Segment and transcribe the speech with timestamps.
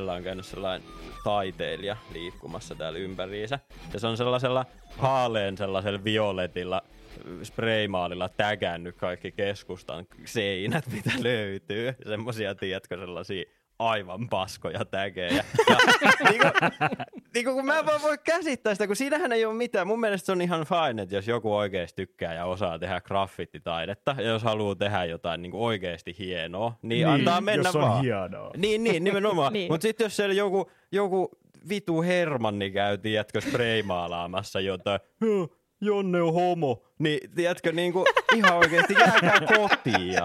[0.00, 0.88] Tylsällä on käynyt sellainen
[1.24, 3.58] taiteilija liikkumassa täällä ympäriinsä.
[3.92, 4.66] Ja se on sellaisella
[4.98, 6.82] haaleen sellaisella violetilla
[7.42, 11.94] spraymaalilla tägännyt kaikki keskustan seinät, mitä löytyy.
[12.08, 13.44] Semmosia, tiedätkö, sellaisia
[13.80, 15.44] aivan paskoja tägejä.
[15.70, 15.76] Ja,
[16.30, 16.52] niin kuin,
[17.34, 19.86] niin kuin, kun mä en vaan voi käsittää sitä, kun siinähän ei ole mitään.
[19.86, 24.14] Mun mielestä se on ihan fine, että jos joku oikeasti tykkää ja osaa tehdä graffititaidetta,
[24.18, 27.82] ja jos haluaa tehdä jotain niin kuin oikeasti hienoa, niin, niin antaa mennä jos on
[27.82, 28.02] vaan.
[28.02, 28.50] hienoa.
[28.56, 29.52] Niin, niin, nimenomaan.
[29.60, 29.72] Niin.
[29.72, 31.30] Mutta sitten jos siellä joku, joku
[31.68, 38.56] vitu Hermanni käy, tiedätkö, spraymaalaamassa jotain, "Huh, Jonne on homo, niin tiedätkö, niin kuin, ihan
[38.56, 40.14] oikeasti jääkää kotiin.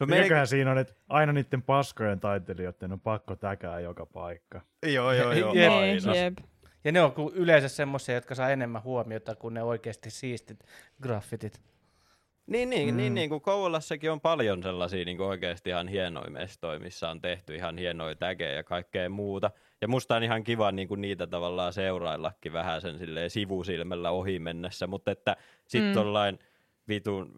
[0.00, 4.60] No Mikäköhän siinä on, että aina niiden paskojen taiteilijoiden on pakko täkää joka paikka.
[4.92, 5.54] Joo, joo, joo.
[5.54, 5.72] Jep.
[5.72, 6.16] aina.
[6.16, 6.38] Jep.
[6.84, 10.64] Ja ne on yleensä semmoisia, jotka saa enemmän huomiota kuin ne oikeasti siistit
[11.02, 11.60] graffitit.
[12.46, 12.94] Niin, niin, Mm.
[12.94, 12.96] mm.
[12.96, 17.20] niin, niin kuin Kouvolassakin on paljon sellaisia niin kuin oikeasti ihan hienoja mestoja, missä on
[17.20, 19.50] tehty ihan hienoja tägejä ja kaikkea muuta.
[19.80, 24.38] Ja musta on ihan kiva niin kuin niitä tavallaan seuraillakin vähän sen silleen sivusilmällä ohi
[24.38, 25.88] mennessä, mutta että sitten Mm.
[25.90, 25.94] mm.
[25.94, 26.38] tollain
[26.90, 27.32] vitun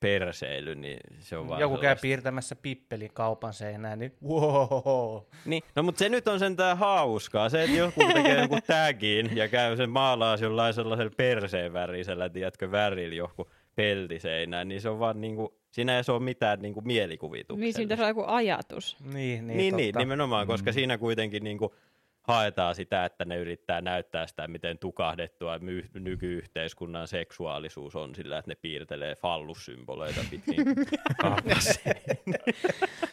[0.00, 2.02] perseily, niin se on vaan Joku käy sellaista.
[2.02, 5.22] piirtämässä pippelin kaupan seinään, niin wow.
[5.44, 7.48] Niin, no mutta se nyt on sentään hauskaa.
[7.48, 12.70] Se, että joku tekee joku tagin ja käy sen maalaa jollain sellaisella perseen värisellä, tiedätkö,
[12.70, 17.60] värillä joku peltiseinään, niin se on vaan niinku, siinä ei se ole mitään niinku mielikuvituksellista.
[17.60, 18.96] Niin siinä pitäisi olla joku ajatus.
[19.00, 19.98] Niin, niin, Niin, niin, niin totta.
[19.98, 21.74] nimenomaan, koska siinä kuitenkin niinku
[22.28, 28.50] haetaan sitä, että ne yrittää näyttää sitä, miten tukahdettua my- nykyyhteiskunnan seksuaalisuus on sillä, että
[28.50, 30.64] ne piirtelee fallussymboleita pitkin.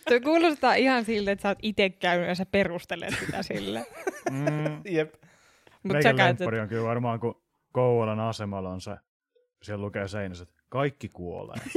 [0.08, 3.86] Tuo kuulostaa ihan siltä, että sä oot itse käynyt ja sä perustelet sitä sille.
[4.32, 4.82] Mm.
[4.96, 5.14] Jep.
[5.84, 6.40] Meikän käytät...
[6.40, 7.42] lemppari on kyllä varmaan, kun
[7.72, 8.96] Kouvolan asemalla on se,
[9.64, 11.58] siellä lukee seinässä, että kaikki kuolee.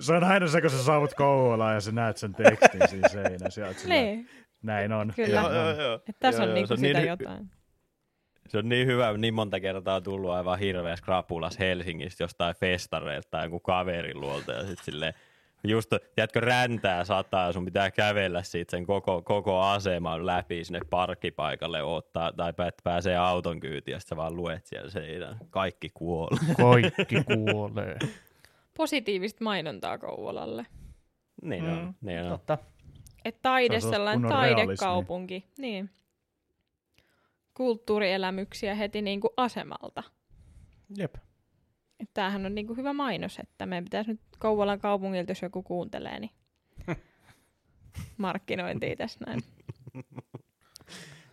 [0.00, 3.88] se on aina se, kun sä saavut Kouvolaan ja sä näet sen tekstin siinä seinässä.
[3.88, 4.28] Niin,
[4.62, 5.12] Näin on.
[5.16, 5.40] Kyllä.
[5.40, 5.94] Joo, joo, joo.
[5.94, 7.50] että tässä Joo, on joo, niinku se on sitä niin jotain.
[8.48, 13.28] Se on niin hyvä, niin monta kertaa on tullut aivan hirveä skrapulas Helsingistä jostain festareilta
[13.30, 15.14] tai jonkun kaverin luolta ja sitten silleen,
[15.64, 20.80] just, tiedätkö, räntää sataa ja sun pitää kävellä siitä sen koko, koko aseman läpi sinne
[20.90, 25.36] parkkipaikalle ottaa, tai pää- pääsee auton kyytiin ja sit sä vaan luet siellä seinän.
[25.50, 26.54] Kaikki kuolee.
[26.56, 27.98] Kaikki kuolee.
[28.76, 30.66] Positiivista mainontaa Kouvolalle.
[31.42, 32.28] niin Mm, on, niin on.
[32.28, 32.58] Totta.
[33.24, 34.56] Että taide Se on sellainen kunnon realismi.
[34.66, 35.44] taidekaupunki.
[35.58, 35.90] Niin.
[37.54, 40.02] Kulttuurielämyksiä heti niinku asemalta.
[40.96, 41.14] Jep.
[42.00, 46.20] Että tämähän on niinku hyvä mainos, että meidän pitäisi nyt Kouvolan kaupungilta, jos joku kuuntelee,
[46.20, 46.30] niin
[48.16, 49.40] markkinointia tässä näin.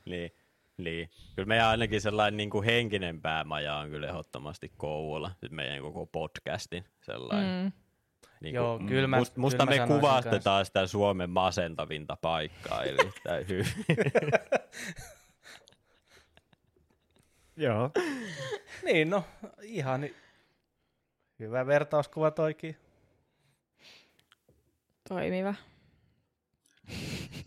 [0.06, 0.32] Niin,
[0.78, 1.10] niin.
[1.36, 5.32] Kyllä meidän ainakin sellainen niin kuin henkinen päämaja on kyllä ehdottomasti Kouvola.
[5.52, 7.66] Meidän koko podcastin sellainen.
[7.66, 7.72] Mm.
[8.40, 12.84] Niin Joo, kuin, kyllä mä- must, musta kyllä mä me kuvastetaan sitä Suomen masentavinta paikkaa,
[12.84, 12.98] eli
[13.50, 13.66] hyvin.
[17.58, 17.92] Joo.
[18.84, 19.24] Niin, no
[19.62, 20.16] ihan hy-
[21.40, 22.76] hyvä vertauskuva toikin.
[25.10, 25.56] Toimiva.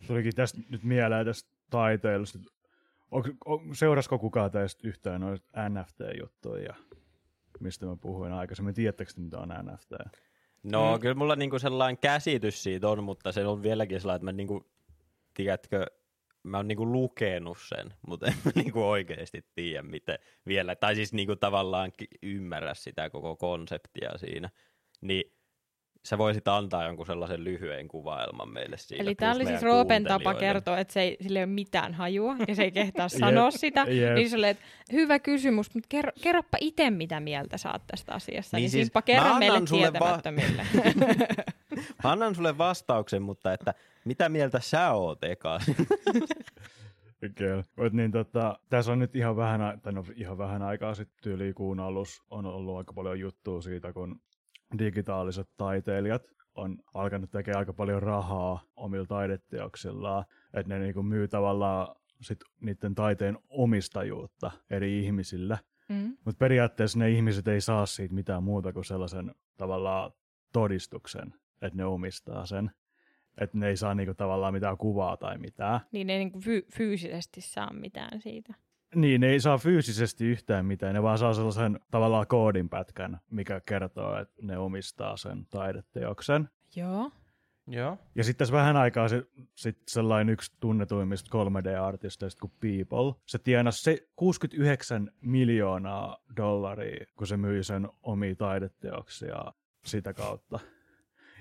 [0.07, 2.39] Tulikin tästä nyt mieleen tästä taiteilusta.
[3.11, 6.75] Onko, on, seurasko kukaan teistä yhtään noita NFT-juttuja, ja
[7.61, 8.75] mistä mä puhuin aikaisemmin?
[8.75, 9.93] Tiedättekö te, mitä on NFT?
[10.63, 11.01] No Mm.
[11.01, 14.71] kyllä mulla niinku sellainen käsitys siitä on, mutta se on vieläkin sellainen, että mä niinku,
[15.35, 15.87] tiedätkö,
[16.43, 21.13] mä oon niinku lukenut sen, mutta en mä niinku oikeasti tiedä miten vielä, tai siis
[21.13, 24.51] niinku tavallaan ymmärrä sitä koko konseptia siinä.
[25.01, 25.33] Niin
[26.05, 29.03] sä voisit antaa jonkun sellaisen lyhyen kuvailman meille siitä.
[29.03, 32.37] Eli tämä oli siis Roopen tapa kertoa, että se ei, sillä ei ole mitään hajua
[32.49, 33.81] ja se ei kehtaa sanoa Jep, sitä.
[33.89, 34.15] jep.
[34.15, 38.57] Niin oli, että hyvä kysymys, mutta kerro, kerropa itse, mitä mieltä saat tästä asiasta.
[38.57, 40.67] Niin, Niin siis Simppa, kerro annan meille sulle va- tietämättömille.
[42.05, 43.75] Mä annan sulle vastauksen, mutta että
[44.05, 45.61] mitä mieltä sä oot eka?
[47.35, 47.65] Kyllä.
[47.77, 51.19] Mut niin tota, tässä on nyt ihan vähän, ai- tai no, ihan vähän aikaa sitten
[51.23, 54.21] tyyliin kuun alus on ollut aika paljon juttua siitä, kun
[54.79, 56.23] digitaaliset taiteilijat
[56.55, 60.25] on alkanut tekemään aika paljon rahaa omilla taideteoksillaan,
[60.55, 65.59] että ne niinku myy tavallaan sit niiden taiteen omistajuutta eri ihmisille.
[65.89, 66.17] mm.
[66.25, 70.13] Mutta periaatteessa ne ihmiset ei saa siitä mitään muuta kuin sellaisen tavallaan
[70.53, 72.71] todistuksen, että ne omistaa sen.
[73.41, 75.81] Että ne ei saa niinku tavallaan mitään kuvaa tai mitään.
[75.93, 78.55] Niin ei niinku fy- fyysisesti saa mitään siitä.
[78.95, 84.19] Niin, ne ei saa fyysisesti yhtään mitään, ne vaan saa sellaisen tavallaan koodinpätkän, mikä kertoo,
[84.19, 86.49] että ne omistaa sen taideteoksen.
[86.77, 87.11] Joo.
[87.67, 87.99] Joo.
[88.15, 89.23] Ja sitten tässä vähän aikaa se,
[89.55, 97.37] sit sellainen yksi tunnetuimmista 3D-artisteista kuin People, se tienasi se 69 miljoonaa dollaria, kun se
[97.37, 99.45] myi sen omia taideteoksia
[99.85, 100.61] sitä kautta.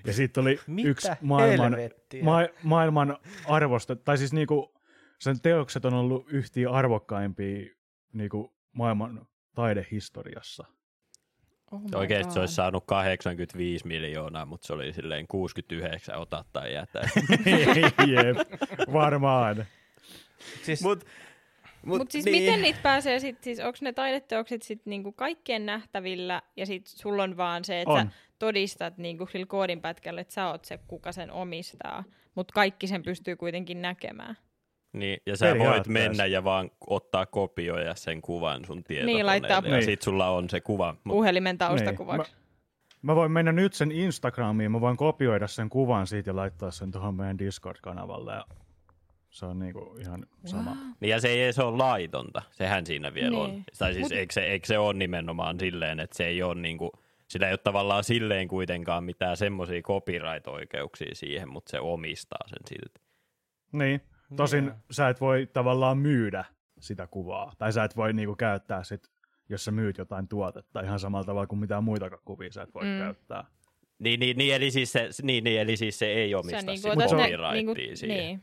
[0.06, 2.24] Ja siitä oli Mitä yksi maailman, helvettiä?
[2.24, 3.16] ma- maailman
[3.48, 4.74] arvosta, tai siis niinku,
[5.22, 7.66] sen teokset on ollut yhtiä arvokkaimpia
[8.12, 10.64] niinku, maailman taidehistoriassa.
[11.72, 12.40] Oh my Oikeasti se God.
[12.40, 17.00] olisi saanut 85 miljoonaa, mutta se oli silleen 69 ota tai jätä.
[18.06, 18.36] Jep,
[18.92, 19.66] varmaan.
[20.62, 21.04] Siis, Mut,
[21.86, 22.42] Mut, Mut siis niin.
[22.42, 27.22] miten niitä pääsee sit, siis onko ne taideteokset sit niinku kaikkien nähtävillä ja sit sulla
[27.22, 28.06] on vaan se, että On.
[28.06, 32.04] sä todistat niinku sillä koodinpätkällä, että sä oot se, kuka sen omistaa,
[32.34, 34.36] mutta kaikki sen pystyy kuitenkin näkemään.
[34.92, 39.22] Niin, ja sä voit mennä ja vaan ottaa kopioja sen kuvan sun tietokoneelle.
[39.22, 39.84] laittaa- ja Niin.
[39.84, 40.94] sit sulla on se kuva.
[41.04, 42.32] Mut, Puhelimen taustakuvaksi.
[43.02, 46.90] Mä voin mennä nyt sen Instagramiin, mä voin kopioida sen kuvan siitä ja laittaa sen
[46.90, 48.32] tuohon meidän Discord-kanavalle.
[48.32, 48.44] Ja
[49.30, 50.76] se on niinku ihan sama.
[51.00, 52.42] niin ja se ei edes ole laitonta.
[52.50, 53.40] Sehän siinä vielä Niin.
[53.42, 53.62] on.
[53.78, 56.90] Tai siis Mut- eikö, se, eikö se ole nimenomaan silleen, että se ei ole niinku,
[57.28, 63.00] sillä ei ole tavallaan silleen kuitenkaan mitään semmoisia copyright-oikeuksia siihen, mutta se omistaa sen silti.
[63.72, 64.00] Niin,
[64.36, 64.74] tosin Joo.
[64.90, 66.44] sä et voi tavallaan myydä
[66.80, 67.52] sitä kuvaa.
[67.58, 69.02] Tai sä et voi niinku käyttää sit,
[69.48, 72.84] jos sä myyt jotain tuotetta ihan samalla tavalla kuin mitään muitakaan kuvia sä et voi
[72.84, 72.98] Mm.
[72.98, 73.44] käyttää.
[73.98, 76.88] Niin, niin, niin, eli siis se, niin, niin, eli siis se ei omista Sä niinku
[76.90, 78.16] sitä copyrightia niinku, siihen.
[78.18, 78.42] niin.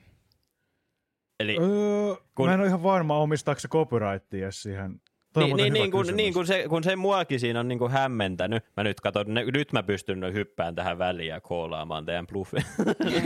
[1.39, 2.45] Eli, Öö, Kun-.
[2.47, 5.01] Mä en ole ihan varma, omistaako se copyrightia siihen.
[5.35, 8.63] Niin, niin, niin, kun, niin kun, se, kun se muakin siinä on niin kuin hämmentänyt,
[8.77, 12.63] mä nyt katson, ne, nyt mä pystyn hyppään tähän väliin ja koolaamaan teidän bluffin.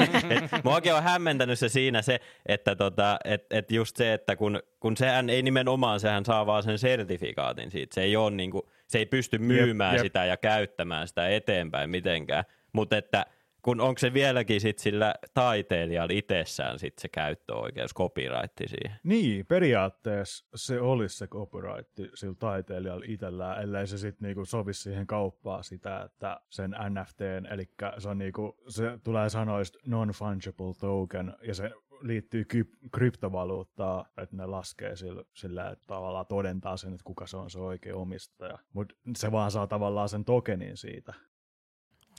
[0.63, 4.97] muakin on hämmentänyt se siinä se, että tota, et, et just se, että kun, kun
[4.97, 8.97] sehän ei nimenomaan, sehän saa vaan sen sertifikaatin siitä, se ei, ole niin kuin, se
[8.97, 10.03] ei pysty myymään jep.
[10.03, 13.25] sitä ja käyttämään sitä eteenpäin mitenkään, mutta että
[13.63, 18.99] kun onko se vieläkin sit sillä taiteilijalla itsessään sit se käyttöoikeus, copyright siihen?
[19.03, 25.07] Niin, periaatteessa se olisi se copyright sillä taiteilijalla itsellään, ellei se sitten niinku sovi siihen
[25.07, 31.55] kauppaan sitä, että sen NFTn, eli se, on niinku, se tulee sanoista non-fungible token, ja
[31.55, 31.71] se
[32.01, 37.37] liittyy ky- kryptovaluuttaan, että ne laskee sillä, sillä, että tavallaan todentaa sen, että kuka se
[37.37, 38.59] on se oikea omistaja.
[38.73, 41.13] Mutta se vaan saa tavallaan sen tokenin siitä.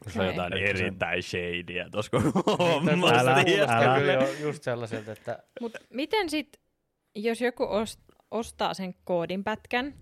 [0.08, 3.20] Se on jotain Että se- erittäin shadyä tuossa koko Toi hommassa.
[3.20, 6.60] Älä- kyllä just sellaiselta, että Mut miten sit,
[7.14, 9.94] jos joku ost- ostaa sen koodinpätkän,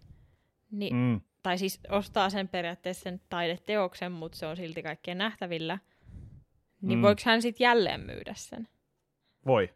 [0.71, 1.21] niin, mm.
[1.43, 5.79] Tai siis ostaa sen periaatteessa sen taideteoksen, mutta se on silti kaikkien nähtävillä,
[6.83, 7.03] niin mm.
[7.03, 8.69] Voiko hän sitten jälleen myydä sen?
[9.47, 9.71] Voi.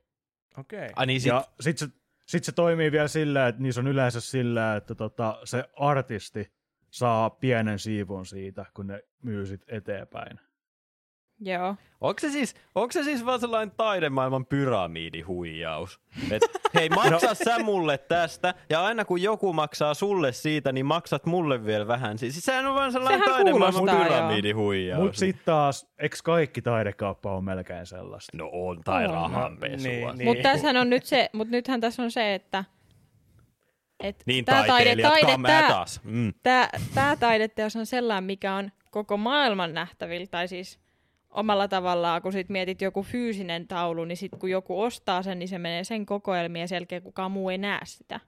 [0.58, 0.88] okei.
[0.90, 1.06] Okay.
[1.06, 1.86] Niin sit, Ja sit se,
[2.26, 6.52] sit se toimii vielä sillä, että niissä on yleensä sillä, että tota, se artisti
[6.90, 10.40] saa pienen siivun siitä, kun ne myy sit eteenpäin.
[11.40, 11.76] Joo.
[12.00, 16.00] onko, se siis, onko se siis vaan sellainen taidemaailman pyramidihuijaus?
[16.30, 16.42] Et,
[16.74, 21.64] hei, maksa sä mulle tästä, ja aina kun joku maksaa sulle siitä, niin maksat mulle
[21.66, 22.18] vielä vähän.
[22.18, 25.02] Siis sehän on vaan sellainen Sehän taidemaailman pyramidihuijaus.
[25.02, 28.36] Mutta sitten taas, eikö kaikki taidekauppa on melkein sellaista?
[28.36, 29.76] No on, tai rahanpesua.
[29.76, 30.28] Niin, Niin, niin.
[30.28, 32.64] Mutta on nyt se, mutta nythän tässä on se, että
[34.08, 36.00] et niin tää taide, taide, tää, us.
[36.04, 36.34] Mm.
[36.42, 40.78] tää, tää taideteos on sellainen, mikä on koko maailman nähtävillä, tai siis
[41.30, 45.48] omalla tavallaan, kun sit mietit joku fyysinen taulu, niin sit kun joku ostaa sen, niin
[45.48, 48.20] se menee sen kokoelmiin ja sen jälkeen kukaan muu ei näe sitä.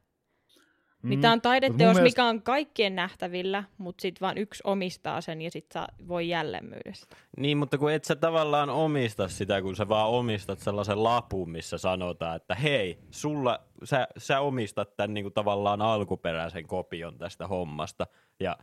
[1.03, 1.09] Mm.
[1.09, 5.43] Niin tää on taideteos, mun mikä on kaikkien nähtävillä, mutta sit vaan yksi omistaa sen
[5.43, 7.17] ja sit saa, voi jälleen myydä sitä.
[7.37, 11.79] Niin, mutta kun et sä tavallaan omista sitä, kun sä vaan omistat sellaisen lapun, missä
[11.79, 18.07] sanotaan, että hei, sulla, sä, sä omistat tämän niin kuin tavallaan alkuperäisen kopion tästä hommasta,
[18.41, 18.57] ja,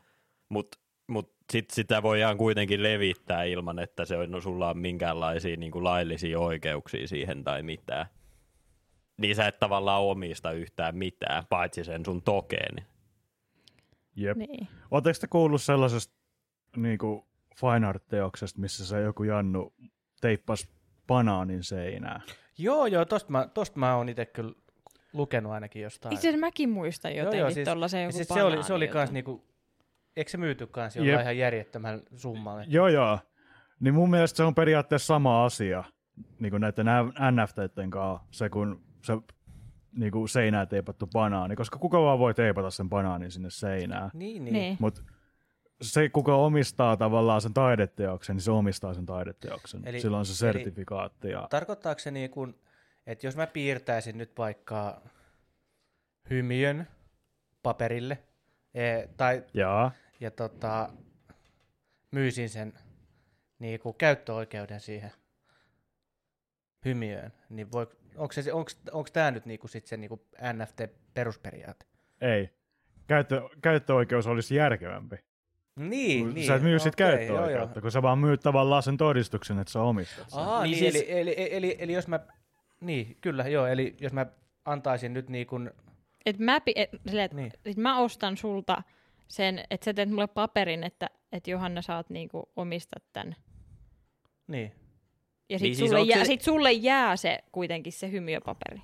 [0.50, 0.76] mut,
[1.08, 5.72] mut sit sitä voidaan kuitenkin levittää ilman, että se on, no, sulla on minkäänlaisia niin
[5.72, 8.06] kuin laillisia oikeuksia siihen tai mitään.
[9.18, 12.86] Niin sä et tavallaan omista yhtään mitään, paitsi sen sun tokeeni.
[14.16, 14.38] Jep.
[14.38, 14.68] Niin.
[14.92, 16.16] Oletteko te kuullut sellaisesta
[16.76, 17.28] niinku
[17.60, 19.74] fine art-teoksesta, missä se joku Jannu
[20.22, 20.68] teippas
[21.08, 22.22] banaanin seinään?
[22.58, 24.54] Joo, joo, tosta mä, tosta mä oon itse kyllä
[25.14, 26.14] lukenut ainakin jostain.
[26.14, 28.74] Itse asiassa mäkin muistan Joo, jotenkin joo, siis- tollasen Ja joku siis se oli, se
[28.74, 29.48] oli kans niinku,
[30.16, 31.22] eikö se myyty kans jollain Jep.
[31.22, 32.64] ihan järjettömällä summalla?
[32.68, 33.20] Joo, joo.
[33.80, 35.84] Niin mun mielestä se on periaatteessa sama asia
[36.40, 36.86] niin kuin näiden
[37.32, 39.14] NFTiden kanssa, se kun se
[39.92, 44.10] niin kuin seinään teipattu banaani, koska kuka vaan voi teipata sen banaanin sinne seinään.
[44.14, 44.54] Niin, niin.
[44.54, 44.78] Niin.
[44.80, 45.02] Mutta
[45.82, 49.82] se, kuka omistaa tavallaan sen taideteoksen, niin se omistaa sen taideteoksen.
[49.88, 51.30] Eli- Sillä on se sertifikaatti.
[51.30, 52.56] Ja, Tarkoittaako se niin kuin,
[53.08, 55.02] että jos mä piirtäisin nyt vaikka
[56.30, 56.88] hymiön
[57.64, 58.24] paperille,
[58.74, 60.90] e, tai jaa, ja tota,
[62.12, 62.74] myisin sen
[63.60, 65.12] niin kuin käyttöoikeuden siihen
[66.86, 70.22] hymiöön, niin voi, onko, se, onko, onko tämä nyt niin kuin sit se niin kuin
[70.54, 71.86] NFT-perusperiaate?
[72.22, 72.50] ei.
[73.08, 75.16] Käyttö, käyttöoikeus olisi järkevämpi.
[75.76, 76.48] Niin, niin.
[76.48, 77.82] sä et myy sit okei, joo, käyttöoikeutta, joo.
[77.82, 80.40] kun sä vaan myyt tavallaan sen todistuksen, että sä omistat sen.
[80.40, 82.20] Aa, Niin niin, siis- eli, eli, eli, eli, eli, jos mä,
[82.82, 84.26] niin, kyllä, joo, eli jos mä
[84.66, 85.72] antaisin nyt niin kuin,
[86.26, 87.52] Et mä, pi- et, silleen, et, Niin.
[87.68, 88.84] sit mä ostan sulta
[89.28, 93.36] sen, että sä teet mulle paperin, että et Johanna saat niinku omistat tämän.
[94.48, 94.72] niin,
[95.50, 98.12] Ja sit, Niin niin siis sulle, onko jää, se- sit sulle jää se kuitenkin se
[98.12, 98.82] hymiöpaperi.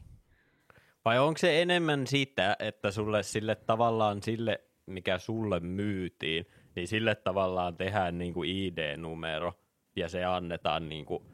[1.05, 7.15] Vai onko se enemmän sitä, että sulle sille tavallaan sille, mikä sulle myytiin, niin sille
[7.15, 9.53] tavallaan tehdään niinku ID-numero
[9.95, 11.25] ja se annetaan niinku,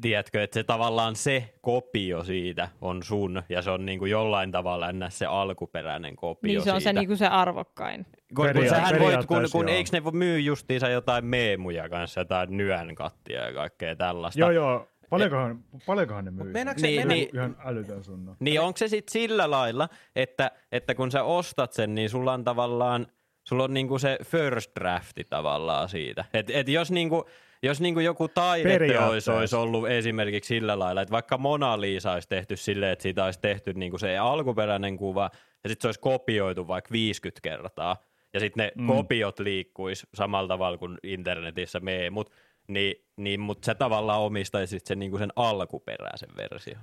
[0.00, 4.88] tiedätkö, että se tavallaan se kopio siitä on sun ja se on niinku jollain tavalla
[4.88, 6.90] ennä se alkuperäinen kopio Niin se on siitä.
[6.90, 8.04] se, niinku se arvokkain.
[8.04, 12.20] kun, kun Peria- sähän voit, kun, kun eikö ne voi myy justiinsa jotain meemuja kanssa,
[12.20, 14.40] jotain nyönkattia ja kaikkea tällaista.
[14.40, 14.88] Joo, joo.
[15.10, 16.52] Paljonkohan, paljonkohan ne myy?
[16.76, 18.36] se- Niin, niin, Ihan älytön sunna.
[18.40, 22.44] Niin onko se sitten sillä lailla, että, että kun sä ostat sen, niin sulla on
[22.44, 23.06] tavallaan,
[23.48, 26.24] sulla on niinku se first drafti tavallaan siitä.
[26.34, 27.24] Et, et jos niinku,
[27.64, 32.56] jos niinku joku taideteos olisi ollut esimerkiksi sillä lailla, että vaikka Mona Lisa olisi tehty
[32.56, 35.30] silleen, että siitä olisi tehty niinku se alkuperäinen kuva,
[35.64, 37.96] ja sitten se olisi kopioitu vaikka 50 kertaa,
[38.34, 38.86] ja sitten ne mm.
[38.86, 42.30] kopiot liikkuisi samalla tavalla kuin internetissä meemut,
[42.68, 46.80] niin, niin mutta sä tavallaan omistaisit sen, niinku sen alkuperäisen version.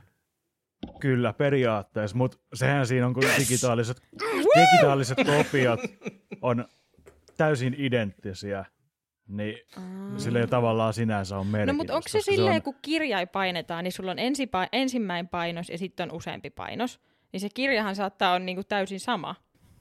[1.00, 4.02] Kyllä, periaatteessa, mutta sehän siinä on, kun digitaaliset,
[4.60, 5.80] digitaaliset kopiot
[6.42, 6.66] on
[7.38, 8.66] täysin identtisiä,
[9.28, 9.56] niin
[10.18, 11.78] sillä ei tavallaan sinänsä on No merkitystä.
[11.78, 15.78] mutta onko se silleen, on- kun kirjai painetaan, niin sulla on ensipa- ensimmäinen painos ja
[15.78, 17.00] sitten on useampi painos.
[17.34, 19.36] Niin se kirjahan saattaa olla niinku täysin sama.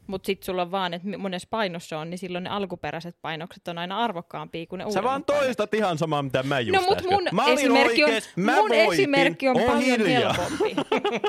[0.07, 3.79] Mutta sitten sulla on vaan, että monessa painossa on, niin silloin ne alkuperäiset painokset on
[3.79, 7.29] aina arvokkaampia kuin ne Sä vaan toistat ihan samaa, mitä mä just No mut mun
[7.33, 8.93] mä esimerkki on, mä mun voitin.
[8.93, 10.33] esimerkki on Oo paljon hiljaa.
[10.33, 10.77] helpompi.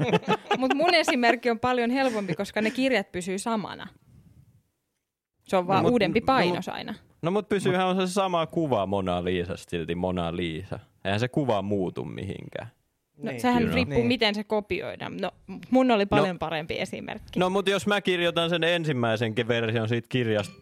[0.57, 3.87] Mutta mun esimerkki on paljon helpompi, koska ne kirjat pysyy samana.
[5.43, 6.93] Se on vaan mut- uudempi no painos aina.
[7.21, 10.79] No mut pysyyhän on se sama kuva Mona Lisasta silti Mona Lisa.
[11.05, 12.67] Eihän se kuva muutu mihinkään.
[13.17, 13.41] No, Niin.
[13.41, 14.07] sehän riippuu, Niin.
[14.07, 15.17] miten se kopioidaan.
[15.17, 15.31] No,
[15.69, 17.39] mun oli paljon parempi esimerkki.
[17.39, 20.53] No mut jos mä kirjoitan sen ensimmäisen version siitä kirjasta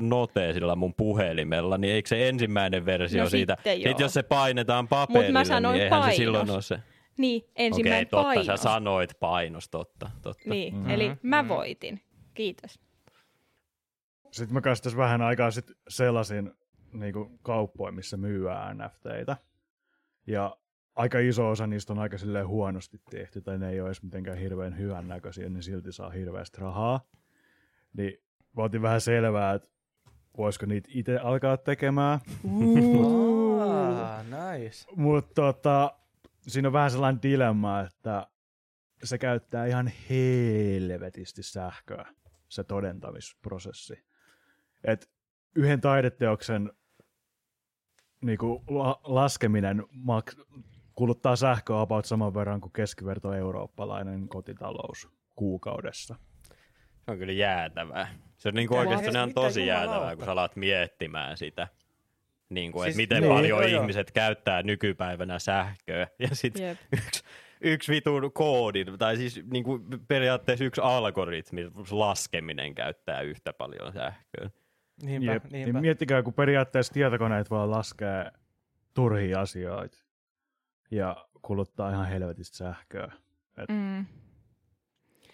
[0.00, 3.90] noteesilla mun puhelimella, niin eikö se ensimmäinen versio No siitä, sitten joo.
[3.90, 6.16] sit jos se painetaan paperille, sanoin niin eihän painos.
[6.16, 6.78] se silloin ole se.
[7.16, 8.46] Niin, Okei, ensimmäinen totta, painos.
[8.46, 10.50] sä sanoit painos, totta, totta.
[10.50, 12.00] Niin, Mhm, eli mä voitin.
[12.34, 12.80] Kiitos.
[14.30, 16.52] Sitten mä kanssa tässä vähän aikaa sitten sellaisin
[16.92, 19.36] niin kauppoja, missä myyään NFTitä.
[20.26, 20.56] Ja
[20.94, 22.16] aika iso osa niistä on aika
[22.46, 26.60] huonosti tehty, tai ne ei ole edes mitenkään hirveän hyvän näköisiä, ne silti saa hirveästi
[26.60, 27.00] rahaa.
[27.92, 28.22] Niin
[28.56, 29.68] mä otin vähän selvää, että
[30.38, 32.18] voisiko niitä itse alkaa tekemään.
[34.28, 34.86] Nice.
[34.96, 35.92] Mutta tota,
[36.48, 38.26] siinä on vähän sellainen dilemma, että
[39.04, 42.06] se käyttää ihan helvetisti sähköä,
[42.48, 44.07] se todentamisprosessi.
[44.84, 45.10] Et
[45.54, 46.72] yhden taideteoksen
[48.20, 50.62] niinku, la- laskeminen mak-
[50.94, 56.14] kuluttaa sähköä about saman verran kuin keskiverto eurooppalainen kotitalous kuukaudessa.
[57.04, 58.08] Se on kyllä jäätävää.
[58.36, 61.68] Se on niin kuin oikeastaan ihan tosi jäätävää, kun sä alat miettimään sitä.
[62.48, 63.80] Niin kuin, Siis- että miten niin, paljon joo, joo.
[63.80, 66.06] ihmiset käyttää nykypäivänä sähköä.
[66.18, 67.22] Ja sitten yksi,
[67.60, 74.50] yksi vitun koodin, tai siis niin kuin periaatteessa yksi algoritmi, laskeminen käyttää yhtä paljon sähköä.
[75.02, 75.72] Niinpä, Jep, niinpä.
[75.72, 78.30] niin miettikää, kun periaatteessa tietokoneet vaan laskee
[78.94, 79.98] turhia asioita
[80.90, 83.12] ja kuluttaa ihan helvetistä sähköä.
[83.68, 84.06] Mm.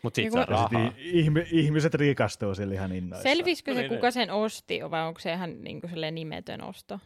[0.02, 0.92] Mutta sit Niin saa rahaa.
[0.97, 3.37] ihmi, ihmiset rikastuu sillä ihan innoissaan.
[3.37, 7.00] Selvisikö se, Niin, kuka sen osti, vai onko se ihan niin kuin nimetön osto?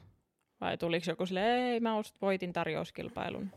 [0.60, 3.50] Vai tuliko joku silleen, ei mä ost, voitin tarjouskilpailun?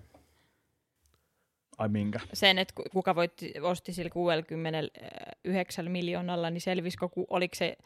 [1.77, 2.19] Ai minkä?
[2.33, 7.77] Sen, että ku- kuka voitti, osti sillä 69 miljoonalla, niin selvisikö, ku- oliko se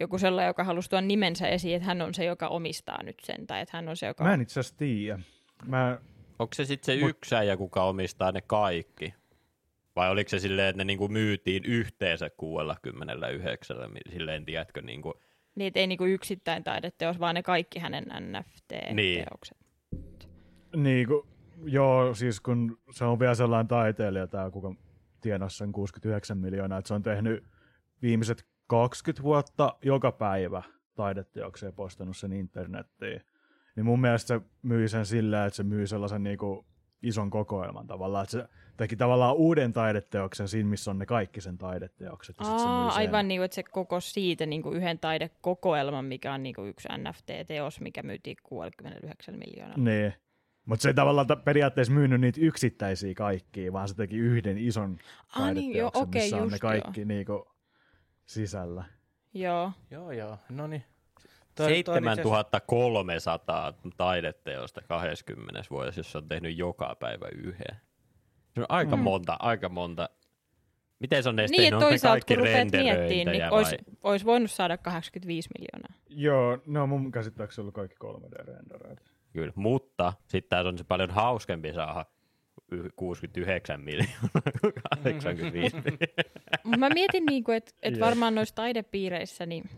[0.00, 3.46] joku sellainen, joka halusi tuon nimensä esiin, että hän on se, joka omistaa nyt sen,
[3.46, 4.24] tai että hän on se, joka...
[4.24, 5.18] Mä en itse asiassa tiedä.
[5.66, 5.98] Mä,
[6.38, 9.14] Onko se sitten se Mut- yksi äijä, kuka omistaa ne kaikki?
[9.96, 13.76] Vai oliko se silleen, että ne niinku myytiin yhteensä 69,
[14.12, 15.14] silleen tiedätkö, niinku,
[15.54, 18.38] Niin, että ei niinku yksittäin taideteos, vaan ne kaikki hänen Niin.
[19.22, 19.58] NFT-teokset.
[20.76, 21.28] niin kun,
[21.64, 24.74] joo, siis kun se on vielä sellainen taiteilija, tämä kuka
[25.20, 27.44] tienasi sen 69 miljoonaa, että se on tehnyt
[28.02, 30.62] viimeiset 20 vuotta joka päivä
[30.94, 33.20] taideteoksia ja postannut sen internettiin.
[33.76, 36.66] Niin mun mielestä se myi sen sillä, että se myy sellaisen niinku
[37.02, 41.58] ison kokoelman tavallaan, että se teki tavallaan uuden taideteoksen siinä, missä on ne kaikki sen
[41.58, 42.36] taideteokset.
[42.40, 42.98] Ja sit se Aa, myi sen.
[42.98, 46.88] aivan niin, että se koko siitä niin kuin yhden taidekokoelman, mikä on niin kuin yksi
[46.98, 49.78] NFT-teos, mikä myytiin 69 miljoonaa.
[49.78, 50.14] Niin.
[50.66, 54.98] Mutta se ei tavallaan ta- periaatteessa myynyt niitä yksittäisiä kaikkia, vaan se teki yhden ison
[55.36, 57.49] Ah, niin, joo, taideteoksen, okei, missä on ne kaikki niinku
[58.30, 58.84] sisällä.
[59.34, 59.72] Joo.
[59.90, 60.38] Joo, joo.
[60.48, 60.84] No niin.
[61.54, 67.26] Toi- toi on itse asiassa- 7300 taideteosta 20 vuodessa, jos se on tehnyt joka päivä
[67.34, 67.76] yhden.
[68.54, 69.02] Se on aika Mm.
[69.02, 70.08] monta, aika monta.
[70.98, 71.68] Miten se on edes Niin, tehnyt?
[71.72, 73.50] että Onko ne toisaalta kun kaikki rupeat miettimään, niin vai?
[73.58, 75.94] olisi, olisi voinut saada 85 miljoonaa.
[76.08, 79.02] Joo, ne on mun käsittääkseni ollut kaikki 3D-rendereitä.
[79.32, 82.06] Kyllä, mutta sitten tässä on se paljon hauskempi saada
[82.96, 85.98] 69 miljoonaa kuin 85 miljoonaa.
[86.64, 88.00] Mutta mä mietin, niinku, että et Jep.
[88.00, 89.70] varmaan noissa taidepiireissä, niin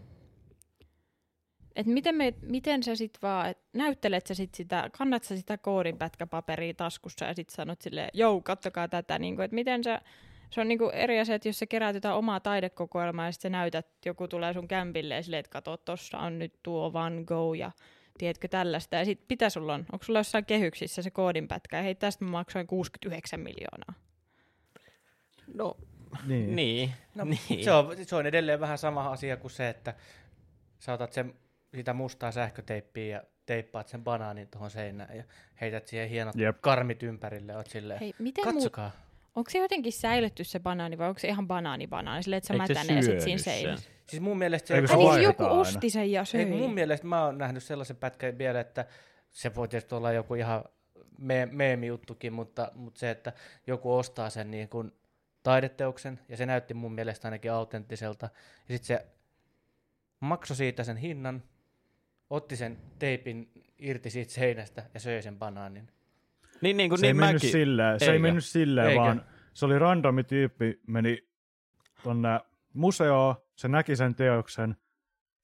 [1.76, 5.58] että miten, me, miten sä sit vaan, et näyttelet sä sit sitä, kannat sä sitä
[5.58, 10.00] koodinpätkäpaperia taskussa ja sit sanot silleen, jou, kattokaa tätä, niinku, että miten sä,
[10.50, 13.48] se on niinku eri asia, että jos sä keräät jotain omaa taidekokoelmaa ja sit sä
[13.48, 17.54] näytät, joku tulee sun kämpille ja silleen, että kato, tossa on nyt tuo Van Go
[17.54, 17.70] ja
[18.18, 18.96] tiedätkö tällaista.
[18.96, 19.86] Ja sit mitä sulla on?
[19.92, 21.76] Onko sulla jossain kehyksissä se koodinpätkä?
[21.76, 23.94] Ja hei, tästä mä maksoin 69 miljoonaa.
[25.54, 25.76] No,
[26.26, 26.56] Niin.
[26.56, 26.92] niin.
[27.14, 27.64] No, niin.
[27.64, 29.94] se, on, se on edelleen vähän sama asia kuin se, että
[30.78, 31.34] sä otat sen,
[31.74, 35.24] sitä mustaa sähköteippiä ja teippaat sen banaanin tuohon seinään ja
[35.60, 36.56] heität siihen hienot Jep.
[36.60, 37.56] karmit ympärille.
[37.56, 38.90] Oot silleen, Hei, miten muu, katsokaa.
[39.34, 42.22] Onko se jotenkin säilytty se banaani vai onko se ihan banaani banaani?
[42.22, 43.54] Silleen, että se Eikö se mätänee sit siinä sen?
[43.54, 43.90] seinässä.
[44.06, 44.74] Siis mun mielestä se...
[44.74, 45.60] Eikö se niin, vaihdetaan joku aina?
[45.60, 46.40] osti sen ja söi.
[46.40, 48.86] Ei, mun mielestä mä oon nähnyt sellaisen pätkän vielä, että
[49.30, 50.64] se voi tietysti olla joku ihan
[51.18, 53.32] me- meemijuttukin, mutta, mutta se, että
[53.66, 54.92] joku ostaa sen niin kuin
[55.42, 58.28] taideteoksen, ja se näytti mun mielestä ainakin autenttiselta,
[58.68, 59.06] ja sitten se
[60.20, 61.42] maksoi siitä sen hinnan,
[62.30, 65.88] otti sen teipin irti siitä seinästä ja söi sen banaanin.
[66.62, 67.50] Niin, niin kuin Se ei niin mennyt mäkin.
[67.50, 69.00] silleen, se ei mennyt silleen, Eikö?
[69.00, 71.18] vaan se oli randomi tyyppi, meni
[72.04, 72.40] tonne
[72.74, 74.76] museoon, se näki sen teoksen,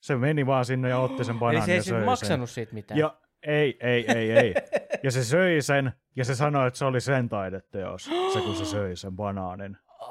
[0.00, 2.70] se meni vaan sinne ja otti sen Eli banaanin se ei ja siis maksanut siitä
[2.70, 2.74] sen.
[2.74, 2.98] mitään.
[3.00, 4.54] Ja ei, ei, ei, ei.
[5.02, 8.64] Ja se söi sen, ja se sanoi, että se oli sen taideteos, se kun se
[8.64, 9.76] söi sen banaanin.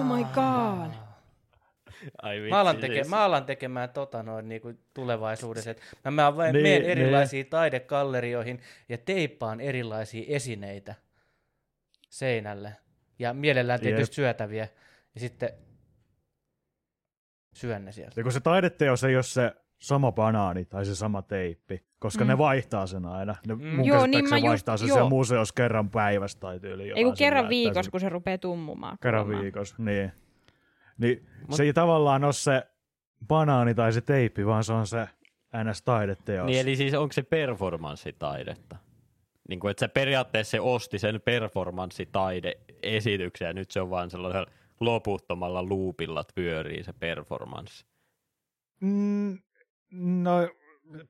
[0.00, 1.09] Oh my god.
[2.22, 3.08] Ai vitsi, Mä alan, teke, siis.
[3.08, 5.70] mä alan tekemään tota noin niin kuin tulevaisuudessa.
[5.70, 6.90] Et mä, mä vain Niin, menen niin.
[6.90, 10.94] erilaisiin taidegallerioihin ja teippaan erilaisia esineitä
[12.10, 12.76] seinälle.
[13.18, 14.68] Ja mielellään tietysti syötäviä.
[15.14, 15.50] Ja sitten
[17.54, 18.20] syön ne sieltä.
[18.20, 22.28] Ja kun se taideteos ei ole se sama banaani tai se sama teippi, koska Mm.
[22.28, 23.34] ne vaihtaa sen aina.
[23.46, 23.66] Ne Mm.
[23.66, 24.94] mun Joo, niin niin mä se just- vaihtaa sen joo.
[24.96, 26.92] siellä museossa kerran päivässä tai tyyli.
[26.96, 28.98] Ei kun kerran viikossa, kun se rupeaa tummumaan.
[29.02, 30.12] Kerran viikossa, niin.
[31.00, 32.62] Niin Mut- se ei tavallaan ole se
[33.26, 35.08] banaani tai se teippi, vaan se on se
[35.56, 36.46] NS-taideteos.
[36.46, 38.76] Niin, eli siis onko se performanssitaidetta?
[39.48, 44.46] Niin kuin, että se periaatteessa se osti sen performanssitaide-esityksen ja nyt se on vaan sellaisella
[44.80, 47.86] loputtomalla loopilla pyörii se performanssi.
[48.80, 49.38] Mm,
[49.92, 50.48] no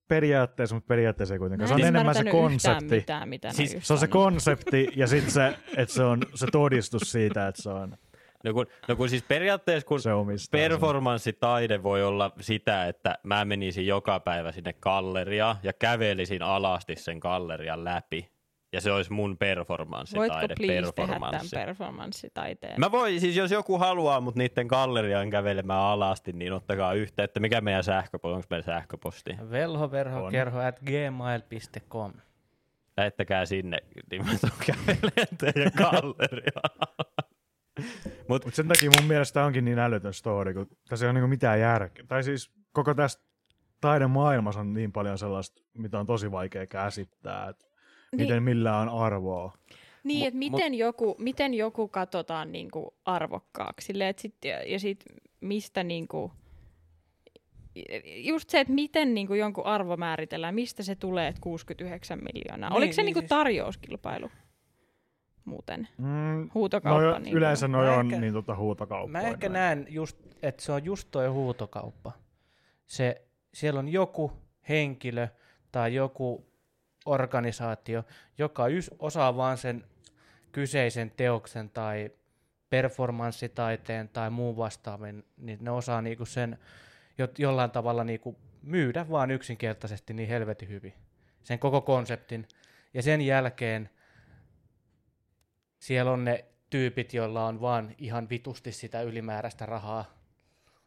[0.08, 1.64] periaatteessa, mutta periaatteessa ei kuitenkaan.
[1.64, 2.94] en Se on enemmän se konsepti.
[2.94, 7.02] Mitään, mitä Siis Se on se konsepti ja sitten se, että se on se todistus
[7.02, 7.96] siitä, että se on
[8.44, 10.10] No kun, no kun siis periaatteessa kun se
[10.50, 17.18] performanssitaide voi olla sitä, että mä menisin joka päivä sinne galleriaan ja kävelisin alasti sen
[17.18, 18.30] gallerian läpi.
[18.72, 21.56] Ja se olisi mun Voitko performanssitaide, please tehdä tämän performanssi.
[21.56, 22.80] performanssitaiteen?
[22.80, 27.40] Mä voin, siis jos joku haluaa mut niiden galleriaan kävelemään alasti, niin ottakaa yhteyttä.
[27.40, 29.36] Mikä meidän sähköposti, onko meidän sähköposti?
[29.50, 32.12] Velhoverhokerho at gmail.com.
[32.96, 33.78] Lähettäkää sinne,
[34.10, 36.88] niin mä tuun kävelemään teidän galleriaan.
[38.28, 41.28] Mut Mutta sen takia mun mielestä onkin niin älytön story, kun tässä ei ole niinku
[41.28, 42.04] mitään järkeä.
[42.08, 43.20] Tai siis koko tässä
[43.80, 47.66] taidemaailmassa on niin paljon sellaista, mitä on tosi vaikea käsittää, että
[48.12, 48.22] Niin.
[48.22, 49.52] miten millään on arvoa.
[50.04, 53.86] Niin, Mut- että miten, joku, miten joku katsotaan niinku arvokkaaksi.
[53.86, 55.04] Silleen, et sit, ja, ja sit
[55.40, 56.32] mistä niinku,
[58.04, 62.70] just se, että miten niinku jonkun arvo määritellään, mistä se tulee, että 69 miljoonaa.
[62.70, 64.30] Niin, Oliko se niin niinku siis- tarjouskilpailu
[65.44, 65.88] muuten?
[65.98, 67.00] Mm, Huutokauppa?
[67.02, 67.36] no, jo, niinku?
[67.36, 69.22] yleensä noi Mä on ehkä- niin tota huutokauppoja.
[69.22, 72.12] Mä ehkä näen, just, että se on just toi huutokauppa.
[72.86, 73.22] Se,
[73.54, 74.32] siellä on joku
[74.68, 75.28] henkilö
[75.72, 76.46] tai joku
[77.06, 78.04] organisaatio,
[78.38, 79.84] joka ys, osaa vaan sen
[80.52, 82.10] kyseisen teoksen tai
[82.70, 86.58] performanssitaiteen tai muun vastaavan, niin ne osaa niinku sen
[87.18, 90.94] jo, jollain tavalla niinku myydä vaan yksinkertaisesti niin helvetin hyvin.
[91.42, 92.48] Sen koko konseptin.
[92.94, 93.90] Ja sen jälkeen
[95.80, 100.04] siellä on ne tyypit, joilla on vaan ihan vitusti sitä ylimääräistä rahaa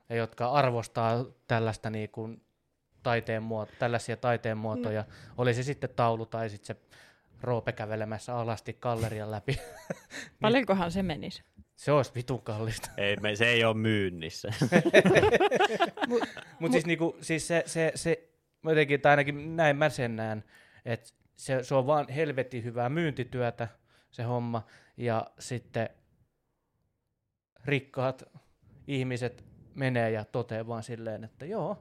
[0.10, 2.41] ja jotka arvostaa tällaista niin kuin
[3.03, 5.01] taiteen muoto, tällaisia taiteen muotoja.
[5.01, 5.08] No.
[5.38, 6.82] Oli se sitten taulu tai sitten se
[7.41, 9.60] Roope kävelemässä alasti gallerian läpi.
[10.41, 11.43] Paljonkohan se menisi?
[11.75, 12.89] Se olisi vitun kallista.
[12.97, 14.53] ei, me, se ei ole myynnissä.
[16.60, 18.29] Mutta siis, niinku, siis se, se, se,
[18.63, 20.43] jotenkin, tai ainakin näin mä sen näen,
[20.86, 23.67] että se, se on vaan helvetin hyvää myyntityötä,
[24.13, 24.65] se homma,
[24.97, 25.89] ja sitten
[27.65, 28.23] rikkaat
[28.88, 29.45] ihmiset
[29.76, 31.78] menee ja toteaa vaan silleen, että joo,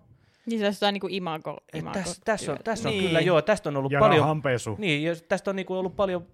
[0.46, 1.58] Niin se on jotain niinku imago,
[1.92, 3.04] Tässä, tässä on, tässä on Niin.
[3.06, 4.74] kyllä, joo, tästä on ollut Ja paljon, rahanpesu.
[4.78, 6.26] niin, ja tästä on niinku ollut paljon,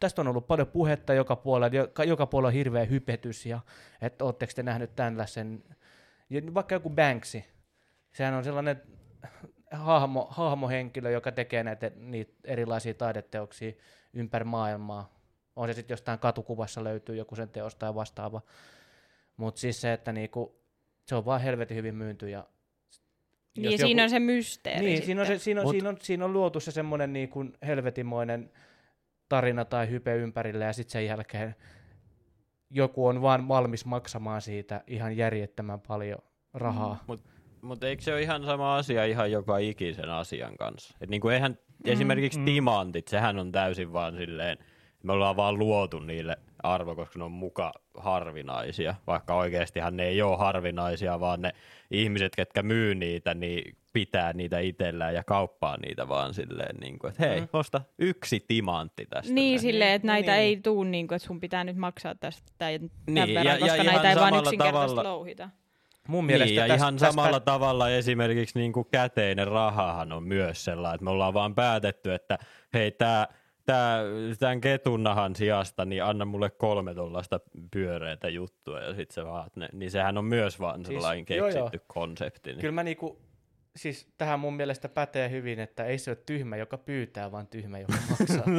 [0.00, 3.60] tästä on ollut paljon puhetta joka puolella, joka, joka puolella on hirveä hypetys, ja
[4.02, 5.64] että ootteko te nähnyt tällaisen,
[6.30, 7.42] ja vaikka joku Banksy,
[8.12, 8.82] sehän on sellainen
[9.72, 13.72] hahmo, hahmohenkilö, joka tekee näitä niitä erilaisia taideteoksia
[14.12, 15.21] ympäri maailmaa.
[15.56, 18.40] On se sitten jostain katukuvassa löytyy joku sen teos tai vastaava.
[19.36, 20.62] Mutta siis se, että niinku,
[21.06, 22.30] se on vaan helvetin hyvin myynty.
[22.30, 22.46] Ja
[23.56, 25.88] Niin jos siinä joku- on se mysteeri niin, siinä on, se, siinä, on, Mut- siinä,
[25.88, 28.50] on, siinä on luotu se semmoinen niin kuin helvetimoinen
[29.28, 31.54] tarina tai hype ympärille ja sitten sen jälkeen
[32.70, 36.18] joku on vaan valmis maksamaan siitä ihan järjettömän paljon
[36.54, 37.04] rahaa.
[37.08, 37.18] Mm.
[37.62, 40.96] Mutta eikö se ole ihan sama asia ihan joka ikisen asian kanssa?
[41.00, 42.44] Et niinku eihän mm, esimerkiksi mm.
[42.44, 44.58] timantit, sehän on täysin vaan silleen,
[45.02, 50.22] me ollaan vaan luotu niille arvo, koska ne on muka harvinaisia, vaikka oikeastihan ne ei
[50.22, 51.52] ole harvinaisia, vaan ne
[51.90, 57.10] ihmiset, ketkä myy niitä, niin pitää niitä itsellään ja kauppaa niitä vaan silleen, niin kuin,
[57.10, 57.48] että hei, Mm.
[57.52, 59.32] osta yksi timantti tästä.
[59.34, 59.60] Niin näin.
[59.60, 60.40] silleen, että Niin, näitä niin.
[60.42, 63.58] ei tuu niin kuin, että sun pitää nyt maksaa tästä tämän Niin, verran, ja- ja
[63.58, 65.50] koska ihan näitä ei vaan samalla yksinkertaisesti tavalla- louhita.
[66.08, 70.22] Mun mielestä Niin, ja täs, ihan täs samalla tavalla esimerkiksi niin kuin käteinen rahahan on
[70.22, 72.38] myös sellainen, että me ollaan vaan päätetty, että
[72.74, 73.26] hei, tämä
[73.66, 74.02] tää,
[74.38, 79.68] tämän ketunnahan sijasta, niin anna mulle kolme tuollaista pyöreitä juttua, ja sit se vaan, ne,
[79.72, 81.64] niin sehän on myös vaan Siis, sellainen joo, joo.
[81.64, 82.50] keksitty konsepti.
[82.50, 82.60] Niin.
[82.60, 83.18] Kyllä mä niinku,
[83.76, 87.78] siis tähän mun mielestä pätee hyvin, että ei se ole tyhmä, joka pyytää, vaan tyhmä,
[87.78, 88.44] joka maksaa.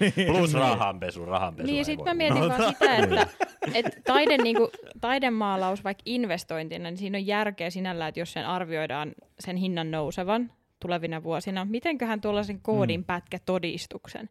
[0.00, 0.26] niin.
[0.26, 1.66] Plus rahanpesu, rahanpesu.
[1.66, 3.26] Niin, ei sit voi mä mietin vaan sitä, että
[3.74, 9.12] et taide, niinku, taidemaalaus vaikka investointina, niin siinä on järkeä sinällä, että jos sen arvioidaan
[9.40, 14.30] sen hinnan nousevan tulevina vuosina, mitenköhän tuollaisen koodin pätkä todistuksen?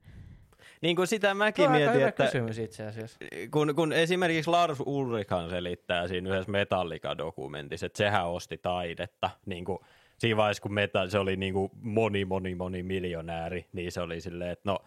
[0.82, 3.20] Niin kuin sitä Tuo mäkin aika mietin, että kysymys itse asiassa.
[3.52, 9.80] kun, kun esimerkiksi Lars Ulrikan selittää siinä yhdessä Metallica-dokumentissa, että sehän osti taidetta, niin kuin
[10.18, 14.22] siinä vaiheessa, kun Metal, se oli niin kuin moni, moni, moni miljonääri, niin se oli
[14.22, 14.80] silleen, että no,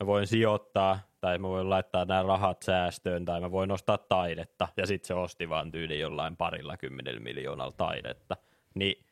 [0.00, 4.68] mä voin sijoittaa, tai mä voin laittaa nämä rahat säästöön, tai mä voin ostaa taidetta,
[4.76, 8.36] ja sitten se osti vaan tyyli jollain parilla kymmenellä miljoonalla taidetta.
[8.74, 9.05] Niin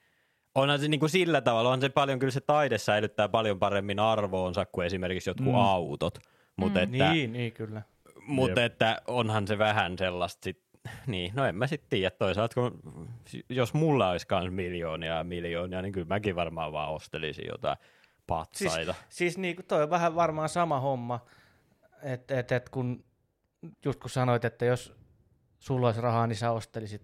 [0.55, 3.99] onhan se niin kuin sillä tavalla, on se paljon, kyllä se taide säilyttää paljon paremmin
[3.99, 5.55] arvoonsa kuin esimerkiksi jotkut Mm.
[5.55, 6.19] autot.
[6.57, 6.83] Mutta Mm.
[6.85, 7.83] että, Niin, niin kyllä.
[8.27, 8.73] mutta Jep.
[8.73, 10.62] että onhan se vähän sellaista sit,
[11.07, 12.11] niin, no en mä sitten tiedä.
[12.11, 12.81] Toisaalta kun,
[13.49, 17.77] jos mulla olisi kans miljoonia ja miljoonia, niin kyllä mäkin varmaan vaan ostelisin jotain
[18.27, 18.95] patsaita.
[19.09, 21.21] Siis niinku toi on vähän varmaan sama homma,
[22.03, 23.05] että et, et kun
[23.85, 24.95] just kun sanoit, että jos
[25.59, 27.03] sulla olisi rahaa, niin sä ostelisit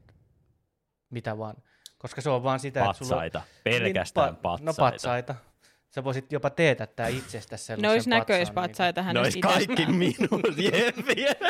[1.11, 1.57] mitä vaan.
[2.01, 3.43] Koska se on vaan sitä, että sulla patsaita.
[3.65, 4.65] Pelkästään niin, pa- patsaita.
[4.65, 5.35] No patsaita.
[5.91, 9.49] Sä voisit jopa teetättää itsestäsi sellaisen patsaan, näköispatsaita hänestä olisi itse.
[9.77, 11.41] kaikki minut, jep, jep.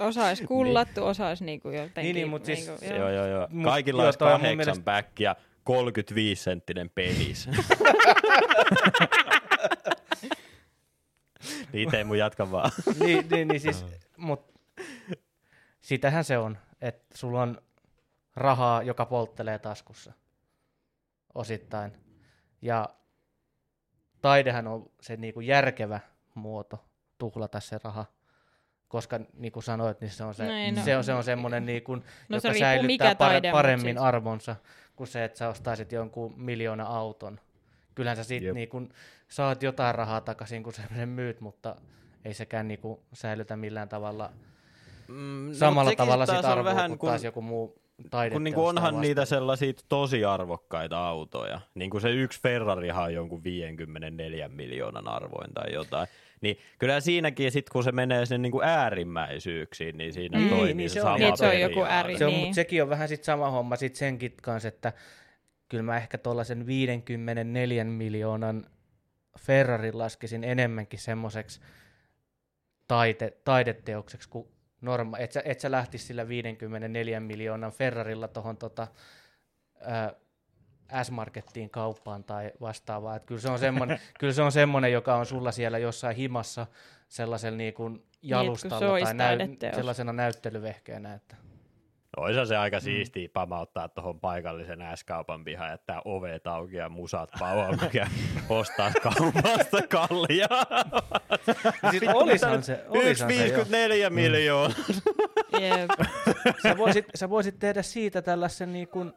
[0.00, 2.02] Osa olisi kullattu, osa olisi niinku jotenkin.
[2.02, 3.48] Niin, niin, mut siis niinku, Joo, joo, joo.
[3.50, 7.48] Mut Kaikilla olisi on mun kahdeksan mielestä- back ja 35 senttinen pelis.
[11.72, 12.70] niin Teemu, jatka vaan.
[13.00, 13.84] niin, niin, niin siis,
[14.16, 14.52] mut
[15.80, 17.58] sitähän se on, että sulla on
[18.36, 20.12] rahaa, joka polttelee taskussa
[21.34, 21.92] osittain.
[22.62, 22.88] Ja
[24.22, 26.00] taidehän on se niinku järkevä
[26.34, 26.84] muoto
[27.18, 28.04] tuhlata se raha.
[28.88, 30.82] Koska niin kuin sanoit, niin se on, se, Näin, no.
[30.82, 33.52] se on, se on semmoinen, niin kuin, No se joka riippuu säilyttää mikä taide, mut
[33.52, 34.56] paremmin siis- arvonsa
[34.96, 37.40] kuin se, että sä ostaisit jonkun miljoona auton.
[37.94, 38.92] Kyllähän sä sit niin kun
[39.28, 41.76] saat jotain rahaa takaisin, kun sä sen myyt, mutta
[42.24, 44.30] ei sekään niin kuin säilytä millään tavalla
[45.08, 48.32] Mm, no, samalla tavalla sitä arvoa vähän kuin kun- taas joku muu taide.
[48.32, 51.60] kun niinku onhan niitä sellaisia tosi arvokkaita autoja.
[51.74, 56.08] Niin kuin se yksi Ferrarihan on jonkun 54 miljoonan arvoin tai jotain.
[56.40, 60.48] Niin kyllä siinäkin sit kun se menee sinne niinku äärimmäisyyksiin, niin siinä Mm.
[60.48, 61.04] toimii Niin, niin se, se on.
[61.06, 62.40] sama Niin, se on joku ääri- se on, niin.
[62.40, 64.92] mutta sekin on vähän sit sama homma sit senkin kanssa, että
[65.68, 68.64] kyllä mä ehkä tuollaisen 54 miljoonan
[69.38, 71.60] Ferrarin laskisin enemmänkin semmoiseksi
[72.88, 74.48] taite, taideteokseksi kuin
[74.82, 75.18] norma.
[75.18, 78.88] Et sä, et sä lähtisi sillä 54 miljoonan Ferrarilla tuohon tota,
[81.02, 83.16] S-Markettiin kauppaan tai vastaavaa.
[83.16, 86.66] Et kyllä, se on semmonen, kyllä se on semmoinen, joka on sulla siellä jossain himassa
[87.08, 89.38] sellaisella niin kuin jalustalla olisi tai näy,
[89.74, 91.14] sellaisena näyttelyvehkeenä.
[91.14, 91.36] Että.
[92.16, 97.72] Oisa se aika siistiä pamauttaa tuohon paikallisen S-kaupan pihaan, jättää ovet auki ja musat pauaa,
[97.72, 98.06] mikä
[98.48, 100.66] ostaa kaupasta kaljaa.
[101.90, 102.92] Siis olisihan se, jo.
[104.06, 104.76] 1,54 miljoonaa.
[105.60, 105.90] Jep.
[106.62, 109.12] Sä voisit, sä voisit tehdä siitä tällaisen niin kuin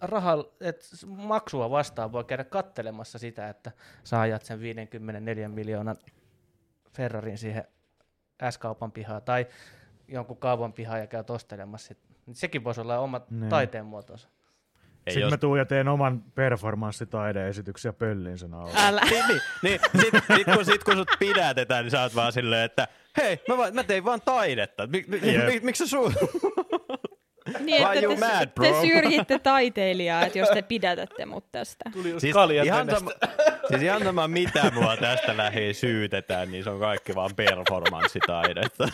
[0.00, 3.72] rahal, et maksua vastaan voi käydä kattelemassa sitä, että
[4.04, 5.96] sä ajat sen 54 miljoonan
[6.96, 7.64] Ferrarin siihen
[8.50, 9.46] S-kaupan pihaan tai
[10.08, 13.48] jonkun kaupan pihaan ja käyt ostelemassa sit Niin sekin voisi olla oma Niin.
[13.48, 14.28] taiteen muotonsa.
[15.06, 15.30] Ei Sitten jos...
[15.30, 18.70] mä tuun ja teen oman performanssitaideesityksen ja pöllin sen alla.
[18.76, 19.00] Älä.
[19.10, 19.80] niin, niin, niin.
[20.00, 23.56] Sit, sit, kun, sit kun sut pidätetään, niin sä oot vaan silleen, että hei, mä,
[23.56, 24.86] vaan, mä tein vaan taidetta.
[24.86, 25.46] Mik, mi, Jep.
[25.46, 26.12] mi, miksi sä su...
[27.58, 28.80] Niin, Why että you te, mad, te bro?
[28.80, 31.84] syrjitte taiteilijaa, että jos te pidätätte mut tästä.
[31.92, 33.10] Tuli just Siis ihan, sama,
[33.68, 38.88] siis ihan sama, mitä mua tästä lähi syytetään, niin se on kaikki vaan performanssitaidetta.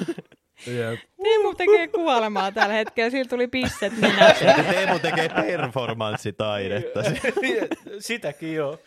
[0.66, 1.00] Jep.
[1.22, 3.92] Teemu tekee kuolemaa tällä hetkellä, sillä tuli pisset.
[3.92, 7.00] Että Teemu tekee performanssitaidetta.
[7.98, 8.78] Sitäkin joo.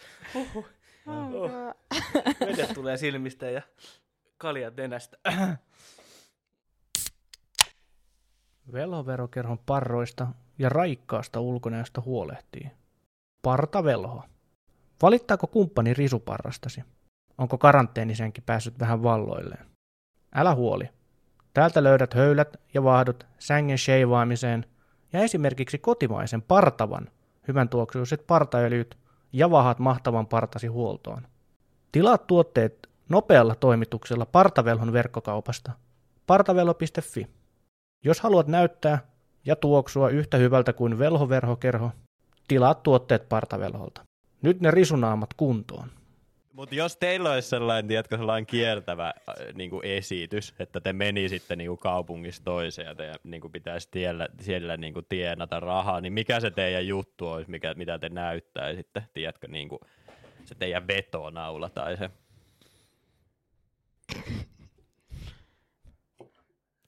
[2.39, 3.62] Vedet tulee silmistä ja
[4.38, 5.17] kaljat nenästä.
[8.73, 10.27] Velhoverokerhon parroista
[10.60, 12.71] ja raikkaasta ulkonäöstä huolehtii.
[13.41, 14.23] Partavelho.
[15.01, 16.84] Valittaako kumppani risuparrastasi?
[17.38, 19.65] Onko karanteenisenkin päässyt vähän valloilleen?
[20.36, 20.89] Älä huoli.
[21.58, 24.65] Täältä löydät höylät ja vaahdot sängen sheivaamiseen
[25.13, 27.10] ja esimerkiksi kotimaisen partavan,
[27.48, 28.98] hyvän tuoksuiset partaöljyt
[29.34, 31.28] ja vahat mahtavan partasi huoltoon.
[31.91, 35.72] Tilaa tuotteet nopealla toimituksella Partavelhon verkkokaupasta.
[36.28, 37.28] Partavelo.fi.
[38.04, 39.00] Jos haluat näyttää
[39.46, 41.91] ja tuoksua yhtä hyvältä kuin velhoverhokerho,
[42.48, 44.02] tilaa tuotteet Partavelholta.
[44.41, 45.89] Nyt ne risunaamat kuntoon.
[46.58, 51.56] Mutta jos teillä olisi sellainen, tiedätkö, sellainen kiertävä äh, niin kuin esitys, että te menisitte
[51.56, 56.02] niin kuin kaupungista toiseen ja teidän niin kuin pitäisi tiellä, siellä niin kuin tienata rahaa,
[56.02, 59.80] niin mikä se teidän juttu olisi, mikä, mitä te näyttäisitte, tiedätkö, niin kuin
[60.46, 62.10] se teidän vetonaula tai se?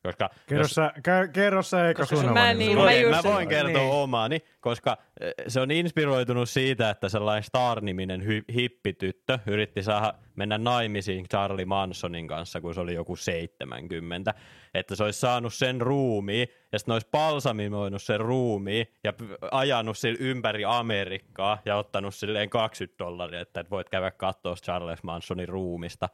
[0.04, 0.94] Koska Kerro jos, sä,
[1.34, 3.92] kerro sä eikä Koska sun mä niin, mä, mä voin, kertoa niin.
[3.92, 10.58] omani, koska eh, se on inspiroitunut siitä, että sellainen Star-niminen hy- hippityttö yritti saada mennä
[10.58, 14.34] naimisiin Charlie Mansonin kanssa, kun se oli joku 70.
[14.74, 19.14] Että se olisi saanut sen ruumiin ja sitten olisi palsamimoinut sen ruumiin ja
[19.52, 25.04] ajanut sille ympäri Amerikkaa ja ottanut silleen 20 dollaria, että et voit käydä katsoa Charles
[25.04, 26.10] Mansonin ruumista,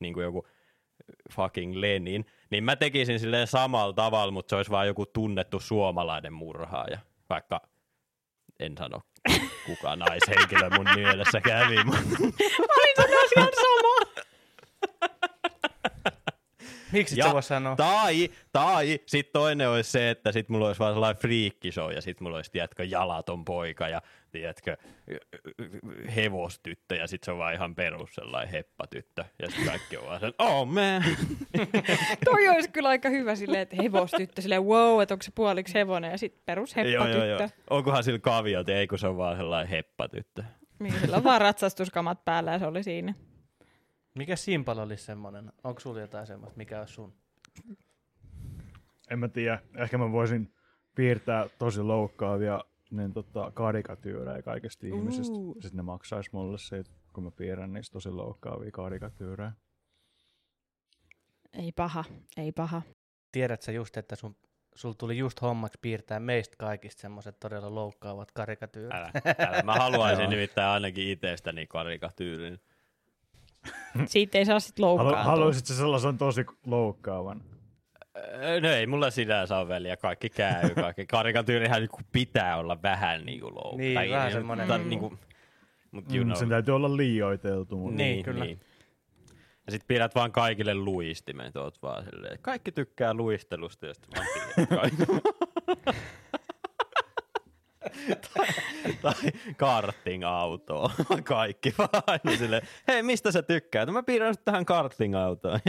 [0.00, 0.46] niin kuin joku
[1.32, 6.32] fucking Lenin, niin mä tekisin silleen samalla tavalla, mutta se olisi vaan joku tunnettu suomalainen
[6.32, 6.98] murhaaja.
[7.30, 7.60] Vaikka
[8.60, 9.00] en sano
[9.66, 12.22] kuka naishenkilö mun mielessä kävi, mutta
[13.36, 14.24] Ihan sama.
[16.92, 17.76] Miksi Ja- sä voi sanoa?
[17.76, 22.24] Tai, tai sitten toinen olisi se, että sit mulla olisi vaan sellainen friikkishow ja sitten
[22.24, 24.76] mulla olisi, tiedätkö, jalaton poika ja, tiedätkö,
[26.16, 29.24] hevostyttö ja sitten se on vaan ihan perus sellainen heppatyttö.
[29.42, 31.04] Ja sitten kaikki on vaan sen, oh man.
[32.24, 36.10] Toi olisi kyllä aika hyvä silleen, että hevostyttö, silleen wow, että onko se puoliksi hevonen
[36.10, 37.38] ja sitten perus joo, joo, joo.
[37.38, 37.62] heppatyttö.
[37.70, 40.42] Onkohan sillä kaviot, ei kun se on vaan sellainen heppatyttö.
[40.78, 43.14] Niin, sillä on vaan ratsastuskamat päällä ja se oli siinä.
[44.14, 45.52] Mikä Simpal olisi semmonen?
[45.64, 46.56] Onko sulla jotain semmoista?
[46.56, 47.14] Mikä on sun?
[49.10, 49.62] En mä tiedä.
[49.76, 50.52] Ehkä mä voisin
[50.94, 55.36] piirtää tosi loukkaavia niin tota, karikatyyrejä kaikista ihmisistä.
[55.36, 55.54] Uu.
[55.54, 59.52] Sitten ne maksaisi mulle siitä, kun mä piirrän niistä tosi loukkaavia karikatyyrejä.
[61.52, 62.04] Ei paha,
[62.36, 62.82] ei paha.
[63.32, 64.36] Tiedät sä just, että sun,
[64.74, 68.94] sul tuli just hommaksi piirtää meistä kaikista semmoiset todella loukkaavat karikatyyrit.
[68.94, 69.62] Älä, älä.
[69.62, 72.60] Mä haluaisin nimittäin ainakin itsestäni karikatyylin.
[74.06, 75.22] Siitä ei saa sit Halu- loukkaantua.
[75.22, 77.42] haluaisit sä sellaisen tosi loukkaavan?
[78.16, 80.70] Öö, No ei mulla sinänsä ole väliä, kaikki käy.
[80.74, 81.06] Kaikki.
[81.06, 83.78] Karikatyyrihän niinku pitää olla vähän niinku low.
[83.80, 84.88] Niin, tai, vähän tai Mm.
[84.88, 85.18] Niinku,
[85.90, 86.38] mut you Mm, know.
[86.38, 87.76] sen täytyy olla liioiteltu.
[87.76, 88.44] Mutta Niin, kyllä.
[89.66, 94.08] Ja sit pidät vaan kaikille luistimet, oot vaan silleen, kaikki tykkää luistelusta ja sit
[94.70, 94.90] vaan.
[98.16, 98.46] Tai,
[99.02, 99.14] tai
[99.56, 100.90] karting-autoa.
[101.24, 103.86] Kaikki vaan aina silleen, hei mistä sä tykkäät?
[103.86, 105.60] No mä piirrän sut tähän karting-autoon.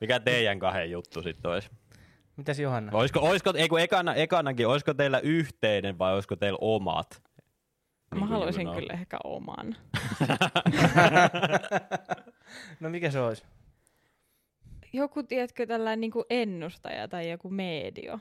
[0.00, 1.70] Mikä teidän kahden juttu sitten olisi?
[2.36, 2.92] Mitäs Johanna?
[2.94, 7.22] Oisko, oisko, ei kun ekana, ekanakin, olisiko teillä yhteinen vai olisiko teillä omat?
[8.14, 8.80] Mä Niin haluaisin Juno.
[8.80, 9.76] kyllä ehkä oman.
[12.80, 13.42] no mikä se olisi?
[14.92, 18.18] Joku, tiedätkö, tällainen niin ennustaja tai joku medio.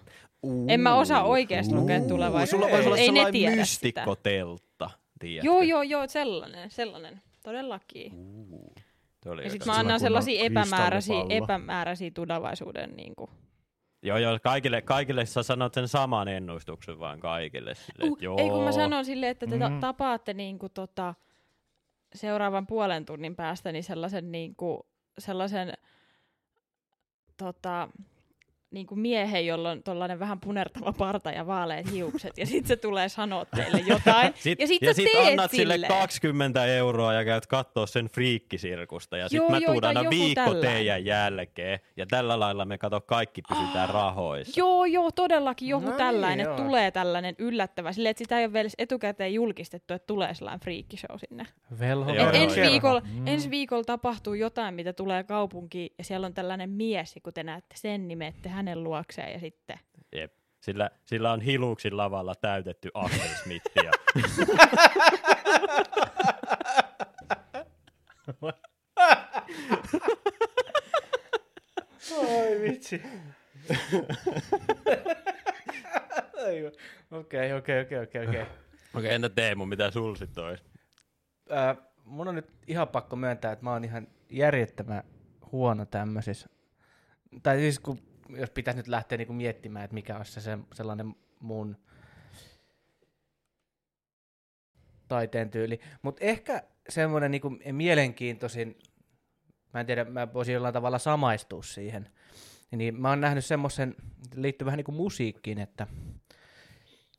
[0.68, 2.68] En mä osaa oikeasti lukea tulevaisuutta.
[2.68, 5.46] Sulla voisi olla Ei ne sellainen tiedä mystikkoteltta, tiedätkö?
[5.48, 7.22] Joo, joo, joo, sellainen, sellainen.
[7.44, 8.14] Todellakin.
[8.16, 8.74] Uu,
[9.44, 13.30] Ja sit aika- mä annan sellaisia epämääräisiä, epämääräisiä tulevaisuuden niin kuin.
[14.04, 17.76] Joo, joo, kaikille, kaikille sä sanot sen saman ennustuksen vaan kaikille.
[17.76, 18.38] Sille, Uh, joo.
[18.40, 19.80] ei kun mä sanon silleen, että te Mhm.
[19.80, 21.14] tapaatte niin kuin, tota,
[22.16, 24.80] seuraavan puolen tunnin päästä niin sellaisen, niin kuin,
[25.20, 25.74] sellaisen
[27.42, 27.88] tota,
[28.72, 32.76] niin kuin miehen, jolla on tollainen vähän punertava parta ja vaaleat hiukset, ja sitten se
[32.76, 35.92] tulee sanoa teille jotain, Sit, ja sitten sit annat sille silleen.
[35.94, 39.18] 20 euroa ja käyt kattoo sen friikkisirkusta.
[39.18, 40.62] Ja Joo, sitten mä joo, tuun aina viikko tällainen.
[40.72, 41.80] teidän jälkeen.
[41.98, 44.60] Ja tällä lailla me kato kaikki pysytään rahoissa.
[44.60, 46.58] Joo, joo, todellakin joku No niin, tällainen, joo.
[46.58, 51.18] tulee tällainen yllättävä, silleen, että sitä ei ole vielä etukäteen julkistettu, että tulee sellainen friikkishow
[51.30, 51.48] sinne.
[51.80, 52.72] Velho, Joo, joo, ensi, joo.
[52.72, 53.28] viikolla, Mm.
[53.28, 57.44] ensi viikolla tapahtuu jotain, mitä tulee kaupunkiin, ja siellä on tällainen mies, ja kun te
[57.44, 59.80] näette sen, niin menette hänen luokseen, ja sitten...
[60.12, 60.34] Jep.
[60.60, 63.92] Sillä, sillä on hiluksin lavalla täytetty Axel Smithia.
[72.18, 73.02] Oi vitsi.
[77.12, 78.46] Okei, okei, okei, okei, okei.
[78.94, 80.64] Okei, entä Teemu, mitä sul sit ois?
[81.50, 85.04] Ää, Mun on nyt ihan pakko myöntää, että mä oon ihan järjettömän
[85.52, 86.50] huono tämmöisissä.
[87.44, 88.00] Tai siis kun,
[88.38, 91.78] jos pitäisi nyt lähteä niinku miettimään, että mikä olisi se, se sellainen mun
[95.08, 95.80] taiteen tyyli.
[96.02, 98.80] Mutta ehkä semmoinen niinku mielenkiintoisin,
[99.74, 102.10] mä en tiedä, mä voisin jollain tavalla samaistua siihen.
[102.72, 103.96] Niin mä oon nähnyt semmoisen,
[104.36, 105.88] liittyy vähän niinku musiikkiin, että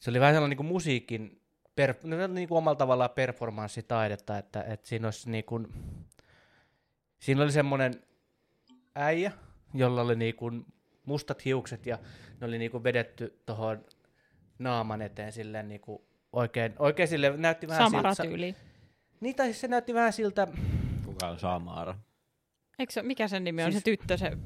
[0.01, 1.43] se oli vähän sellainen niinku musiikin,
[1.77, 5.61] per, no, oli niinku omalla tavallaan performanssitaidetta, että, että siinä olisi niinku,
[7.19, 8.03] siinä oli semmoinen
[8.95, 9.33] äijä,
[9.75, 10.51] jolla oli niinku
[11.07, 11.99] mustat hiukset ja
[12.41, 13.85] ne oli niinku vedetty tuohon
[14.59, 18.57] naaman eteen silleen niinku oikein, oikein sille näytti vähän Samara siltä, tyyli.
[19.21, 20.49] niin tai siis se näytti vähän siltä,
[21.05, 21.95] Kuka on Samara?
[22.79, 24.37] Eikö se, mikä sen nimi on, Siis- se tyttö, se...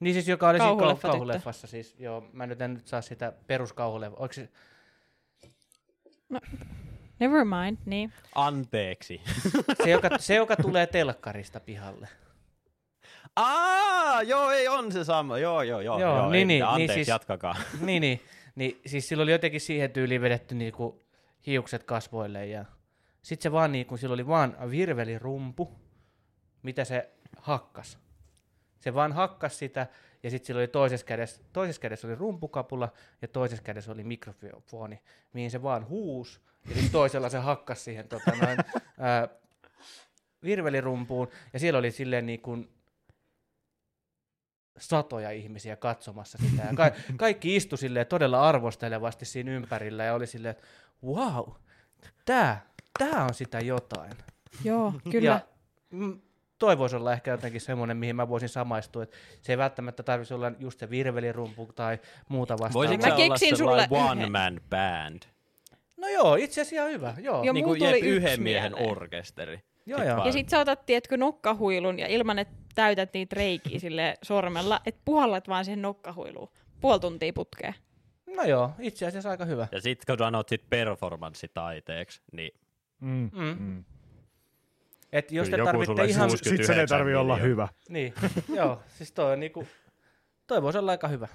[0.00, 1.08] niin siis joka oli siinä Kauhuleffa kau- tyttö.
[1.08, 4.48] kauhuleffassa siis, joo, mä nyt en nyt saa sitä peruskauhuleffa, onko se,
[7.20, 8.12] Never mind, niin.
[8.34, 9.20] Anteeksi.
[9.84, 12.08] se, joka, se, joka tulee telkkarista pihalle.
[13.36, 15.38] Aa, joo, ei on se sama.
[15.38, 16.00] Joo, joo, joo.
[16.00, 16.74] Joo, joo niin, ei, niin, mitään.
[16.76, 17.56] niin Anteeksi, siis- jatkakaa.
[17.80, 18.20] niin, niin,
[18.54, 21.04] niin, siis sillä oli jotenkin siihen tyyliin vedetty niinku
[21.46, 22.64] hiukset kasvoille ja
[23.22, 25.72] sitten se vaan niinku, sillä oli vaan virvelirumpu,
[26.62, 27.98] mitä se hakkas.
[28.80, 29.86] Se vaan hakkas sitä
[30.22, 32.92] ja sitten sillä oli toisessa kädessä, toisessa kädessä oli rumpukapula
[33.22, 35.00] ja toisessa kädessä oli mikrofoni,
[35.32, 38.58] mihin se vaan huus ja sitten toisella se hakkas siihen tota, noin,
[38.98, 39.28] ää,
[40.42, 42.68] virvelirumpuun ja siellä oli silleen niin kuin
[44.78, 46.62] satoja ihmisiä katsomassa sitä.
[46.62, 50.66] Ja ka- kaikki istu silleen todella arvostelevasti siinä ympärillä ja oli silleen, että
[51.06, 51.48] wow,
[52.24, 52.66] tää,
[52.98, 54.12] tää on sitä jotain.
[54.64, 55.28] Joo, kyllä.
[55.28, 55.40] Ja
[55.90, 56.20] mm,
[56.58, 60.52] toivoisi olla ehkä jotenkin semmoinen, mihin mä voisin samaistua, että se ei välttämättä tarvitsisi olla
[60.58, 62.74] just se virvelirumpu tai muuta vastaavaa.
[62.74, 65.22] Voisitko Mä keksin sulle one man band?
[65.96, 67.44] No joo, itse asiassa ihan hyvä, joo.
[67.44, 69.60] Joo, niin kuin yhden miehen orkesteri.
[69.86, 70.26] joo, sit joo.
[70.26, 75.00] Ja sit sä otat, tiedätkö, nokkahuilun ja ilman, että täytät niitä reikiä sille sormella, että
[75.04, 76.48] puhallat vaan siihen nokkahuiluun.
[76.80, 77.74] Puoli tuntia putkeen.
[78.36, 79.68] No joo, itse asiassa aika hyvä.
[79.72, 82.50] Ja sit kun sanot sit performanssitaiteeksi, niin
[83.04, 83.30] Mm.
[83.32, 83.56] Mm.
[83.58, 83.84] Mm.
[85.12, 86.30] Et jos Kyllä te tarvitte ihan...
[86.30, 87.68] Sitten sen ei 69 tarvi olla hyvä.
[87.88, 88.14] Niin,
[88.58, 89.66] joo, siis toi on niinku...
[90.46, 91.28] Toi voisi olla aika hyvä.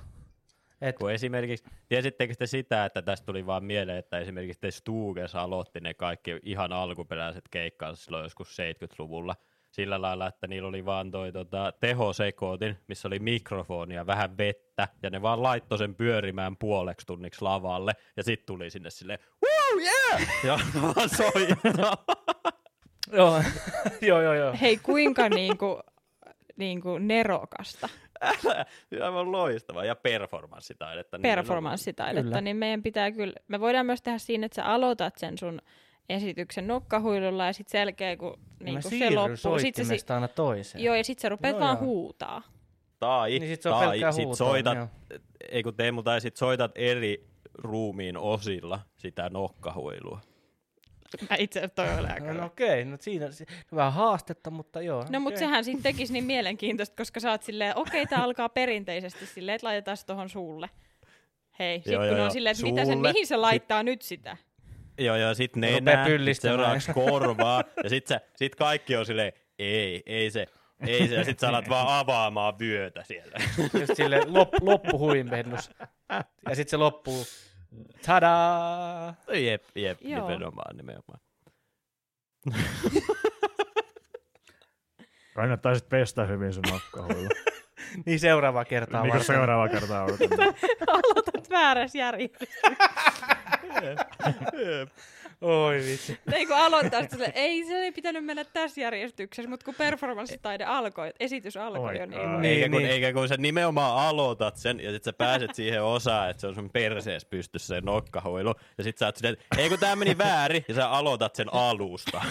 [0.81, 5.35] Et, kun esimerkiksi, tiesittekö te sitä, että tästä tuli vaan mieleen, että esimerkiksi te Stuges
[5.35, 9.35] aloitti ne kaikki ihan alkuperäiset keikkansa silloin joskus 70-luvulla
[9.71, 14.87] sillä lailla, että niillä oli vaan toi tota, tehosekootin, missä oli mikrofoni ja vähän vettä,
[15.03, 19.81] ja ne vaan laittoi sen pyörimään puoleksi tunniksi lavalle, ja sitten tuli sinne silleen, woo,
[19.81, 20.29] yeah!
[20.43, 22.05] Ja vaan soittaa.
[23.17, 23.43] joo,
[24.01, 24.55] joo, joo, joo.
[24.61, 25.79] Hei, kuinka niinku,
[26.57, 27.89] niinku nerokasta
[29.03, 29.85] Aivan loistava.
[29.85, 31.17] Ja performanssitaidetta.
[31.17, 31.45] nimenomaan.
[31.45, 35.61] performanssitaidetta, niin meidän pitää kyllä, me voidaan myös tehdä siinä, että sä aloitat sen sun
[36.09, 39.59] esityksen nokkahuilulla ja sitten selkeä, kun Niin niinku se loppuu.
[39.59, 40.83] Sit se, aina toiseen.
[40.83, 41.85] joo, ja sitten sä rupeat Joo, vaan joo.
[41.85, 42.41] huutaa.
[42.99, 44.87] Tai, Niin sit se on tai sit soitat, joo.
[45.51, 50.19] ei kun Teemu, tai sit soitat eri ruumiin osilla sitä nokkahuilua.
[51.29, 53.45] Mä itse asiassa toi oli aika No, no okei, no siinä si-
[53.75, 55.05] vähän haastetta, mutta joo.
[55.09, 55.47] No mutta okei.
[55.47, 59.67] sehän sitten tekisi niin mielenkiintoista, koska sä oot silleen, okei, tää alkaa perinteisesti silleen, että
[59.67, 60.69] laitetaan se tohon suulle.
[61.59, 62.29] Hei, sit Joo, kun joo, on joo.
[62.29, 64.37] silleen, että mitä sen, mihin se laittaa nyt sitä?
[64.99, 66.57] Joo, joo, sit sit pyllistämään.
[66.57, 70.45] seuraavaksi korvaa, ja sit, sä, sit kaikki on silleen, ei, ei se,
[70.87, 73.37] ei se, ja sit sä alat vaan avaamaan vyötä siellä.
[73.79, 75.71] Just sille lop, loppuhuimennus.
[76.49, 77.25] Ja sitten se loppuu.
[78.05, 79.15] Tadaa!
[79.33, 80.27] jep, jep, Joo.
[80.27, 81.19] nimenomaan, nimenomaan.
[85.35, 87.29] Kannattaa sitten pestä hyvin sun nokkahuilu.
[88.05, 89.35] Niin seuraava kertaa Mikä varten.
[89.35, 90.09] seuraava kerta on?
[90.87, 92.67] Aloitat väärässä järjestyksessä.
[95.41, 96.19] Oi vitsi.
[96.33, 101.11] Ei kun aloittaa, silleen, ei se ei pitänyt mennä tässä järjestyksessä, mutta kun performanssitaide alkoi,
[101.19, 102.41] esitys alkoi Oi, jo, niin...
[102.41, 102.91] Niin, eikä, kun, niin.
[102.91, 106.55] eikä kun sä nimenomaan aloitat sen ja sit sä pääset siihen osaan, että se on
[106.55, 108.53] sun persees pystyssä se nokkahuilu.
[108.77, 111.53] Ja sit sä oot silleen, että ei kun tää meni väärin ja sä aloitat sen
[111.53, 112.21] alusta.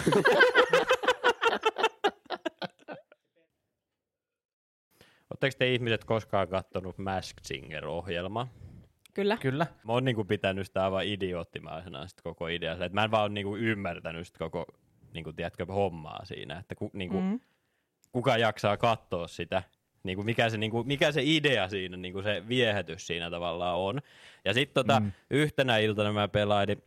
[5.29, 8.47] Oletteko te ihmiset koskaan kattonut Masked Singer-ohjelmaa?
[9.13, 9.37] Kyllä.
[9.37, 9.67] Kyllä.
[9.83, 12.71] Mä oon niinku pitänyt sitä aivan idioottimaisena sit koko idea.
[12.71, 14.65] Että mä en vaan niinku ymmärtänyt sit koko
[15.13, 17.39] niinku, tiedätkö, hommaa siinä, että ku, niinku, Mm.
[18.11, 19.63] kuka jaksaa katsoa sitä,
[20.03, 23.29] niin kuin mikä, se, niin kuin, mikä se idea siinä, niin kuin se viehätys siinä
[23.29, 24.01] tavallaan on.
[24.45, 25.11] Ja sitten tota, mm.
[25.29, 26.83] Yhtenä iltana mä pelailin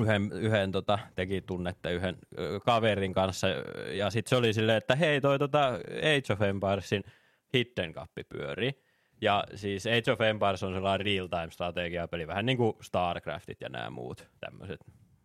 [0.00, 3.46] yhden, yhden tota, teki tunnette yhden ö, kaverin kanssa,
[3.92, 5.66] ja sitten se oli silleen, että hei toi tota
[5.98, 7.04] Age of Empiresin
[7.54, 8.82] Hidden Cup pyörii.
[9.20, 13.90] Ja siis Age of Empires on sellainen real-time strategiapeli, vähän niin kuin StarCraftit ja nämä
[13.90, 14.80] muut tämmöiset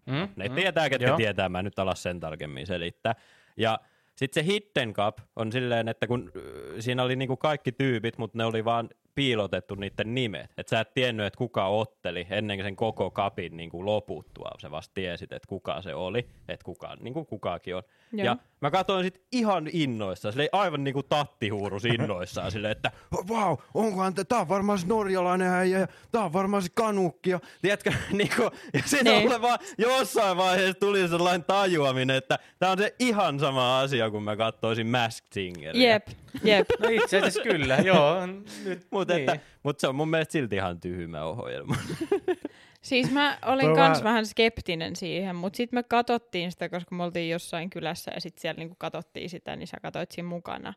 [0.07, 0.27] Mm?
[0.35, 0.55] ne mm.
[0.55, 1.17] tietää, ketkä Joo.
[1.17, 3.15] tietää, mä en nyt ala sen tarkemmin selittää.
[3.57, 3.79] Ja
[4.15, 6.41] sitten se Hidden Cup on silleen, että kun äh,
[6.79, 10.53] siinä oli niinku kaikki tyypit, mutta ne oli vaan piilotettu niiden nimet.
[10.57, 14.51] Että sä et tiennyt, että kuka otteli ennen sen koko kapin niinku loputtua.
[14.61, 17.83] Sä vasta tiesit, että kuka se oli, että kuka, niinku kukakin on.
[18.11, 18.25] Joo.
[18.25, 22.91] Ja mä katsoin sit ihan innoissaan, silleen aivan niinku tattihuurus innoissaan, silleen, että
[23.27, 26.69] vau, wow, onkohan tää, tää on varmaan se norjalainen äijä, ja tää on varmaan se
[26.73, 28.41] kanukki, ja tiedätkö, niinku,
[28.73, 29.23] ja sitten Niin.
[29.23, 34.23] mulle vaan jossain vaiheessa tuli sellainen tajuaminen, että tää on se ihan sama asia, kun
[34.23, 35.89] mä katsoisin Masked Singeria.
[35.91, 36.07] Jep,
[36.43, 36.67] jep.
[36.79, 38.25] No itse asiassa kyllä, joo.
[38.65, 39.25] Nyt, Mutta niin.
[39.27, 39.41] niin.
[39.63, 41.75] mut se on mun mielestä silti ihan tyhmä ohjelma.
[42.87, 47.03] Siis mä olin kans vähän- vähän skeptinen siihen, mutta sitten me katsottiin sitä, koska me
[47.03, 50.73] oltiin jossain kylässä ja sitten siellä niinku katsottiin sitä, niin sä katsoit siinä mukana.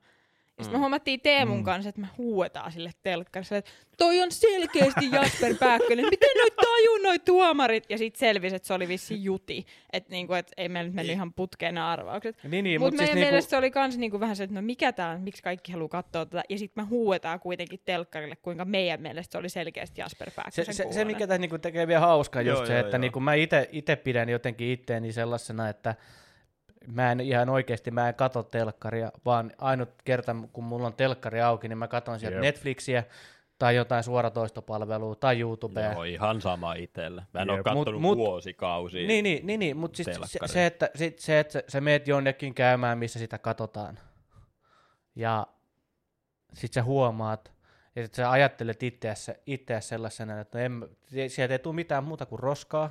[0.61, 0.81] Ja sitten me Mm.
[0.81, 1.65] huomattiin Teemun Mm.
[1.65, 6.99] kanssa, että me huuetaan sille telkkarille, että toi on selkeästi Jasper Pääkkönen, miten noit tajuu
[7.03, 7.85] noit tuomarit?
[7.89, 11.13] Ja sitten selvisi, että se oli vissi juti, että niinku, et ei meillä nyt mennyt
[11.15, 12.37] ihan putkeen nämä arvaukset.
[12.45, 13.15] Niin, niin, Mutta mutta meidän siis niinku...
[13.15, 15.73] niinku, mielestä se oli kans niinku vähän se, että no mikä tää on, miksi kaikki
[15.73, 20.01] haluaa katsoa tätä, ja sitten me huuetaan kuitenkin telkkarille, kuinka meidän mielestä se oli selkeästi
[20.01, 21.07] Jasper se, Pääkkösen se, se, kuulonen.
[21.07, 23.01] mikä tässä niinku tekee vielä hauskaa just Joo, se, joo, että joo.
[23.01, 23.35] niinku mä
[23.73, 25.95] itse pidän jotenkin itteeni sellaisena, että
[26.87, 31.41] mä en ihan oikeasti, mä en katso telkkaria, vaan ainut kerta, kun mulla on telkkari
[31.41, 32.43] auki, niin mä katson sieltä Jep.
[32.43, 33.05] Netflixiä
[33.59, 35.93] tai jotain suoratoistopalvelua tai YouTubea.
[35.93, 37.23] Joo, ihan sama itsellä.
[37.35, 37.65] Mä en ole Jep.
[37.65, 39.07] kattonut Mut- mut- vuosikausia.
[39.09, 42.09] Niin, niin, niin, niin mutta siis se, se, että sit, se, että sä- sä meet
[42.09, 43.99] jonnekin käymään, missä sitä katsotaan,
[45.17, 45.47] ja
[46.53, 47.53] sit sä huomaat,
[47.97, 50.89] ja sit sä ajattelet itseäsi, itseäsi sellaisena, että no en,
[51.29, 52.91] sieltä ei tule mitään muuta kuin roskaa,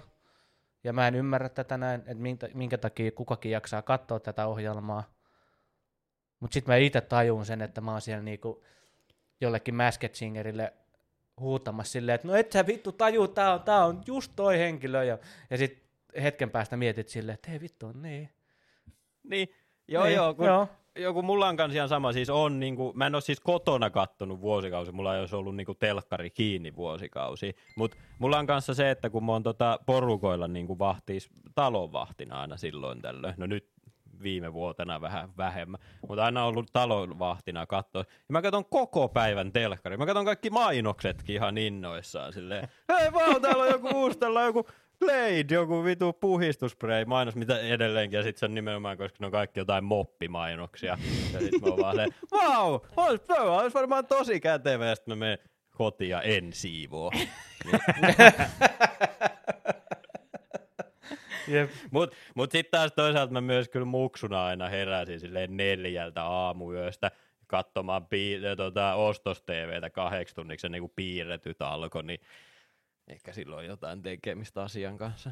[0.84, 5.03] ja mä en ymmärrä tätä näin, että minkä, minkä takia kukakin jaksaa katsoa tätä ohjelmaa.
[6.39, 8.63] Mutta sitten mä itse tajun sen, että mä oon siellä niinku
[9.41, 10.73] jollekin Masked Singerille
[11.39, 15.03] huutamassa silleen, että no et sä vittu taju, tää on, tää on just toi henkilö.
[15.03, 15.17] Ja,
[15.49, 15.89] ja sitten
[16.21, 18.30] hetken päästä mietit silleen, että hei vittu niin.
[19.23, 19.55] Niin,
[19.88, 20.67] joo, Niin, joo, kun joo.
[21.02, 24.41] Joku mulla on kans ihan sama, siis on niinku, mä en ole siis kotona kattonut
[24.41, 29.10] vuosikausi, mulla ei olisi ollut niinku telkkari kiinni vuosikausi, mutta mulla on kanssa se, että
[29.10, 33.70] kun mä oon tota porukoilla niinku vahtis talonvahtina aina silloin tällöin, no nyt
[34.24, 38.04] viime vuotena vähän vähemmän, mutta aina ollut talonvahtina katsoa.
[38.08, 39.97] Ja mä katson koko päivän telkkari.
[39.97, 42.68] Mä katson kaikki mainoksetkin ihan innoissaan silleen.
[42.89, 44.68] Hei vaan, täällä on joku uusi, täällä on joku
[45.00, 49.32] Glade, joku vitu puhistuspray mainos, mitä edelleenkin, ja sitten se on nimenomaan, koska ne on
[49.32, 50.97] kaikki jotain moppimainoksia.
[51.34, 51.97] Ja sitten mä oon vaan
[52.97, 55.38] ois, toi olisi varmaan tosi kätevä, ja sitten mä menen
[55.72, 57.12] kotiin ja en siivoo.
[61.47, 61.70] Jep.
[61.91, 67.12] Mut, mut sitten taas toisaalta mä myös kyllä muksuna aina heräsin silleen neljältä aamuyöstä
[67.47, 72.20] katsomaan pii- tota, ostos-TVtä kahdeksi tunniksi niin kuin piirretyt alkoi, niin
[73.10, 75.32] ehkä silloin jotain tekemistä asian kanssa.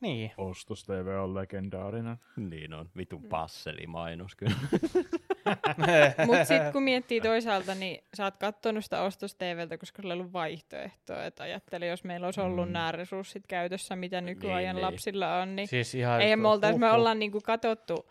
[0.00, 0.30] Niin.
[0.38, 2.16] Ostos TV on legendaarinen.
[2.36, 4.54] Niin on, vitun passelimainos kyllä.
[6.26, 10.20] Mutta sitten kun miettii toisaalta, niin sä oot kattonut sitä ostos TVltä, koska sulla ei
[10.20, 11.24] ollut vaihtoehtoa.
[11.24, 12.72] Et ajattele, jos meillä olisi ollut Mm.
[12.72, 14.82] nämä resurssit käytössä, mitä nykyajan niin.
[14.86, 16.20] lapsilla on, niin siis ihan...
[16.20, 18.06] eihän me oltais, me ollaan niinku katsottu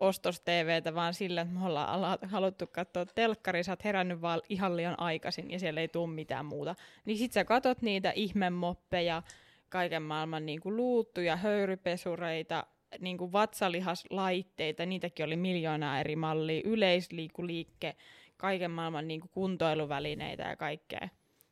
[0.00, 4.40] ostos TVtä vaan sillä, että me ollaan ala- haluttu katsoa telkkari, sä oot herännyt vaan
[4.48, 6.74] ihan liian aikaisin ja siellä ei tule mitään muuta.
[7.04, 9.22] Niin sit sä katot niitä ihmemoppeja,
[9.68, 12.66] kaiken maailman niinku luuttuja, höyrypesureita,
[13.00, 17.96] niinku vatsalihaslaitteita, niitäkin oli miljoonaa eri mallia, yleisliikuliikke,
[18.36, 21.00] kaiken maailman niinku kuntoiluvälineitä ja kaikkea.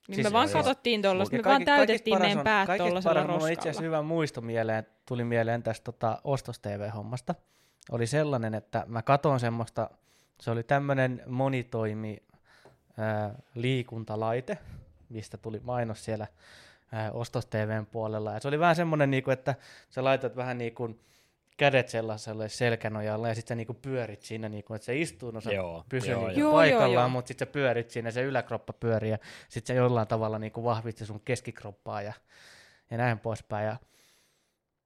[0.09, 0.53] Niin Siis me vaan joo.
[0.53, 3.53] katsottiin tuollaista, me vaan kaikki- kaikista täytettiin meidän on- päät kaikista tuollaisella paras, mulla on
[3.53, 3.97] itse asiassa roskalla.
[3.99, 7.35] hyvä muisto mieleen, tuli mieleen tästä tota, ostos-TV-hommasta.
[7.91, 9.91] Oli sellainen, että mä katon semmoista,
[10.41, 12.23] se oli tämmöinen monitoimi
[12.99, 14.59] ää, liikuntalaite,
[15.09, 16.27] mistä tuli mainos siellä
[16.93, 18.33] ää, ostos-TVn puolella.
[18.33, 19.55] Ja se oli vähän semmoinen, niinku, että
[19.91, 21.01] sä laitat vähän niin kuin
[21.57, 25.53] kädet sellaiselle selkänojalle ja sitten sä niinku pyörit siinä, niinku, että se istuu, no sä
[25.53, 26.51] Joo, pysyy joo, niinku joo.
[26.51, 27.09] Joo, paikallaan, joo, joo.
[27.09, 29.19] mutta sitten sä pyörit siinä, se yläkroppa pyörii ja
[29.49, 32.13] sitten se jollain tavalla niinku vahvisti sun keskikroppaa ja,
[32.91, 33.67] ja näin poispäin.
[33.67, 33.77] Ja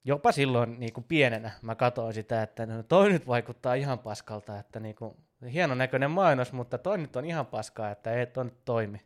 [0.07, 4.81] jopa silloin niinku pienenä mä katsoin sitä, että no toi nyt vaikuttaa ihan paskalta, että
[4.81, 5.17] niinku,
[5.53, 9.01] hienon näköinen mainos, mutta toi nyt on ihan paskaa, että ei toi nyt toimi.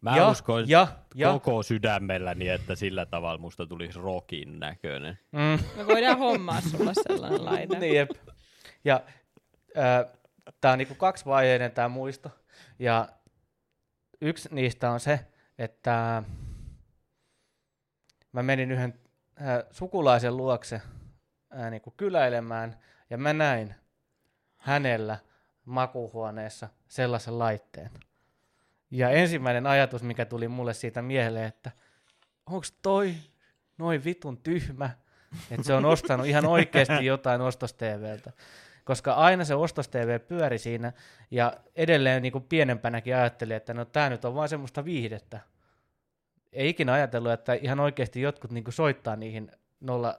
[0.00, 5.18] Mä ja, uskon ja, ja, koko sydämelläni, että sillä tavalla musta tulisi rokin näköinen.
[5.32, 7.78] mm, Me voidaan hommaa sulle sellainen laite.
[7.80, 8.10] Niin, jep.
[8.84, 9.02] Ja
[9.78, 10.12] äh,
[10.60, 12.30] tämä on niinku kaksivaiheinen tämä muisto.
[12.78, 13.08] Ja
[14.20, 15.20] yksi niistä on se,
[15.58, 16.22] että
[18.32, 19.05] mä menin yhden
[19.70, 20.80] sukulaisen luokse
[21.58, 22.76] äh, niinku kyläilemään
[23.10, 23.74] ja mä näin
[24.56, 25.18] hänellä
[25.64, 27.90] makuuhuoneessa sellaisen laitteen.
[28.90, 31.70] Ja ensimmäinen ajatus, mikä tuli mulle siitä mieleen, että
[32.46, 33.14] onko toi
[33.78, 34.90] noin vitun tyhmä,
[35.50, 38.32] että se on ostanut ihan oikeasti jotain ostos-TVltä.
[38.84, 40.92] Koska aina se ostos-TV pyöri siinä,
[41.30, 45.40] ja edelleen niin kuin pienempänäkin ajattelin, että no tämä nyt on vaan semmoista viihdettä.
[46.56, 49.50] Ei ikinä ajatellut, että ihan oikeasti jotkut niin kuin soittaa niihin
[49.80, 50.14] 0,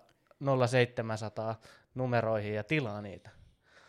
[0.68, 1.60] 0700
[1.96, 3.30] numeroihin ja tilaa niitä.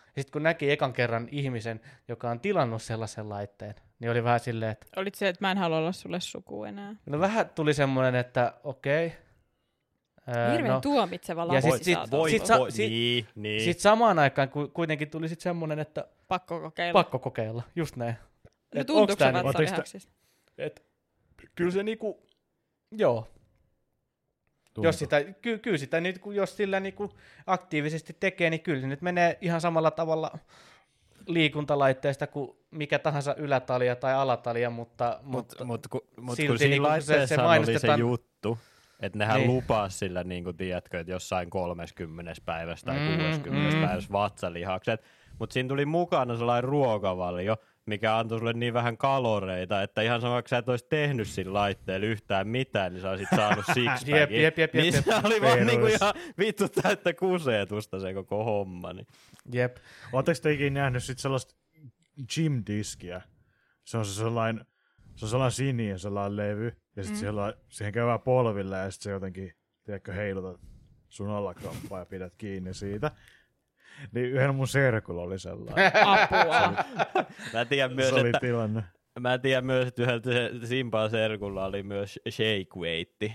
[0.06, 4.72] Sitten kun näki ekan kerran ihmisen, joka on tilannut sellaisen laitteen, niin oli vähän silleen,
[4.72, 6.94] että Olit se, että mä en halua olla sulle suku enää.
[7.06, 9.12] no vähän tuli semmoinen, että okei.
[10.52, 13.60] Hirveän no, tuomitseva ja sit- sit- voi- sit voi, sit- niin, niin.
[13.60, 16.92] Sitten samaan aikaan ku- kuitenkin tuli sitten semmoinen, että Pakko kokeilla.
[17.00, 18.14] pakko kokeilla, just näin.
[18.74, 20.12] No Et tuntuuko se niinku- vatsalihaksista?
[20.58, 20.82] Et,
[21.54, 22.26] kyllä se niinku,
[22.90, 23.28] joo,
[24.82, 27.10] jos sitä, ky, kyllä sitä nyt, kun jos sillä niinku
[27.46, 30.38] aktiivisesti tekee, niin kyllä se nyt menee ihan samalla tavalla
[31.26, 36.58] liikuntalaitteesta kuin mikä tahansa ylätalia tai alatalia, mutta, Mutta mutta mut, ku, mut silti kun
[36.58, 38.58] siinä niinku se- se oli se mainostetaan- juttu,
[39.00, 39.46] että nehän Niin.
[39.48, 39.56] niin.
[39.56, 43.80] lupaa sillä, niin kuin tiedätkö, että jossain 30 päivässä tai Mm, mm, 60 mm.
[43.80, 43.86] mm.
[43.86, 45.02] päivässä vatsalihakset.
[45.38, 47.56] Mutta siinä tuli mukana sellainen ruokavalio,
[47.88, 51.52] mikä antoi sulle niin vähän kaloreita, että ihan sama, kun sä et olisi tehnyt sillä
[51.52, 54.16] laitteella yhtään mitään, niin sä olisit saanut sixpackin.
[54.16, 55.24] Jep, jep, jep, niin jep, se jep.
[55.24, 58.92] oli vaan niinku ihan vittu täyttä kuseetusta se koko homma.
[58.92, 59.06] Niin.
[59.52, 59.76] jep,
[60.12, 61.54] Oletteko te ikinä nähnyt sit sellaista
[62.34, 63.20] gym-diskiä?
[63.84, 64.66] Se on se sellainen,
[65.16, 67.20] se on sellainen sininen sellainen levy, ja sitten mm.
[67.20, 69.52] siellä, siihen käy vähän polvilla, ja sitten se jotenkin,
[69.84, 70.60] tiedätkö, heilutat
[71.08, 73.10] sun alakroppaa ja pidät kiinni siitä.
[74.14, 75.92] Niin yhden mun serkulla oli sellainen.
[76.06, 76.84] Apua.
[77.52, 78.82] Mä tiedän myös, se oli että tilanne.
[79.20, 83.32] Mä tiedän myös, että yhdellä se Simpaa serkulla oli myös shake weightti.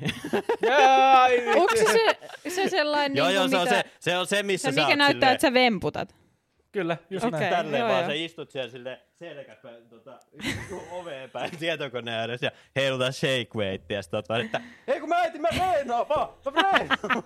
[1.55, 4.43] Onko se, se, se sellainen, joo, niin joo, se on mitä, se, se, on se,
[4.43, 6.15] missä se, mikä näyttää, silleen, että sä vemputat?
[6.71, 7.39] Kyllä, just Okei.
[7.39, 7.55] näin.
[7.55, 8.09] tälleen joo, vaan joo.
[8.09, 10.19] sä istut siellä sille selkäpäin tota,
[10.99, 15.09] oveen päin tietokoneen ääressä ja heilutat shake weighttia ja sit oot vaan, että ei kun
[15.09, 17.23] mä äitin, mä reenaan vaan, mä reenaan.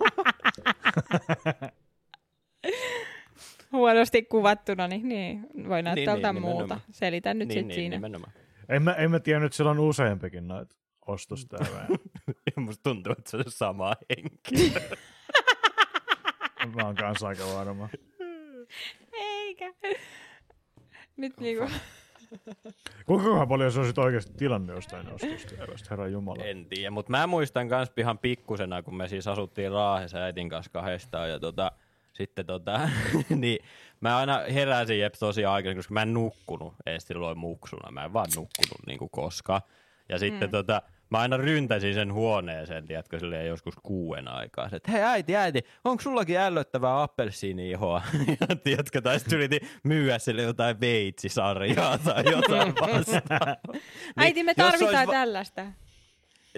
[3.72, 6.56] Huonosti kuvattuna, niin, niin voi näyttää niin, nimenomaan.
[6.56, 6.80] muuta.
[6.90, 7.96] Selitän nyt niin, sit niin, siinä.
[7.96, 8.32] nimenomaan.
[8.68, 11.86] En mä, en mä tiedä nyt, siellä on useampikin noita ostostäävää.
[12.56, 14.80] Musta tuntuu, että se on sama henkilö.
[16.76, 17.88] mä oon kanssa aika varma.
[19.12, 19.74] Eikä.
[21.16, 21.70] Nyt niinku...
[23.06, 26.44] Kuinka paljon se on sit oikeasti tilannut jostain ostostäävästä, herra Jumala?
[26.44, 30.72] En tiedä, mutta mä muistan kans ihan pikkusena, kun me siis asuttiin Raahessa äitin kanssa
[30.72, 31.72] kahdestaan ja tota,
[32.18, 32.88] sitten tota,
[33.42, 33.58] niin
[34.00, 38.12] mä aina heräsin jep tosi aikaisin, koska mä en nukkunut edes silloin muksuna, mä en
[38.12, 39.60] vaan nukkunut niinku koskaan.
[40.08, 40.52] Ja sitten mm.
[40.52, 44.68] tota, mä aina ryntäsin sen huoneeseen, tiedätkö, silleen joskus kuuden aikaa.
[44.72, 48.02] Että hei äiti, äiti, onko sullakin ällöttävää appelsiini-ihoa?
[48.48, 53.56] ja tiedätkö, tai sitten yritin myyä sille jotain veitsisarjaa tai jotain vastaavaa.
[54.16, 55.66] Äiti, me se tarvitaan va- tällaista.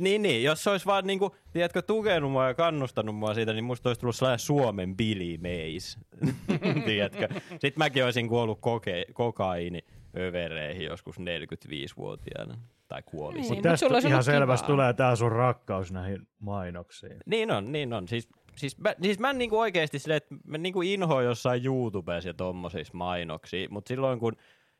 [0.01, 3.65] Niin, niin, jos se olisi vaan niinku, tiedätkö, tukenut mua ja kannustanut mua siitä, niin
[3.65, 5.99] musta olisi tullut sellainen Suomen Billy Mays,
[6.87, 7.29] tiedätkö.
[7.51, 9.85] Sitten mäkin olisin kuollut koke- kokaini
[10.17, 13.41] övereihin joskus 45-vuotiaana, tai kuolisin.
[13.41, 13.49] Niin.
[13.49, 14.77] Mut mut tästä ihan selvästi kivaa.
[14.77, 17.17] tulee tää sun rakkaus näihin mainoksiin.
[17.27, 18.09] Niin on, niin on.
[18.09, 22.29] Siis, siis mä, siis mä en niinku oikeesti silleen, että mä niinku inhoan jossain YouTubessa
[22.29, 24.37] ja tommosissa mainoksia, mutta silloin kun,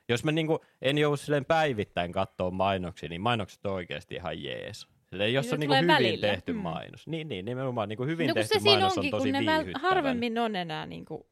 [0.09, 4.87] jos mä niinku en joudu silleen päivittäin katsoa mainoksia, niin mainokset on oikeasti ihan jees.
[5.11, 6.29] Silleen, jos Niin on niinku hyvin välillä.
[6.29, 6.59] tehty Mm.
[6.59, 7.07] mainos.
[7.07, 9.73] Niin, niin, nimenomaan niinku hyvin no tehty se siinä mainos on onkin, tosi kun ne
[9.75, 11.27] harvemmin on enää niinku,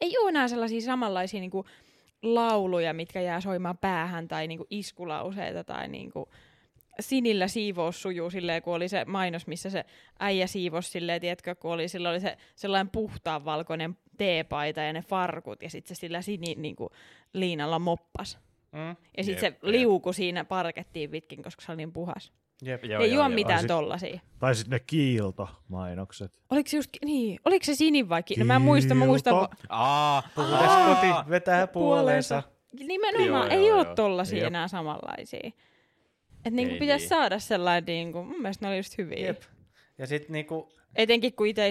[0.00, 1.66] ei ole enää sellaisia samanlaisia niinku
[2.22, 6.28] lauluja, mitkä jää soimaan päähän tai niinku iskulauseita tai niinku
[7.00, 9.84] sinillä siivous sujuu silleen, kun oli se mainos, missä se
[10.18, 15.02] äijä siivosi silleen, tiedätkö, kun oli, sillä oli se sellainen puhtaan valkoinen teepaita ja ne
[15.02, 16.90] farkut ja sitten se sillä sini niinku,
[17.32, 18.38] liinalla moppas.
[18.72, 18.96] Mm.
[19.16, 22.32] Ja sitten se liuku siinä parkettiin pitkin, koska se oli niin puhas.
[22.62, 22.84] Jep.
[22.84, 23.34] Joo, ei joo, juo joo.
[23.34, 24.20] mitään sit- tollasia.
[24.38, 26.32] Tai sitten ne kiilto-mainokset.
[26.50, 29.34] Oliko se just, niin, oliko se sinin vai ki- no, mä en muista, mä muistan,
[29.34, 29.48] Kiilto.
[29.56, 32.42] kun- Aa, Puhdas koti vetää puoleensa.
[32.80, 33.94] Nimenomaan, Joo, ei joo, ole joo.
[33.94, 34.46] tollasia Jep.
[34.46, 35.50] enää samanlaisia.
[36.44, 37.08] Et niinku Ei pitäisi niin.
[37.08, 39.26] saada sellainen, niinku, mun mielestä ne oli just hyviä.
[39.26, 39.42] Jep.
[39.98, 41.70] Ja sitten niinku, Etenkin kun itse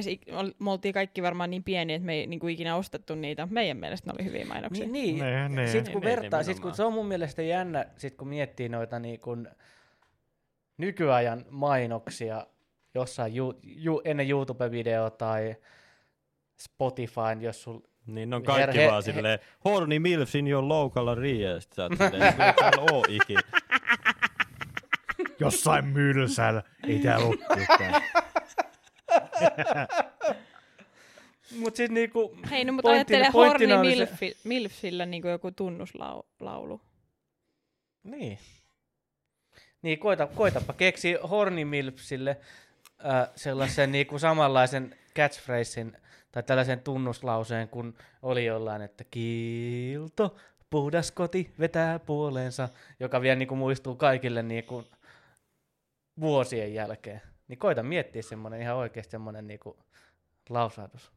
[0.60, 3.48] me oltiin kaikki varmaan niin pieniä, että me ei niinku ikinä ostettu niitä.
[3.52, 4.88] Meidän mielestä ne oli hyviä mainoksia.
[4.88, 5.68] niin, niin Ne, ne.
[5.68, 8.70] Sitten kun Niin, niin, vertaa, sit kun se on mun mielestä jännä, sit kun miettii
[8.70, 9.48] noita niin kun
[10.78, 12.48] nykyajan mainoksia
[12.96, 15.56] jossain ju, ju, ennen YouTube-videoa tai
[16.60, 17.80] Spotifyn, jos sul...
[18.06, 21.60] Niin on kaikki Her- he- vaan silleen, horny milfs in your local area.
[21.60, 23.04] Sit sä oot silleen, "Kyllä täällä oo.
[25.40, 26.64] Jossain mylsällä.
[26.88, 28.02] Ei täällä ole ketään.
[31.60, 32.38] Mut sit niinku...
[32.52, 36.82] Hei, no mutta Pointtina- ajattele pointtina se- Milfi, Milfillä niinku joku tunnuslaulu.
[38.04, 38.40] Niin.
[39.86, 42.38] Niin, koita, koitapa keksi Horny Milfsille
[43.06, 45.98] äh, sellaisen niinku samanlaisen catchphrasein
[46.32, 50.36] tai tällaisen tunnuslauseen, kun oli jollain, että kiilto,
[50.70, 52.70] puhdas koti vetää puoleensa,
[53.00, 54.86] joka vielä niinku muistuu kaikille niinku
[56.20, 57.22] vuosien jälkeen.
[57.48, 59.78] Niin koita miettiä semmoinen ihan oikeasti semmoinen niinku
[60.50, 61.12] lausahdus.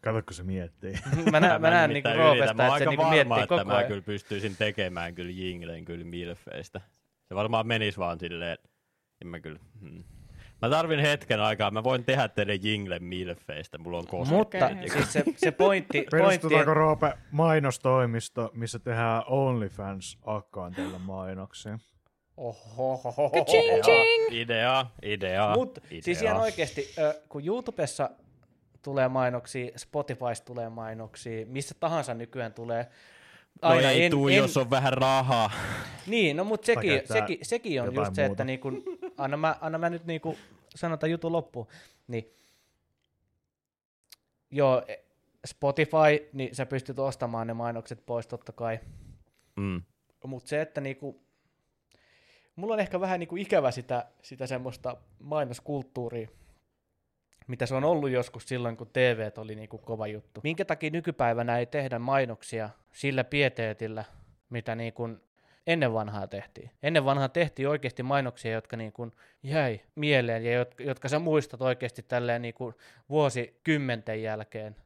[0.00, 0.94] Kato, kun se miettii.
[1.32, 2.26] Mä, nä, mä näen niinku nimittäin yritän.
[2.26, 3.88] Roopesta, Mä oon että se niinku varma, miettii että koko mä ajan.
[3.88, 6.80] kyllä pystyisin tekemään kyllä jinglen kyllä milfeistä.
[7.28, 8.58] Se varmaan menis vaan silleen,
[9.22, 9.58] en mä kyllä...
[9.80, 10.04] Hmm.
[10.62, 14.34] Mä tarvin hetken aikaa, mä voin tehdä teille jinglen milfeistä, mulla on koska.
[14.34, 21.78] Mutta siis se, se pointti, pointti Perustetaanko Roope mainostoimisto, missä tehdään OnlyFans-akkaantilla mainoksia?
[22.36, 23.00] Oho,
[23.50, 24.40] Ching ching!
[24.42, 26.02] Idea, idea, Mutta idea.
[26.02, 26.94] siis ihan oikeasti,
[27.28, 28.10] kun YouTubessa
[28.82, 32.86] tulee mainoksia, Spotifysta tulee mainoksia, missä tahansa nykyään tulee.
[33.62, 35.50] No ei tuu, jos on vähän rahaa.
[36.06, 38.32] Niin, no mutta sekin, sekin, sekin on just se, muuta.
[38.32, 38.72] että niinku,
[39.16, 40.36] anna, mä, anna mä nyt niinku
[40.74, 41.66] sanota jutun loppuun.
[42.08, 42.36] Niin,
[44.50, 45.04] joo, e-
[45.46, 48.78] Spotify, niin sä pystyt ostamaan ne mainokset pois totta kai.
[49.56, 49.82] Mm.
[50.26, 51.22] Mutta se, että niinku,
[52.56, 56.28] mulla on ehkä vähän niinku ikävä sitä, sitä semmoista mainoskulttuuria,
[57.46, 60.40] mitä se on ollut joskus silloin, kun TV oli niinku kova juttu.
[60.44, 64.04] Minkä takia nykypäivänä ei tehdä mainoksia sillä pieteetillä,
[64.50, 65.08] mitä niinku
[65.66, 66.70] ennen vanhaa tehtiin.
[66.82, 69.12] Ennen vanhaa tehtiin oikeasti mainoksia, jotka niinku
[69.42, 72.74] jäi mieleen ja jotka, jotka sä muistat oikeasti tälleen niinku
[73.08, 74.76] vuosikymmenten jälkeen.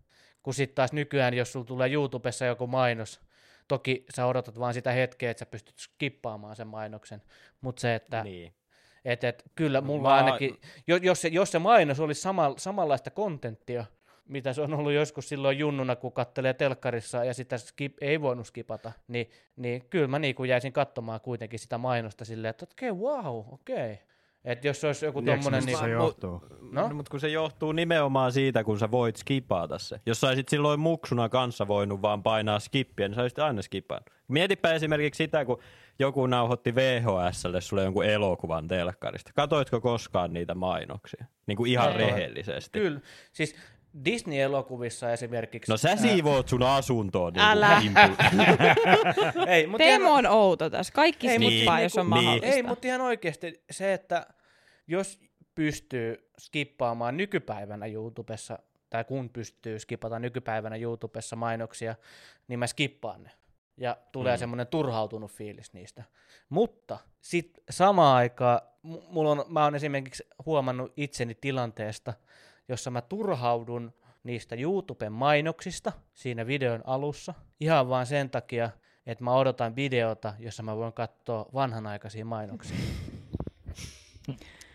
[0.42, 3.20] Kun sitten taas nykyään, jos sulla tulee YouTubessa joku mainos,
[3.68, 7.22] toki sä odotat vaan sitä hetkeä, että sä pystyt skippaamaan sen mainoksen,
[7.60, 8.54] mutta se, että Niin.
[9.06, 13.10] Et, et, kyllä mulla Mä- ainakin, jo- jos se, jos se mainos olisi sama, samanlaista
[13.10, 13.84] kontenttia,
[14.28, 18.46] mitä se on ollut joskus silloin junnuna, kun kattelee telkkarissa ja sitä skip, ei voinut
[18.46, 23.02] skipata, niin, niin kyllä mä niin jäisin katsomaan kuitenkin sitä mainosta silleen, että okei, okay,
[23.02, 23.92] wow, okei.
[23.92, 23.96] Okay.
[24.46, 25.64] Että jos se olisi joku tommonen...
[25.64, 26.42] Niin, se Mu- johtuu?
[26.72, 26.88] No?
[26.88, 26.94] No?
[26.94, 30.00] Mutta kun se johtuu nimenomaan siitä, kun sä voit skipata se.
[30.06, 34.10] Jos sä olisit silloin muksuna kanssa voinut vaan painaa skippiä, niin sä olisit aina skipannut.
[34.28, 35.58] Mietipä esimerkiksi sitä, kun
[35.98, 39.30] joku nauhoitti VHSlle sulle jonkun elokuvan telkkarista.
[39.34, 41.24] Katoitko koskaan niitä mainoksia?
[41.46, 41.98] Niin kuin ihan Ei.
[41.98, 42.78] rehellisesti.
[42.78, 43.00] kyllä,
[43.32, 43.56] siis
[44.04, 45.72] Disney-elokuvissa esimerkiksi...
[45.72, 47.32] No sä siivoot sun asuntoon.
[47.32, 47.82] Niin Älä.
[49.46, 50.92] ei, mut Teemo ihan- on outo tässä.
[50.92, 52.10] Kaikki skippaa, niin, jos on niin.
[52.24, 52.46] mahdollista.
[52.46, 54.26] Ei, mutta ihan oikeasti se, että
[54.86, 55.20] jos
[55.54, 58.58] pystyy skippaamaan nykypäivänä YouTubessa,
[58.90, 61.94] tai kun pystyy skipata nykypäivänä YouTubessa mainoksia,
[62.48, 63.30] niin mä skippaan ne.
[63.76, 64.36] Ja tulee mm.
[64.36, 64.40] Mm.
[64.40, 66.04] semmoinen turhautunut fiilis niistä.
[66.48, 72.14] Mutta sitten samaan aikaan, mulla on, mä oon esimerkiksi huomannut itseni tilanteesta,
[72.68, 73.92] jossa mä turhaudun
[74.24, 78.70] niistä YouTuben mainoksista siinä videon alussa, ihan vaan sen takia,
[79.06, 82.76] että mä odotan videota, jossa mä voin katsoa vanhanaikaisia mainoksia.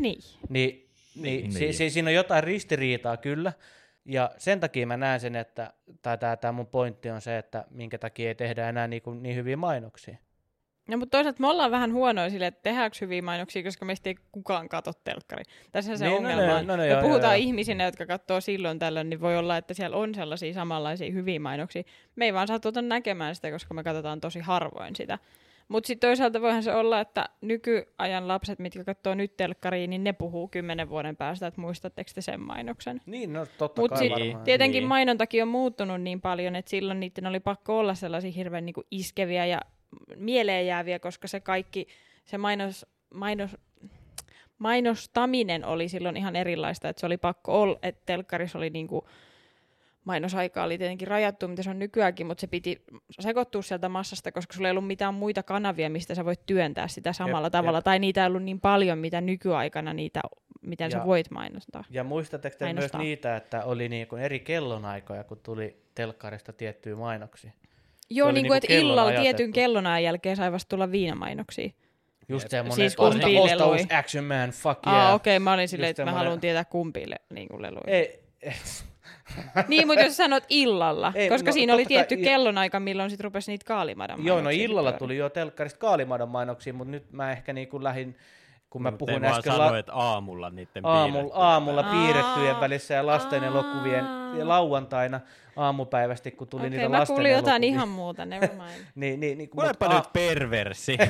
[0.00, 0.20] Niin.
[0.48, 1.52] Niin, niin, Niin.
[1.52, 3.52] Si, si, siinä on jotain ristiriitaa kyllä,
[4.04, 5.72] ja sen takia mä näen sen, että,
[6.02, 9.36] tai tämä mun pointti on se, että minkä takia ei tehdä enää niin, kuin, niin
[9.36, 10.16] hyviä mainoksia.
[10.88, 14.16] No, mutta toisaalta me ollaan vähän huonoja sille, että tehdäänkö hyviä mainoksia, koska meistä ei
[14.32, 15.44] kukaan katso telkkari.
[15.72, 16.66] Tässä se Niin, no ongelma ne- on.
[16.66, 17.46] no ne me joo, puhutaan joo, joo.
[17.46, 21.82] ihmisinä, jotka katsoo silloin tällöin, niin voi olla, että siellä on sellaisia samanlaisia hyviä mainoksia.
[22.16, 25.18] Me ei vaan satuta näkemään sitä, koska me katsotaan tosi harvoin sitä.
[25.68, 30.12] Mutta sitten toisaalta voihan se olla, että nykyajan lapset, mitkä katsoo nyt telkkariin, niin ne
[30.12, 33.00] puhuu kymmenen vuoden päästä, että muistatteko te sen mainoksen.
[33.06, 34.44] Niin, no totta Mut kai sit varmaan.
[34.44, 34.88] Tietenkin Niin.
[34.88, 39.46] mainontakin on muuttunut niin paljon, että silloin niiden oli pakko olla sellaisia hirveän niinku iskeviä
[39.46, 39.60] ja
[40.16, 41.86] mieleen jääviä, koska se kaikki,
[42.24, 43.56] se mainos, mainos,
[44.58, 49.08] mainostaminen oli silloin ihan erilaista, että se oli pakko olla, että telkkarissa oli niinku
[50.06, 52.82] mainosaika oli tietenkin rajattu, mitä se on nykyäänkin, mutta se piti
[53.20, 57.12] sekoittua sieltä massasta, koska sulla ei ollut mitään muita kanavia, mistä sä voit työntää sitä
[57.12, 57.84] samalla Jep, tavalla, jep.
[57.84, 60.20] tai niitä ei ollut niin paljon, mitä nykyaikana niitä,
[60.62, 61.84] miten Ja- sä voit mainostaa.
[61.90, 63.00] Ja muistatteko te myös Mainostaa.
[63.00, 67.50] niitä, että oli niin kuin eri kellonaikoja, kun tuli telkkarista tiettyjä mainoksia?
[68.10, 69.22] Joo, niin niinku kuin, että illalla ajatettu.
[69.22, 71.70] tietyn kellonajan jälkeen sai vasta tulla viinamainoksia.
[72.28, 73.72] Just semmoinen, Siis että osta, kumpiin osta lelui.
[73.72, 74.98] uusi Action Man, fuck Yeah.
[74.98, 77.82] Aa, okei, okay, mä olin silleen, että mä semmonen- haluan tietää kumpille niin kuin leluja.
[77.86, 78.52] Ei, ei,
[79.68, 83.10] Niin, mutta jos sanot illalla, Ei, koska no, siinä oli totta kai- tietty kellonaika, milloin
[83.10, 87.12] sit rupesi niitä kaalimadan joo, no mainoksia illalla tuli jo telkkarista kaalimadon mainoksia, mutta nyt
[87.12, 88.16] mä ehkä niin kuin lähdin,
[88.70, 91.92] kun mä Mut vaan äsken sano, la- että aamulla niiden aamulla, aamulla Aa.
[91.92, 94.04] piirrettyjen välissä ja lasten elokuvien
[94.38, 95.20] ja lauantaina
[95.56, 97.74] aamupäivästi, kun tuli Okei, niitä mä lasten kuulin jotain elokuvia.
[97.76, 98.84] ihan muuta, never mind.
[98.94, 100.96] Niin, niin, niin, Olepa mut- nyt perversi.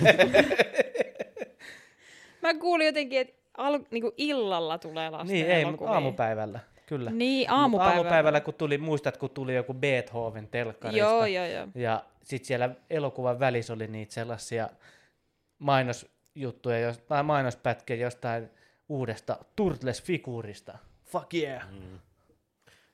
[2.43, 5.93] Mä kuulin jotenkin, että al, niinku illalla tulee lasten Niin, ei, mutta elokuvia.
[5.93, 7.11] aamupäivällä, kyllä.
[7.11, 7.97] Niin, Mut aamupäivällä.
[7.97, 10.99] aamupäivällä, kun tuli, muistat, kun tuli joku Beethoven telkkarista.
[10.99, 11.67] Joo, joo, joo.
[11.75, 14.69] Ja sitten siellä elokuvan välissä oli niitä sellaisia
[15.59, 18.51] mainosjuttuja, jos, tai mainospätkiä jostain
[18.89, 20.79] uudesta Turtles-figuurista.
[21.05, 21.71] Fuck yeah!
[21.73, 21.99] Mm.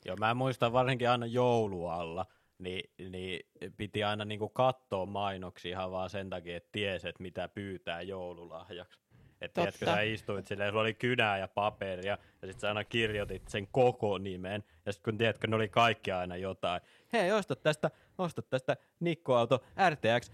[0.04, 2.26] Joo, mä muistan varsinkin aina joulualla,
[2.58, 3.40] niin, niin
[3.76, 8.98] piti aina niinku katsoa mainoksia ihan vaan sen takia, että tiesi, että mitä pyytää joululahjaksi.
[9.42, 9.78] Että Totta.
[9.78, 13.66] tiedätkö, sä istuit silleen, sulla oli kynää ja paperia, ja sitten sä aina kirjoitit sen
[13.66, 16.80] koko nimen, ja sitten kun tiedätkö, ne oli kaikki aina jotain.
[17.12, 20.30] Hei, osta tästä, osta tästä Nikko-auto RTX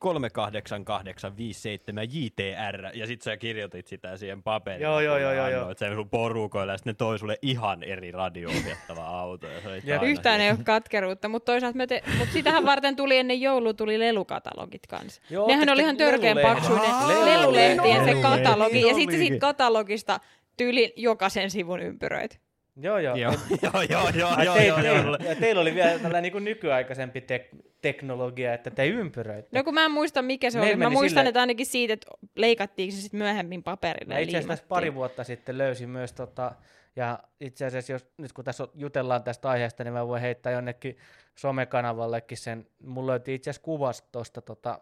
[0.00, 4.82] 38857 JTR, ja sitten sä kirjoitit sitä siihen paperiin.
[4.82, 5.88] Joo, joo, joo, joo, annoit joo.
[5.88, 9.46] sen sun porukoille, ja sitten ne toi sulle ihan eri radio-ohjattava auto.
[9.46, 12.02] Ja se aina Yhtään ei ole katkeruutta, mutta toisaalta me te...
[12.18, 15.22] mut sitähän varten tuli ennen joulua tuli lelukatalogit kanssa.
[15.30, 16.90] Joo, Nehän oli ihan törkeän paksuinen
[17.24, 20.20] lelulehtien se katalogi, ja sitten siitä katalogista
[20.56, 22.40] tyyli jokaisen sivun ympyröit.
[22.76, 23.16] Joo, joo.
[23.16, 25.16] Joo, joo, joo, joo, joo, teil, joo, teil, joo.
[25.16, 29.58] ja teillä oli vielä tällainen niin kuin nykyaikaisempi tek- teknologia, että te ympyröitte.
[29.58, 30.76] No kun mä en muista mikä se Meillä oli.
[30.76, 32.06] Mä muistan, silleen- että ainakin siitä, että
[32.36, 36.52] leikattiinko se sitten myöhemmin paperille Mä ja itse asiassa pari vuotta sitten löysin myös, tota,
[36.96, 40.96] ja itse asiassa jos, nyt kun tässä jutellaan tästä aiheesta, niin mä voin heittää jonnekin
[41.34, 42.66] somekanavallekin sen.
[42.84, 44.78] Mulla löytyi itse asiassa kuvas tuosta tota,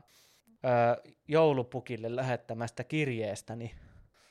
[0.65, 3.75] ö, joulupukille lähettämästä kirjeestäni,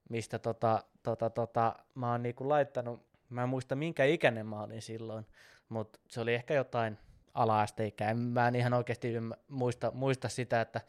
[0.10, 4.82] mistä tota, tota, tota, mä oon niinku laittanut, mä en muista minkä ikäinen mä olin
[4.82, 5.26] silloin,
[5.70, 6.98] mutta se oli ehkä jotain
[7.34, 8.10] ala-asteikää.
[8.10, 9.14] En mä en ihan oikeasti
[9.48, 10.82] muista, muista sitä, että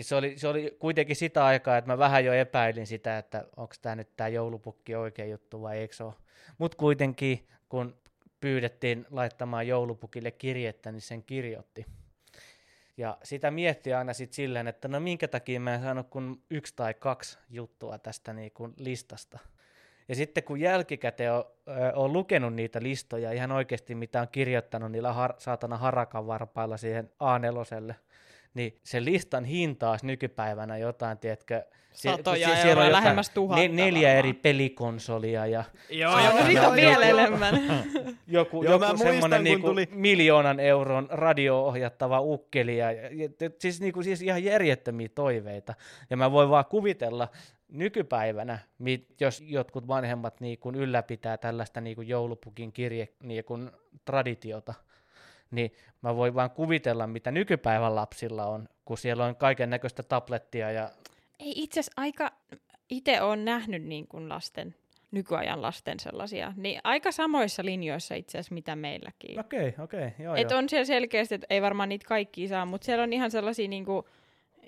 [0.00, 3.74] se oli, se oli kuitenkin sitä aikaa, että mä vähän jo epäilin sitä, että onko
[3.82, 6.14] tämä nyt tämä joulupukki oikea juttu vai eikö se ole.
[6.58, 7.96] Mutta kuitenkin, kun
[8.40, 11.86] pyydettiin laittamaan joulupukille kirjettä, niin sen kirjoitti.
[12.96, 16.74] Ja sitä miettii aina sitten silleen, että no minkä takia mä en saanut kuin yksi
[16.76, 19.38] tai kaksi juttua tästä niin kuin listasta.
[20.08, 24.92] Ja sitten kun jälkikäteen on, ö, on lukenut niitä listoja, ihan oikeasti mitä on kirjoittanut
[24.92, 27.10] niillä har, saatana harakan varpailla siihen
[27.90, 27.94] A4,
[28.54, 33.62] niin sen listan hinta olisi nykypäivänä jotain, tiedätkö, Satoja sie- euroa, on jotain lähemmäs tuhatta
[33.62, 34.18] Ne, neljä varmaan.
[34.18, 37.54] eri pelikonsolia ja Joo, joo, no joo, on vielä enemmän.
[38.26, 42.76] joku, Joo, joku semmoinen niinku tuli- miljoonan euron radio-ohjattava ukkeli.
[42.78, 43.28] Ja, ja, ja,
[43.58, 45.74] siis, niinku, siis ihan järjettömiä toiveita.
[46.10, 47.28] Ja mä voin vaan kuvitella
[47.68, 48.58] nykypäivänä,
[49.20, 53.58] jos jotkut vanhemmat niinku ylläpitää tällaista niinku joulupukin kirje niinku
[54.04, 54.74] traditiota,
[55.50, 60.70] niin mä voin vaan kuvitella, mitä nykypäivän lapsilla on, kun siellä on kaiken näköistä tablettia
[60.70, 60.90] ja
[61.38, 62.32] Ei itse asiassa aika,
[62.90, 64.74] itse olen nähnyt niin kuin lasten,
[65.10, 69.40] nykyajan lasten sellaisia, niin aika samoissa linjoissa itse asiassa mitä meilläkin.
[69.40, 70.58] okei, okay, okei, okay, joo, Et joo.
[70.58, 74.08] on siellä selkeästi, että ei varmaan niitä kaikkia saa, mutta siellä on ihan sellaisia niinku,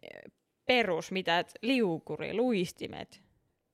[0.02, 0.32] eh,
[0.70, 3.20] perus, mitä, et liukuri, luistimet,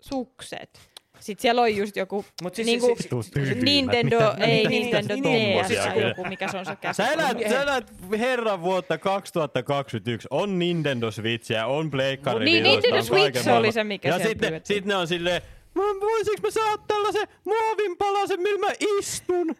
[0.00, 0.80] sukset.
[1.20, 3.62] Sitten siellä on just joku Mut siis, niinku, siis, Vittu tyhmät.
[3.62, 5.70] Nintendo, Mitä- ei mitä- Nintendo DS
[6.08, 7.02] joku, mikä se on se Sä käsi.
[7.02, 13.48] elät, sä elät herran vuotta 2021, on Nintendo Switchia, on Pleikkari Niin, Nintendo on Switch
[13.48, 14.76] oli se, mikä Ja siellä sitten pyydettiin.
[14.76, 15.42] sit ne on silleen,
[15.74, 19.54] mä, voisinko mä saada tällaisen muovin palasen, millä mä istun?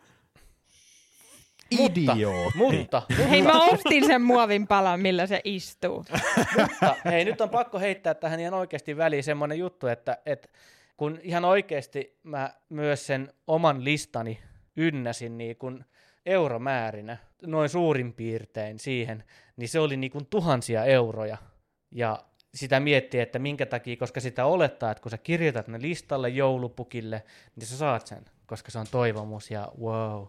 [1.70, 2.58] Idiootti.
[2.58, 6.04] mutta, Hei, mä ostin sen muovin palan, millä se istuu.
[6.58, 10.48] Mutta hei, nyt on pakko heittää tähän ihan oikeasti väliin semmoinen juttu, että, että
[10.96, 14.38] kun ihan oikeasti mä myös sen oman listani
[14.76, 15.84] ynnäsin niin kuin
[16.26, 19.24] euromäärinä, noin suurin piirtein siihen,
[19.56, 21.36] niin se oli niin kuin tuhansia euroja.
[21.90, 26.28] Ja sitä miettii, että minkä takia, koska sitä olettaa, että kun sä kirjoitat ne listalle
[26.28, 27.22] joulupukille,
[27.56, 30.26] niin sä saat sen, koska se on toivomus ja wow.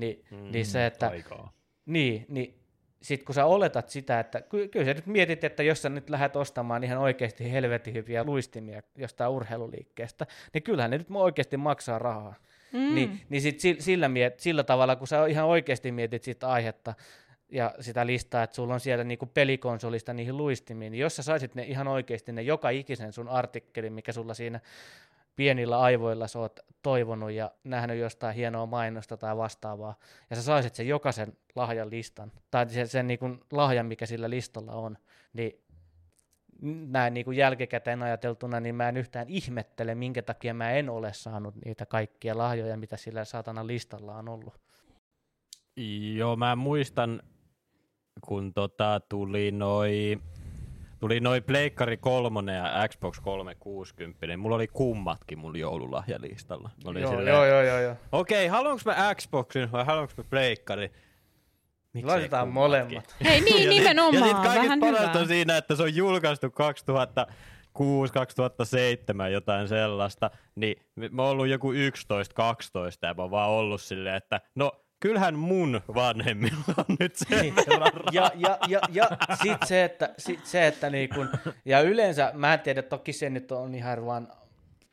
[0.00, 1.52] Ni, mm, niin se, että Aikaa.
[1.86, 2.60] niin, niin
[3.02, 6.10] sitten kun sä oletat sitä, että ky- kyllä sä nyt mietit, että jos sä nyt
[6.10, 11.98] lähdet ostamaan ihan oikeasti helvetin hyviä luistimia jostain urheiluliikkeestä, niin kyllähän ne nyt oikeasti maksaa
[11.98, 12.34] rahaa.
[12.72, 12.94] Mm.
[12.94, 16.94] Niin, niin sit sil- sillä, miet, sillä tavalla, kun sä ihan oikeasti mietit sitä aihetta
[17.48, 21.54] ja sitä listaa, että sulla on siellä niinku pelikonsolista niihin luistimiin, niin jos sä saisit
[21.54, 24.60] ne ihan oikeasti ne joka ikisen sun artikkelin, mikä sulla siinä
[25.40, 29.98] pienillä aivoilla sä oot toivonut ja nähnyt jostain hienoa mainosta tai vastaavaa,
[30.30, 34.30] ja sä saisit sen jokaisen lahjan listan, tai sen, sen niin kuin lahjan, mikä sillä
[34.30, 34.98] listalla on,
[35.32, 35.52] niin
[36.88, 41.12] näin niin kuin jälkikäteen ajateltuna, niin mä en yhtään ihmettele, minkä takia mä en ole
[41.12, 44.54] saanut niitä kaikkia lahjoja, mitä sillä saatana listalla on ollut.
[46.16, 47.22] Joo, mä muistan,
[48.20, 50.20] kun tota tuli noi,
[51.00, 56.70] tuli noi Pleikkari 3 ja Xbox 360, niin mulla oli kummatkin mun joululahjalistalla.
[56.84, 57.94] Mä olin Joo, silleen, joo, joo, joo, joo.
[58.12, 60.90] Okei, haluanko mä Xboxin vai haluanko mä Pleikkari?
[61.92, 63.16] Miksei Laitetaan molemmat.
[63.24, 64.28] Hei, niin, ja sit- nimenomaan.
[64.28, 70.30] Ja sit kaikista parasta on siinä, että se on julkaistu 2006, 2007, jotain sellaista.
[70.54, 70.76] Niin
[71.10, 75.38] mä oon ollut joku 11, 12 ja mä oon vaan ollut silleen, että no kyllähän
[75.38, 77.54] mun vanhemmilla on nyt se Niin.
[78.12, 79.08] ja, ja, ja, ja
[79.42, 81.28] sit se, että, sit se, että niin kun,
[81.64, 84.28] ja yleensä, mä en tiedä, toki se nyt on ihan vaan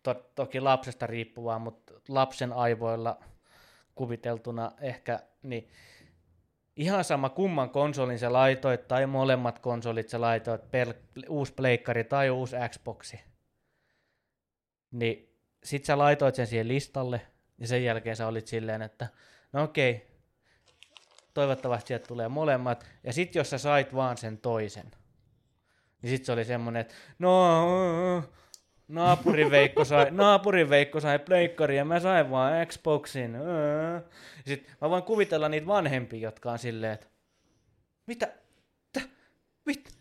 [0.03, 3.19] to, toki lapsesta riippuvaa, mutta lapsen aivoilla
[3.95, 5.69] kuviteltuna ehkä, niin
[6.75, 10.93] ihan sama kumman konsolin sä laitoit, tai molemmat konsolit sä laitoit, per,
[11.29, 13.19] uusi pleikkari tai uusi Xboxi,
[14.91, 17.21] niin sit sä laitoit sen siihen listalle,
[17.57, 19.07] ja sen jälkeen sä olit silleen, että
[19.53, 20.07] no okei,
[21.33, 24.91] toivottavasti sieltä tulee molemmat, ja sit jos sä sait vaan sen toisen,
[26.01, 28.23] niin sit se oli semmonen, että no,
[28.87, 33.35] naapurin Veikko sai, naapurin Veikko sai pleikkari ja mä sain vaan Xboxin.
[33.35, 33.93] öö.
[34.37, 37.07] Ja sit mä voin kuvitella niitä vanhempia, jotka on silleen, että
[38.05, 38.33] mitä,
[38.93, 39.01] tä,
[39.65, 39.93] mit,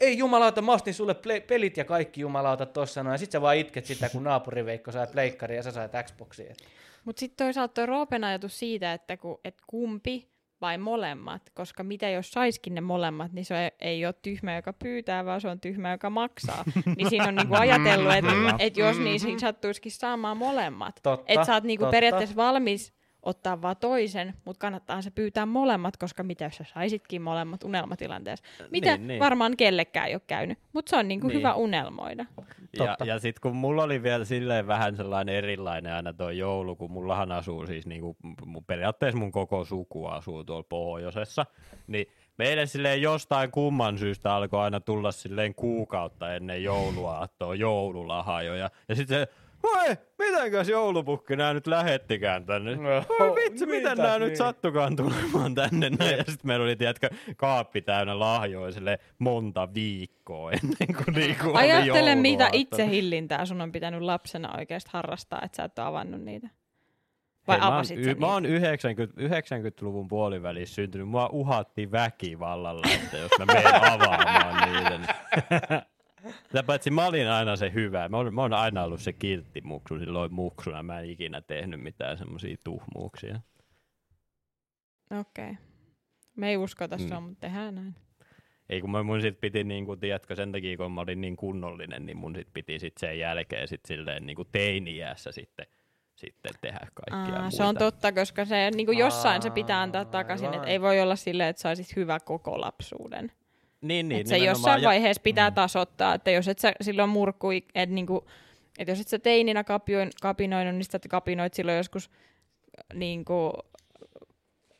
[0.00, 3.40] ei jumalauta, mä ostin sulle play, pelit ja kaikki jumalauta tossa noin, ja sit sä
[3.40, 6.56] vaan itket sitä, kun naapuri Veikko sai pleikkari ja sä sait Xboxin.
[7.08, 10.28] Mutta sitten toisaalta tuo Roopen ajatus siitä, että ku, et kumpi
[10.60, 15.24] vai molemmat, koska mitä jos saiskin ne molemmat, niin se ei ole tyhmä, joka pyytää,
[15.24, 16.64] vaan se on tyhmä, joka maksaa.
[16.96, 21.00] niin siinä on niinku ajatellut, että et jos niin siinä sattuisikin saamaan molemmat.
[21.26, 21.90] Että sä oot niinku totta.
[21.90, 22.92] periaatteessa valmis
[23.28, 28.44] ottaa vaan toisen, mutta kannattaa se pyytää molemmat, koska mitä jos sä saisitkin molemmat unelmatilanteessa.
[28.70, 29.20] Mitä Niin, niin.
[29.20, 31.38] varmaan kellekään ei ole käynyt, mutta se on niinku Niin.
[31.38, 32.26] hyvä unelmoida.
[32.78, 33.04] Ja, Totta.
[33.04, 37.32] ja sitten kun mulla oli vielä silleen vähän sellainen erilainen aina tuo joulu, kun mullahan
[37.32, 38.16] asuu siis niinku,
[38.46, 41.46] mun, periaatteessa mun koko suku asuu tuolla pohjoisessa,
[41.86, 42.06] niin
[42.38, 48.70] meille silleen jostain kumman syystä alkoi aina tulla silleen kuukautta ennen jouluaattoa joululahajoja.
[48.88, 49.28] Ja sitten se,
[49.62, 52.76] voi, mitenkäs joulupukki nämä nyt lähettikään tänne?
[52.76, 52.82] No,
[53.18, 54.36] Voi vitsi, miten mitä nyt niin?
[54.36, 56.10] sattukaan tulemaan tänne näin.
[56.18, 61.58] Ja sitten meillä oli, tiedätkö, kaappi täynnä lahjoja silleen monta viikkoa ennen kuin niinku oli
[61.58, 62.58] Ajattele, mitä jouluaatto.
[62.58, 66.48] itsehillintää sun on pitänyt lapsena oikeasti harrastaa, että sä et ole avannut niitä.
[67.48, 68.56] Vai Hei, mä oon, avasit y- mä oon niitä?
[68.56, 71.08] 90, 90-luvun puolivälissä syntynyt.
[71.08, 74.90] Mua uhatti väkivallalla, että jos mä menen avaamaan niitä.
[74.98, 75.08] Niin.
[76.46, 78.08] Sitä paitsi mä olin aina se hyvä.
[78.08, 80.82] Mä oon, mä oon aina ollut se kiltti muksu silloin muksuna.
[80.82, 83.40] Mä en ikinä tehnyt mitään semmosia tuhmuuksia.
[85.20, 85.52] Okei.
[86.36, 87.08] Me ei uskota Mm.
[87.08, 87.94] sua, mutta tehdään näin.
[88.68, 92.06] Ei kun mä mun sit piti niinku, tiedätkö, sen takia kun mä olin niin kunnollinen,
[92.06, 95.66] niin mun sit piti sit sen jälkeen sit silleen niinku teini-iässä sitten,
[96.16, 97.56] sitten tehdä kaikkia Aa, muita.
[97.56, 100.80] se on totta, koska se niin kuin jossain se pitää antaa Aa, takaisin, että ei
[100.80, 103.32] voi olla silleen, että saisit hyvä koko lapsuuden.
[103.80, 105.54] Niin, niin, Et se jossain Ja- vaiheessa pitää Mm.
[105.54, 108.26] tasoittaa, että jos et sä silloin murkkui, että niinku,
[108.78, 112.10] et jos et sä teininä kapioin, kapinoinut, niin sitä kapinoit silloin joskus
[112.94, 113.52] niinku,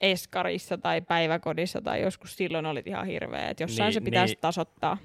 [0.00, 3.48] eskarissa tai päiväkodissa tai joskus silloin olit ihan hirveä.
[3.48, 4.38] Et jossain Niin, se pitää niin.
[4.40, 4.98] tasoittaa.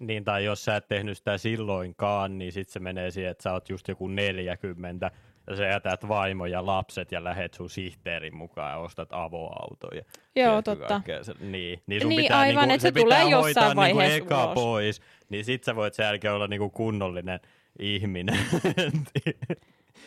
[0.00, 3.52] Niin, tai jos sä et tehnyt sitä silloinkaan, niin sitten se menee siihen, että sä
[3.52, 5.10] oot just joku 40
[5.46, 10.02] ja sä jätät vaimo ja lapset ja lähet sun sihteerin mukaan ja ostat avoautoja.
[10.36, 10.86] Joo, totta.
[10.86, 13.76] kaikkea Se, niin, niin, sun Niin, pitää, aivan, niinku, että se pitää tulee hoitaa jossain
[13.76, 14.54] niinku vaiheessa eka ulos.
[14.54, 17.40] pois, niin sit sä voit sen jälkeen olla niinku kunnollinen
[17.78, 18.38] ihminen.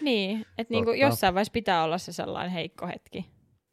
[0.01, 3.25] Niin, että niinku jossain vaiheessa pitää olla se sellainen heikko hetki.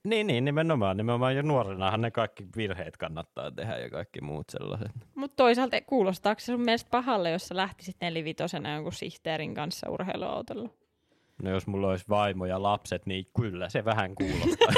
[0.05, 0.97] niin, niin, nimenomaan.
[0.97, 4.93] Nimenomaan jo nuorenahan ne kaikki virheet kannattaa tehdä ja kaikki muut sellaiset.
[5.15, 10.69] Mutta toisaalta kuulostaako se sun mielestä pahalle, jos sä lähtisit nelivitosena jonkun sihteerin kanssa urheiluautolla?
[11.43, 14.69] No jos mulla olisi vaimo ja lapset, niin kyllä se vähän kuulostaa.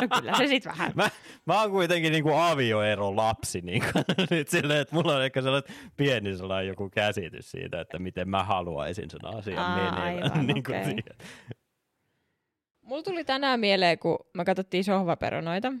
[0.00, 0.92] No kyllä se sit vähän.
[0.94, 1.08] Mä,
[1.46, 3.88] mä oon kuitenkin niinku avioero lapsi, niinku,
[4.30, 8.44] nyt silleen, että mulla on ehkä sellainen pieni sellainen joku käsitys siitä, että miten mä
[8.44, 9.98] haluaisin sen asian Aa, menevän.
[10.02, 11.16] aivan, niinku siihen.
[12.82, 15.72] Mulla tuli tänään mieleen, kun me katsottiin sohvaperunoita,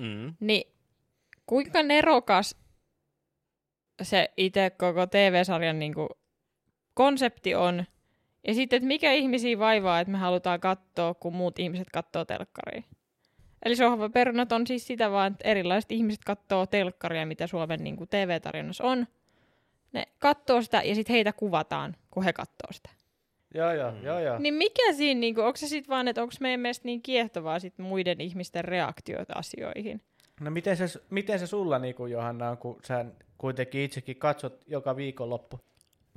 [0.00, 0.34] Mm.
[0.40, 0.72] niin
[1.46, 2.56] kuinka nerokas
[4.02, 6.08] se itse koko TV-sarjan niin kuin,
[6.94, 7.84] konsepti on,
[8.48, 12.82] Ja sitten, että mikä ihmisiä vaivaa, että me halutaan katsoa, kun muut ihmiset katsoo telkkaria.
[13.64, 18.08] Eli sohvaperunat on siis sitä vaan, että erilaiset ihmiset katsoo telkkaria, mitä Suomen niin kuin
[18.08, 19.06] TV-tarjonnassa on.
[19.92, 22.90] Ne katsoo sitä ja sitten heitä kuvataan, kun he katsoo sitä.
[23.54, 24.02] Joo, joo, Mm.
[24.02, 24.38] joo, joo.
[24.38, 27.58] Niin mikä siinä, niin kuin, onko se sitten vaan, että onko meidän mielestä niin kiehtovaa
[27.58, 30.00] sit muiden ihmisten reaktioita asioihin?
[30.40, 33.04] No miten se, miten se sulla, niin kuin Johanna, on, kun sä
[33.38, 35.60] kuitenkin itsekin katsot joka viikonloppu?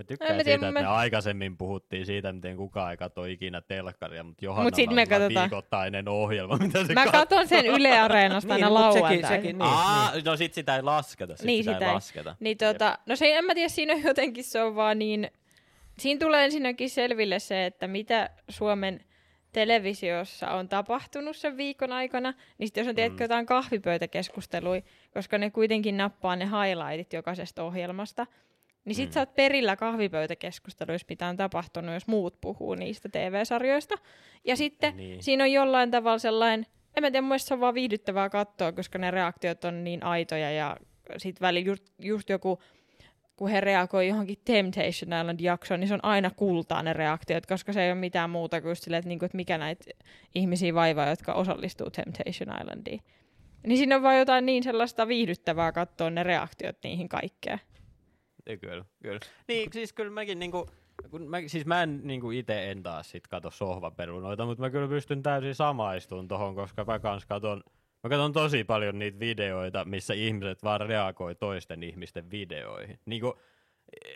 [0.03, 2.97] Mä tykkään En mä siitä, tiedä, että mä- me aikaisemmin puhuttiin siitä, miten kukaan ei
[2.97, 5.43] katso ikinä telkkaria, mutta Johannalla Mut sit on me katsotaan.
[5.49, 7.19] viikoittainen ohjelma, mitä se Mä katsoo.
[7.21, 10.81] katson sen Yle Areenasta aina Niin, mut sekin- sekin- niin, Aa, no sit sitä ei
[10.81, 11.93] lasketa, sit Niin, sitä, sitä ei ei.
[11.95, 12.35] lasketa.
[12.39, 15.31] Niin tota, no se en mä tiedä, siinä on jotenkin se on vaan niin,
[15.97, 18.99] siinä tulee ensinnäkin selville se, että mitä Suomen
[19.51, 23.23] televisiossa on tapahtunut sen viikon aikana, niin sitten jos on tiedätkö Mm.
[23.23, 24.83] jotain kahvipöytäkeskustelui,
[25.13, 28.27] koska ne kuitenkin nappaa ne highlightit jokaisesta ohjelmasta,
[28.85, 29.13] niin sit Mm.
[29.13, 33.95] sä oot perillä kahvipöytäkeskusteluissa, mitä on tapahtunut, jos muut puhuu niistä TV-sarjoista.
[34.45, 35.23] Ja sitten Niin.
[35.23, 36.65] siinä on jollain tavalla sellainen,
[36.97, 40.51] en mä tiedä, mun se on vaan viihdyttävää katsoa, koska ne reaktiot on niin aitoja
[40.51, 40.77] ja
[41.17, 42.59] sit väli just, just joku,
[43.35, 47.83] kun he reagoi johonkin Temptation Island-jaksoon, niin se on aina kultaa ne reaktiot, koska se
[47.83, 49.85] ei ole mitään muuta kuin silleen, että, niinku, että mikä näitä
[50.35, 53.01] ihmisiä vaivaa, jotka osallistuu Temptation Islandiin.
[53.67, 57.59] Niin siinä on vaan jotain niin sellaista viihdyttävää katsoa ne reaktiot niihin kaikkeen.
[58.45, 59.19] Ei, Kyllä, kyllä.
[59.47, 60.69] Niin, siis kyllä mäkin niinku,
[61.09, 64.87] kun mä, siis mä en niinku ite en taas sit kato sohvaperunoita, mutta mä kyllä
[64.87, 67.63] pystyn täysin samaistumaan tohon, koska mä kans katon,
[68.03, 72.99] mä katon tosi paljon niitä videoita, missä ihmiset vaan reagoi toisten ihmisten videoihin.
[73.05, 73.39] Niinku,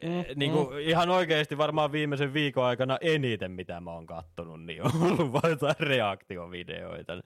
[0.04, 4.82] Mm, mm, niinku ihan oikeesti varmaan viimeisen viikon aikana eniten, mitä mä oon kattonut, niin
[4.84, 7.22] on ollut vaan jotain reaktiovideoita.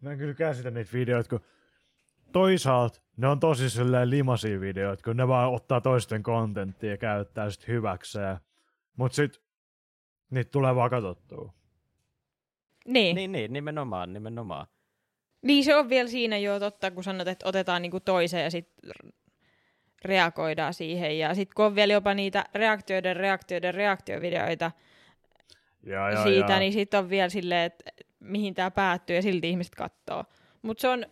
[0.00, 1.40] Mä en kyllä käsitä niitä videoita, kun
[2.34, 7.50] toisaalta ne on tosi silleen limasia videoita, kun ne vaan ottaa toisten kontenttia ja käyttää
[7.50, 8.36] sit hyväkseen.
[8.96, 9.42] Mut sit
[10.30, 11.52] niitä tulee vaan katsottua.
[12.86, 13.16] Niin.
[13.16, 14.66] Niin, niin, nimenomaan, nimenomaan.
[15.42, 18.90] Niin se on vielä siinä jo totta, kun sanot, että otetaan niinku toisen ja sitten
[20.04, 21.18] reagoidaan siihen.
[21.18, 24.70] Ja sitten kun on vielä jopa niitä reaktioiden, reaktioiden, reaktiovideoita
[25.82, 26.58] Ja, ja, siitä, ja.
[26.58, 30.24] niin sitten on vielä silleen, että mihin tämä päättyy ja silti ihmiset katsoo.
[30.62, 31.06] Mutta se on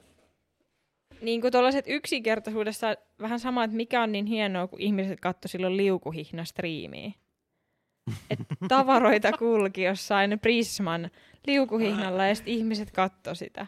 [1.23, 5.77] niin kuin tuollaiset yksinkertaisuudessa vähän sama, että mikä on niin hienoa, kun ihmiset katsoi silloin
[5.77, 7.13] liukuhihna striimiä.
[8.31, 11.11] Et tavaroita kulki jossain Prisman
[11.47, 13.67] liukuhihnalla ja sitten ihmiset katsoi sitä.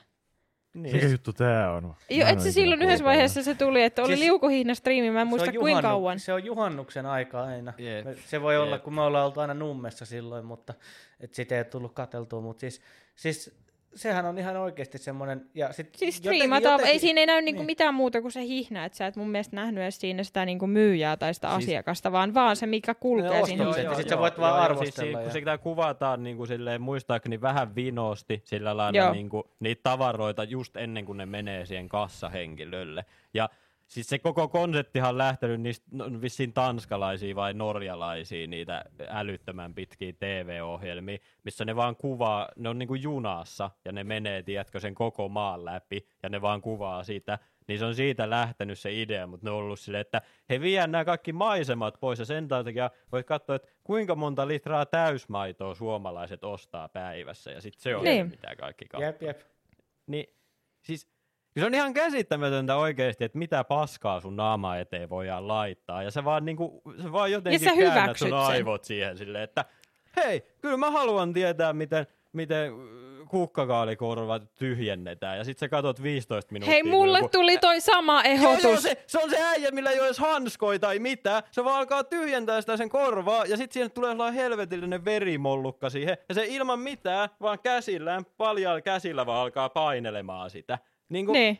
[0.74, 0.94] Niin.
[0.96, 1.84] Mikä juttu tää on?
[1.84, 5.10] Mä Jo, en et se silloin yhdessä vaiheessa se tuli, että oli Siis- liukuhihna striimi,
[5.10, 6.18] mä en muista se on kuinka juhannu- kauan.
[6.20, 7.72] Se on juhannuksen aika aina.
[8.04, 8.84] Me- Se voi olla, Jep.
[8.84, 10.74] kun me ollaan oltu aina nummessa silloin, mutta
[11.20, 12.40] et sitä ei tullut katseltua.
[12.40, 12.80] Mutta siis,
[13.16, 13.63] siis
[13.94, 15.46] sehän on ihan oikeasti semmoinen...
[15.54, 17.66] Ja sit Siis jotenkin- striimataan, jotenkin- ei siinä ei näy niinku niin.
[17.66, 20.66] mitään muuta kuin se hihna, että sä et mun mielestä nähnyt edes siinä sitä niinku
[20.66, 23.58] myyjää tai sitä Siis- asiakasta, vaan vaan se, mikä kulkee Ne siinä.
[23.64, 23.80] hihnassa.
[23.80, 27.40] ja sit sä voit vaan arvostella Siis, ja- kun sitä kuvataan niin kuin silleen, muistaakseni
[27.40, 29.12] vähän vinosti sillä lailla Joo.
[29.12, 33.04] niin kuin, niitä tavaroita just ennen kuin ne menee siihen kassahenkilölle.
[33.34, 33.48] Ja
[33.94, 40.12] siis se koko konseptihan on lähtenyt niistä no, vissiin tanskalaisia vai norjalaisia niitä älyttömän pitkiä
[40.12, 45.28] TV-ohjelmia, missä ne vaan kuvaa, ne on niinku junassa ja ne menee, tiedätkö, sen koko
[45.28, 47.38] maan läpi ja ne vaan kuvaa siitä
[47.68, 50.86] niin se on siitä lähtenyt se idea, mutta ne on ollut silleen, että he vie
[50.86, 56.44] nämä kaikki maisemat pois ja sen takia voit katsoa, että kuinka monta litraa täysmaitoa suomalaiset
[56.44, 58.28] ostaa päivässä ja sitten se on Niin.
[58.30, 59.06] mitä kaikki katsoo.
[59.06, 59.40] Jep, jep.
[60.06, 60.26] Niin,
[60.82, 61.13] siis
[61.60, 66.02] se on ihan käsittämätöntä oikeasti, että mitä paskaa sun naama eteen voidaan laittaa.
[66.02, 68.36] Ja se vaan, niinku, se vaan jotenkin sä käännät sun sen.
[68.38, 69.64] aivot siihen silleen, että
[70.16, 72.72] hei, kyllä mä haluan tietää, miten, miten
[73.28, 75.38] kukkakaalikorvat tyhjennetään.
[75.38, 76.72] Ja sit sä katot 15 minuuttia.
[76.72, 78.82] Hei, mulle joku- tuli toi sama Joo, joo, ehdotus.
[78.82, 81.42] se, se on se äijä, millä ei ole edes hanskoja tai mitään.
[81.50, 86.16] Se vaan alkaa tyhjentää sitä sen korvaa ja sitten siihen tulee sellainen helvetillinen verimollukka siihen.
[86.28, 90.78] Ja se ilman mitään, vaan käsillään, paljon käsillä vaan alkaa painelemaan sitä.
[91.08, 91.58] Niin kuin, Niin.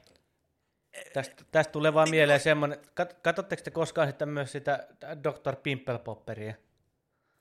[1.13, 4.89] Tästä, tästä tulee vaan mieleen semmoinen, kat, katsotteko te koskaan sitten myös sitä
[5.25, 5.57] Dr.
[5.63, 6.55] Pimpelpopperia?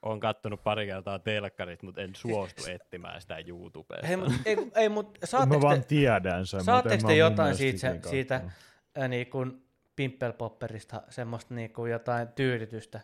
[0.01, 4.07] on kattonut pari kertaa telkkarit, mutta en suostu etsimään sitä YouTubesta.
[4.07, 6.63] Hei, mut, ei, ei, mut Mä saatteko vaan te, tiedän sen.
[6.63, 8.41] saatteko mä te jotain siitä, siitä
[8.97, 9.63] äh, niin kuin
[9.95, 12.99] Pimpelpopperista, semmoista niin kuin jotain tyydytystä?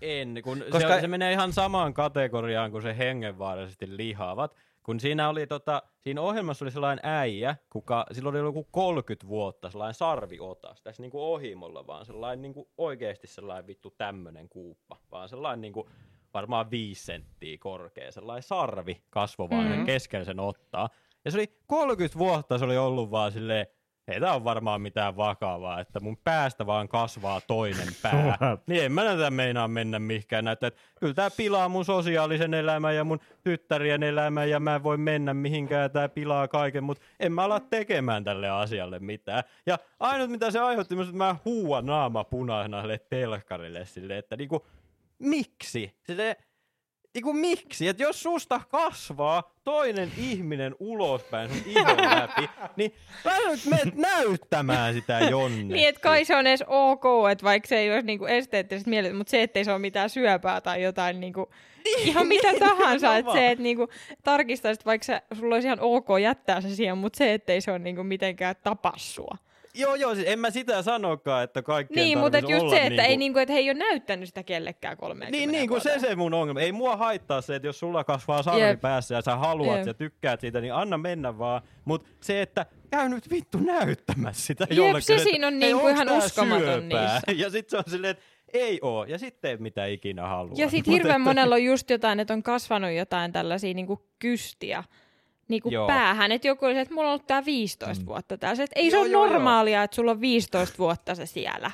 [0.00, 4.56] En, kun Koska- se, se menee ihan samaan kategoriaan kuin se hengenvaarallisesti lihavat.
[4.88, 9.70] Kun siinä oli tota, siinä ohjelmassa oli sellainen äijä, kuka, sillä oli joku 30 vuotta
[9.70, 15.60] sellainen sarviotas, tässä niinku ohimolla vaan sellainen niinku oikeasti sellainen vittu tämmönen kuuppa, vaan sellainen
[15.60, 15.88] niinku
[16.34, 19.78] varmaan viisi senttiä korkea, sellainen sarvi kasvovainen Mm.
[19.78, 19.86] mm.
[19.86, 20.88] keskellä sen ottaa.
[21.24, 23.66] Ja se oli 30 vuotta se oli ollut vaan silleen,
[24.08, 28.38] ei tää on varmaan mitään vakavaa, että mun päästä vaan kasvaa toinen pää.
[28.66, 32.96] Niin en mä näitä meinaa mennä mihinkään näyttää, että kyllä tää pilaa mun sosiaalisen elämän
[32.96, 37.32] ja mun tyttärien elämän ja mä en voi mennä mihinkään tää pilaa kaiken, mutta en
[37.32, 39.44] mä ala tekemään tälle asialle mitään.
[39.66, 44.36] Ja ainut mitä se aiheutti, myös, että mä huuan naama punaisena sille telkkarille silleen, että
[44.36, 44.66] niinku,
[45.18, 45.94] miksi?
[46.06, 46.36] Silleen,
[47.18, 47.88] Niinku miksi?
[47.88, 52.94] Että jos susta kasvaa toinen ihminen ulospäin sun ihon läpi, niin
[53.24, 55.74] sä nyt menet näyttämään sitä jonne.
[55.74, 59.14] Niin, että kai se on edes ok, että vaikka se ei olisi niinku esteettisesti mieltä,
[59.14, 61.50] mutta se, ettei se ole mitään syöpää tai jotain niinku,
[61.98, 63.88] ihan mitä tahansa, että se, että niinku,
[64.24, 67.78] tarkistaisit, vaikka se, sulla olisi ihan ok jättää se siihen, mutta se, ettei se ole
[67.78, 69.36] niinku mitenkään tapa sua.
[69.78, 72.88] Joo, joo, siis en mä sitä sanokaan, että kaikkien Niin, mutta just olla se, että,
[72.88, 73.02] niinku...
[73.10, 76.14] ei, niinku, että he ei ole näyttänyt sitä kellekään 30 Niin, niin kuin se se
[76.16, 76.60] mun ongelma.
[76.60, 78.80] Ei mua haittaa se, että jos sulla kasvaa sarvi Jep.
[78.80, 79.86] päässä ja sä haluat Jep.
[79.86, 81.62] ja tykkäät siitä, niin anna mennä vaan.
[81.84, 85.02] Mutta se, että käy nyt vittu näyttämässä sitä Jep, jollekin.
[85.02, 87.32] se siinä on "Hei, niinku ihan uskomaton syöpää?" niissä.
[87.44, 88.22] Ja sit se on silleen, että
[88.52, 89.04] ei oo.
[89.04, 90.54] Ja sitten mitä ikinä haluaa.
[90.56, 94.84] Ja sitten hirveän monella on just jotain, että on kasvanut jotain tällaisia niinku kystiä
[95.48, 95.86] niinku Joo.
[95.86, 96.32] päähän.
[96.32, 98.06] Että joku olisi, että mulla on ollut tää 15 Mm.
[98.06, 98.56] vuotta täällä.
[98.56, 99.32] Se, että ei se Joo, ole joo, joo.
[99.32, 101.70] normaalia, että sulla on 15 vuotta se siellä.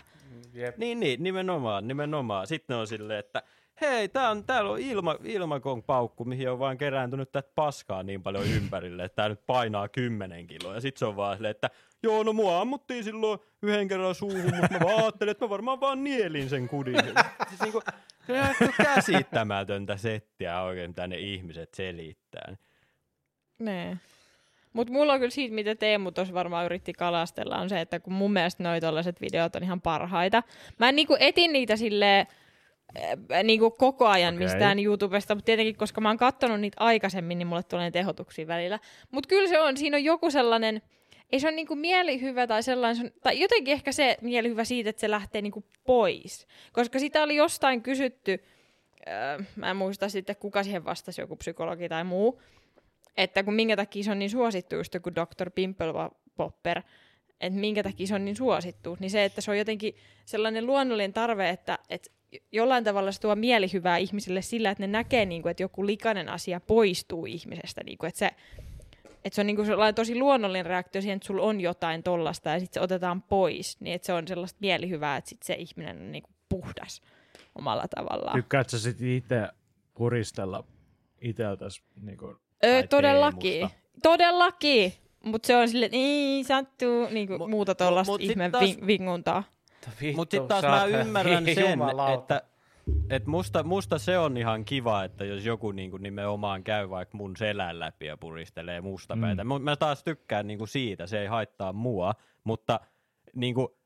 [0.53, 0.77] Jep.
[0.79, 2.47] Niin, niin, nimenomaan, nimenomaan.
[2.47, 3.43] Sitten on silleen, että
[3.81, 8.23] hei, tää on, täällä on ilma, ilmakon paukku, mihin on vaan kerääntynyt tätä paskaa niin
[8.23, 10.75] paljon ympärille, että tää nyt painaa 10 kiloa.
[10.75, 11.71] Ja sit se on vaan silleen, että
[12.03, 15.81] joo, no mua ammuttiin silloin yhden kerran suuhun, mutta mä vaan ajattelin, että mä varmaan
[15.81, 16.97] vaan nielin sen kudin.
[17.49, 17.83] siis niinku,
[18.27, 22.57] se on käsittämätöntä settiä oikein, mitä ne ihmiset selittää.
[23.59, 23.97] Nee.
[24.75, 28.13] Mutta mulla on kyllä siitä, mitä Teemu tuossa varmaan yritti kalastella, on se, että kun
[28.13, 30.43] mun mielestä noi tollaiset videot on ihan parhaita.
[30.79, 32.27] Mä en niinku etin niitä silleen
[33.33, 34.45] äh, niinku koko ajan okay.
[34.45, 38.79] mistään YouTubesta, mutta tietenkin, koska mä oon kattonut niitä aikaisemmin, niin mulle tulee tehotuksia välillä.
[39.11, 40.83] Mutta kyllä se on, siinä on joku sellainen,
[41.33, 44.91] ei se ole niinku mielihyvä tai sellainen, se on, tai jotenkin ehkä se mielihyvä siitä,
[44.91, 46.47] että se lähtee niinku pois.
[46.73, 48.45] Koska sitä oli jostain kysytty,
[49.09, 52.41] äh, mä en muista sitten kuka siihen vastasi, joku psykologi tai muu,
[53.17, 55.51] että kun minkä takia se on niin suosittu, just joku Dr.
[55.51, 55.93] Pimple
[56.37, 56.83] Popper,
[57.41, 59.95] että minkä takia se on niin suosittu, niin se, että se on jotenkin
[60.25, 62.11] sellainen luonnollinen tarve, että, että
[62.53, 66.29] jollain tavalla se tuo mielihyvää ihmisille sillä, että ne näkee, niin kuin, että joku likainen
[66.29, 68.31] asia poistuu ihmisestä, niin kuin, että se
[69.25, 72.61] että se on niinku sellainen tosi luonnollinen reaktio siihen, että sulla on jotain tollasta ja
[72.61, 76.13] sitten se otetaan pois, niin että se on sellaista mielihyvää, että sitten se ihminen on
[76.13, 77.03] niinku puhdas
[77.55, 78.37] omalla tavallaan.
[78.37, 79.49] Tykkäätkö sä sit itse
[79.95, 80.65] puristella
[81.21, 83.53] iteltäs niinku, Öö, todellakin.
[83.53, 83.79] teemusta.
[84.03, 84.93] Todellakin.
[85.25, 88.87] Mutta se on että niin sattuu, niinku Mu- muuta mu- tuollaista mut ihme taas- ving-
[88.87, 89.45] vinguntaa.
[90.17, 92.13] Mutta sitten taas mä ymmärrän sen, Jumalauta.
[92.13, 92.43] että
[93.11, 97.37] et musta, musta se on ihan kiva, että jos joku niinku nimenomaan käy vaikka mun
[97.37, 99.45] selän läpi ja puristelee musta päitä.
[99.45, 99.63] Mm.
[99.63, 102.81] Mä taas tykkään niinku siitä, se ei haittaa mua, mutta
[103.35, 103.77] niinku,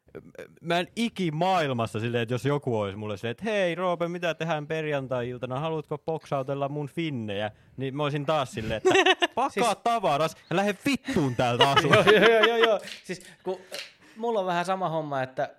[0.60, 4.66] mä en ikimaailmassa silleen, että jos joku olisi mulle silleen, että hei Roope, mitä tehdään
[4.66, 7.50] perjantai-iltana, haluatko boksautella mun finnejä?
[7.76, 8.90] Niin mä olisin taas silleen, että
[9.34, 9.78] pakkaa siis...
[9.84, 12.06] tavaras ja lähde vittuun täältä asumaan.
[12.06, 12.80] joo, joo, joo, joo.
[13.04, 13.78] Siis kun, äh,
[14.16, 15.54] mulla on vähän sama homma, että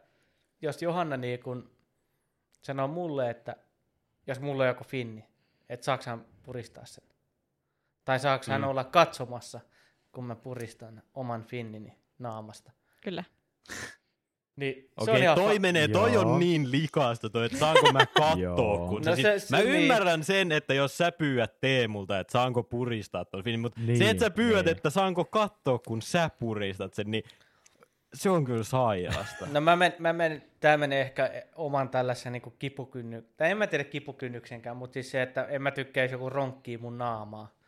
[0.61, 1.71] jos Johanna niin kun
[2.61, 3.55] sanoo mulle, että
[4.27, 5.25] jos mulla on joku finni,
[5.69, 7.03] että saaks hän puristaa sen.
[8.05, 8.67] Tai saaks hän Mm.
[8.67, 9.59] olla katsomassa,
[10.11, 12.71] kun mä puristan oman finnini naamasta.
[13.01, 13.23] Kyllä.
[14.59, 16.33] Niin se on Okei, ihan toi menee, toi Joo.
[16.33, 18.87] on niin likasta toi, että saanko mä kattoo, Joo.
[18.89, 19.75] kun No se, se- sit, se- Mä niin.
[19.75, 24.09] ymmärrän sen, että jos sä pyydät Teemulta, että saanko puristaa ton filmin, mutta Niin, se,
[24.09, 24.77] että sä pyydät, niin.
[24.77, 27.23] että saanko katsoa, kun sä puristat sen, niin
[28.13, 29.47] se on kyllä sairasta.
[29.51, 33.67] No mä men, mä men, tää menee ehkä oman tällaisen niin kipukynny, tai en mä
[33.67, 37.58] tiedä kipukynnyksenkään, mutta siis se, että en mä tykkäisi joku ronkkii mun naamaa.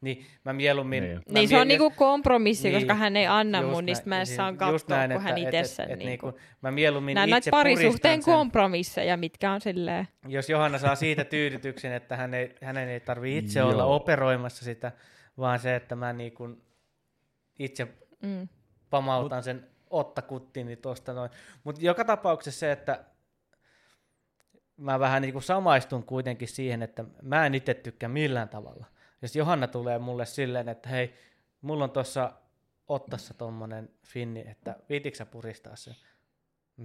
[0.00, 1.02] Niin mä mieluummin...
[1.02, 1.16] Niin.
[1.16, 4.06] Mä Niin se on niinku kompromissi, Niin, koska hän ei anna just mun, niin sit
[4.06, 6.26] mä en saan just katsoa, näin, kun hän että- itse et- sen et niinku.
[6.26, 8.34] niinku, Mä mieluummin Nämä on itse parisuhteen puristan sen.
[8.34, 10.08] kompromisseja, mitkä on silleen.
[10.28, 14.92] Jos Johanna saa siitä tyydytyksen, että hän ei, hänen ei tarvi itse olla operoimassa sitä,
[15.38, 16.48] vaan se, että mä niinku
[17.58, 17.88] itse
[18.22, 18.48] Mm.
[18.90, 21.30] pamautan sen ottakuttini tuosta noin.
[21.64, 23.04] Mutta joka tapauksessa se, että
[24.76, 28.86] mä vähän niin kuin samaistun kuitenkin siihen, että mä en itse tykkää millään tavalla.
[29.22, 31.14] Jos Johanna tulee mulle silleen, että hei,
[31.60, 32.32] mulla on tuossa
[32.88, 35.94] ottassa tommonen finni, että viititkö sä puristaa sen?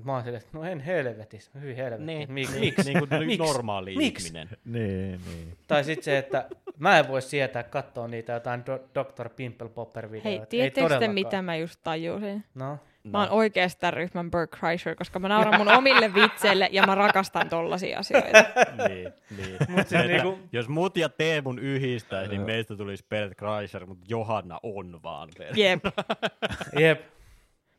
[0.04, 2.06] Mä oon silleen, että no en helvetis, hyvin helvetis.
[2.06, 2.94] Niin, Mik, niin, miksi?
[2.94, 3.38] niin kuin Miksi?
[3.38, 4.28] normaali Miksi?
[4.28, 4.50] ihminen.
[4.66, 5.58] Niin, niin.
[5.68, 9.30] Tai sitten se, että mä en voi sietää katsoa niitä jotain Do- Dr.
[9.30, 10.30] Pimple Popper videoita.
[10.30, 11.14] Hei, Ei tiedättekö te, todellakaan.
[11.14, 12.44] mitä mä just tajusin?
[12.56, 12.78] No,
[13.12, 16.96] Mä oon oikeasti tämän ryhmän Burke Kreischer, koska mä nauran mun omille vitseille ja mä
[16.96, 18.46] rakastan tollasia asioita.
[18.88, 19.58] niin, niin.
[19.70, 24.60] Mut että niinku- Jos mut ja Teemun yhdistäisi, niin meistä tulisi Bert Kreischer, mutta Johanna
[24.64, 25.58] on vaan Bert.
[25.58, 25.86] Jep.
[26.80, 27.02] jep.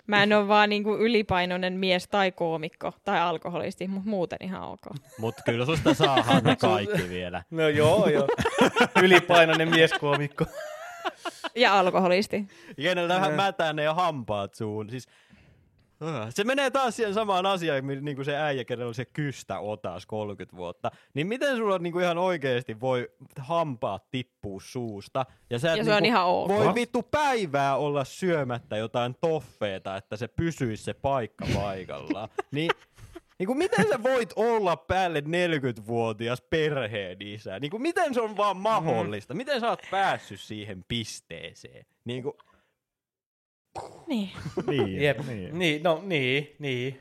[0.07, 4.81] Mä en ole vaan niinku ylipainoinen mies tai koomikko tai alkoholisti, mutta muuten ihan ok.
[5.19, 7.43] Mut kyllä susta saa ne kaikki vielä.
[7.51, 8.29] No joo, joo.
[9.03, 10.45] Ylipainoinen mieskoomikko.
[11.57, 12.47] Ja alkoholisti.
[12.83, 13.37] Kenellä vähän Ne.
[13.37, 14.91] mätää ne ja hampaat suun.
[14.91, 15.07] Siis,
[16.01, 19.59] Ah, se menee taas siihen samaan asiaan, niin kuin se äijä, kenellä oli se kystä
[19.61, 20.91] otas 30 vuotta.
[21.15, 23.09] Niin miten sulla niin kuin ihan oikeasti voi
[23.39, 25.27] hampaat tippua suusta?
[25.51, 26.49] Ja, sä et Ja se on niinku ihan ok.
[26.49, 32.29] Voi vittu päivää olla syömättä jotain toffeeta, että se pysyisi se paikka paikallaan.
[32.51, 32.71] niin,
[33.39, 37.59] niin kuin miten sä voit olla päälle 40-vuotias perheen isä?
[37.61, 39.35] Niin kuin miten se on vaan mahdollista?
[39.35, 41.87] Miten sä oot päässyt siihen pisteeseen?
[42.05, 42.35] Niin kuin,
[44.07, 44.31] Niin.
[44.67, 45.19] Niin, Jep.
[45.27, 45.59] niin.
[45.59, 47.01] Niin, no niin, niin.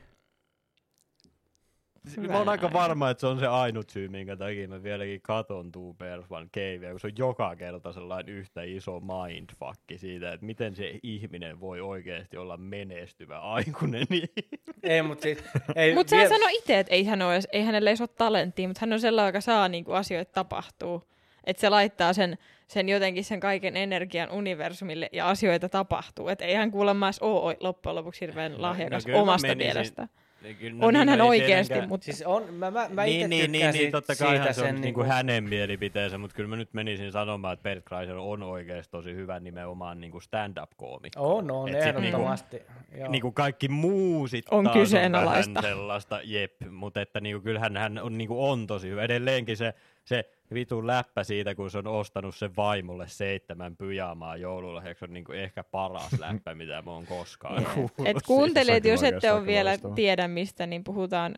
[2.27, 5.71] Mä oon aika varma, että se on se ainut syy, minkä takia mä vieläkin katon
[5.71, 10.45] Two Bears One Cavea, kun se on joka kerta sellainen yhtä iso mindfuck siitä, että
[10.45, 14.05] miten se ihminen voi oikeasti olla menestyvä aikuinen.
[14.09, 14.29] Niin.
[14.83, 15.43] Ei, mutta siis...
[15.75, 18.67] Ei, Mutta sehän vie- sanoi itse, että ei, hän ole, ei hänellä edes ole talenttia,
[18.67, 21.03] mutta hän on sellainen, joka saa niinku asioita tapahtuu.
[21.43, 22.37] Että se laittaa sen,
[22.67, 26.27] sen jotenkin sen kaiken energian universumille ja asioita tapahtuu.
[26.29, 29.57] Että ei hän kuulemma edes ole loppujen lopuksi hirveän lahjakas no kyllä mä omasta menisin-
[29.57, 30.07] mielestä.
[30.53, 33.51] Kyllä, Onhan hän ei oikeasti, tietenkään- mutta Siis on, mä, mä, mä itse niin, niin,
[33.51, 36.73] niin, niin, totta siitä kai se on sen niinku hänen mielipiteensä, mutta kyllä mä nyt
[36.73, 41.37] menisin sanomaan, että Bert Kreischer on oikeasti tosi hyvä nimenomaan niinku stand-up-koomikko.
[41.37, 42.61] On, on, Et sit ehdottomasti.
[42.97, 43.11] Joo.
[43.11, 45.53] Niinku kaikki muu sit On kyseenalaista.
[45.53, 49.03] vähän sellaista, jep, mutta että niinku, kyllähän hän on, niinku, on tosi hyvä.
[49.03, 49.73] Edelleenkin se,
[50.05, 55.31] se vitun läppä siitä, kun se on ostanut sen vaimolle seitsemän pyjamaa joululahjaksi, on niinku
[55.31, 57.91] ehkä paras läppä, mitä mä oon koskaan kuullut.
[58.05, 59.95] Et kuuntelijat, Sekin jos ette ole vielä loistava.
[59.95, 61.35] tiedä mistä, niin puhutaan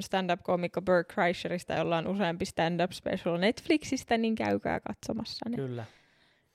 [0.00, 5.56] stand-up-koomikko Bert Kreischerista, jolla on useampi stand-up special Netflixistä, niin käykää katsomassa ne.
[5.56, 5.84] Kyllä,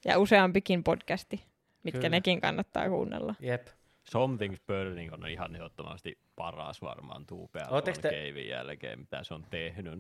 [0.06, 1.44] Ja useampikin podcasti,
[1.84, 2.10] mitkä Kyllä.
[2.10, 3.36] nekin kannattaa kuunnella.
[3.40, 3.68] jep.
[4.04, 9.46] Something's Burning on ihan ehdottomasti paras varmaan Tuupea Ootteko te- Keivin jälkeen, mitä se on
[9.50, 10.00] tehnyt.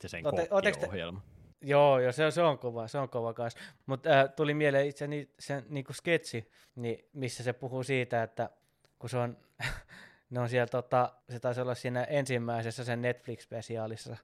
[0.00, 1.20] Se sen Ootte- ootteko te- kokkiohjelma.
[1.60, 3.60] Joo, joo se, on, se on kova, se on kova kanssa.
[3.86, 8.50] Mutta äh, tuli mieleen itse ni, sen niinku sketsi, niin, missä se puhuu siitä, että
[8.98, 9.36] kun se on,
[10.30, 14.16] ne on siellä, tota, se taisi olla siinä ensimmäisessä sen Netflix-spesiaalissa,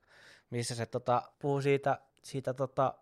[0.50, 2.94] missä se tota, puhuu siitä, siitä tota,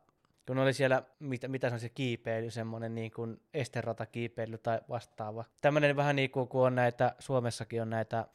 [0.47, 5.45] kun oli siellä, mitä, mitä se on se kiipeily, semmoinen niin kuin esteratakiipeily tai vastaava.
[5.61, 8.27] Tämmöinen vähän niin kuin, kun on näitä, Suomessakin on näitä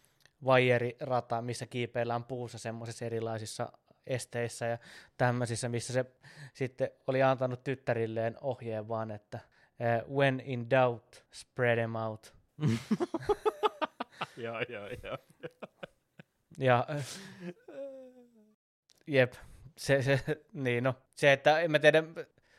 [0.45, 3.71] vaijerirata, missä kiipeillään puussa semmoisissa erilaisissa
[4.07, 4.77] esteissä ja
[5.17, 6.05] tämmöisissä, missä se
[6.53, 9.39] sitten oli antanut tyttärilleen ohjeen vaan, että
[9.79, 12.33] eh, when in doubt, spread them out.
[14.37, 15.17] joo, joo, joo.
[16.57, 17.05] Ja äh,
[19.07, 19.33] jep,
[19.77, 20.19] se, se,
[20.53, 22.03] niin no, se, että en mä tiedä,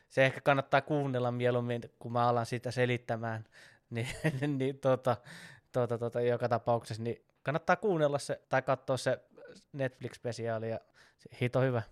[0.09, 3.45] se ehkä kannattaa kuunnella mieluummin, kun mä alan sitä selittämään,
[3.91, 4.09] niin,
[4.59, 5.17] niin tota,
[5.73, 9.21] tota, tota, joka tapauksessa, niin kannattaa kuunnella se tai katsoa se
[9.73, 10.81] Netflix-spesiaali ja
[11.41, 11.83] hito hyvä.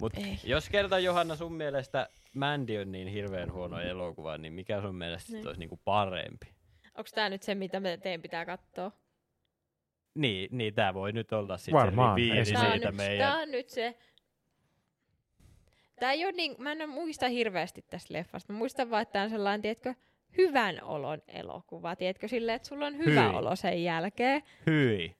[0.00, 0.38] Mut Ei.
[0.44, 5.32] jos kerta Johanna sun mielestä Mandy on niin hirveän huono elokuva, niin mikä sun mielestä
[5.32, 5.46] Niin.
[5.46, 6.46] olisi niinku parempi?
[6.94, 8.92] Onko tämä nyt se, mitä me teidän pitää katsoa?
[10.14, 13.28] Niin, niin tää voi nyt olla sitten Varmaan, se viisi siitä nyt, meidän.
[13.28, 13.98] tää on nyt se...
[16.00, 18.52] Tää ei ole niin, mä en muista hirveästi tästä leffasta.
[18.52, 19.94] Mä muistan vaan, että tää on sellainen, tiedätkö,
[20.38, 21.96] hyvän olon elokuva.
[21.96, 23.34] Tiedätkö, silleen, että sulla on hyvä Hyi.
[23.36, 24.42] olo sen jälkeen.
[24.66, 25.16] Hyi.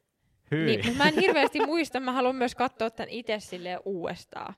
[0.50, 0.66] Hyi.
[0.66, 2.00] Niin, mutta mä en hirveästi muista.
[2.00, 4.54] Mä haluan myös katsoa tämän itse silleen uudestaan.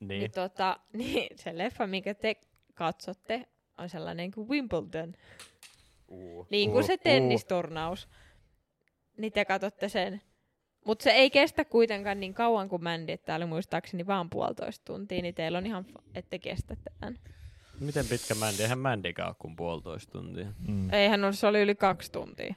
[0.00, 0.08] Niin.
[0.08, 0.30] niin.
[0.30, 2.36] tota, niin se leffa, minkä te
[2.74, 3.46] katsotte,
[3.78, 5.14] on sellainen kuin Wimbledon.
[6.08, 6.46] Uu.
[6.50, 8.08] Niin kuin Uu, se tennisturnaus.
[9.16, 10.20] Niin te katsotte sen.
[10.84, 15.22] Mutta se ei kestä kuitenkaan niin kauan kuin Mandy, että oli muistaakseni vaan puolitoista tuntia,
[15.22, 17.18] niin teillä on ihan, fa- että kestätte tämän.
[17.80, 18.62] Miten pitkä Mandy?
[18.62, 20.46] Eihän Mandykaan kuin puolitoista tuntia.
[20.68, 20.92] Mm.
[20.92, 22.54] Eihän ole, se oli yli kaksi tuntia.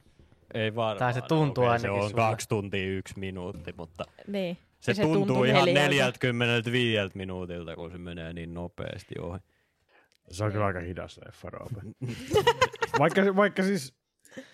[0.53, 0.97] Ei varmaan.
[0.97, 2.21] Tai se tuntuu Okei, ainakin Se on sulle.
[2.21, 4.57] kaksi tuntia yksi minuutti, mutta Niin.
[4.79, 6.19] se, se tuntuu tuntui ihan neljältä.
[6.33, 9.39] 45 minuutilta, kun se menee niin nopeasti ohi.
[10.31, 11.81] Se on kyllä aika hidas leffa, Roope.
[12.99, 13.93] vaikka, vaikka, siis,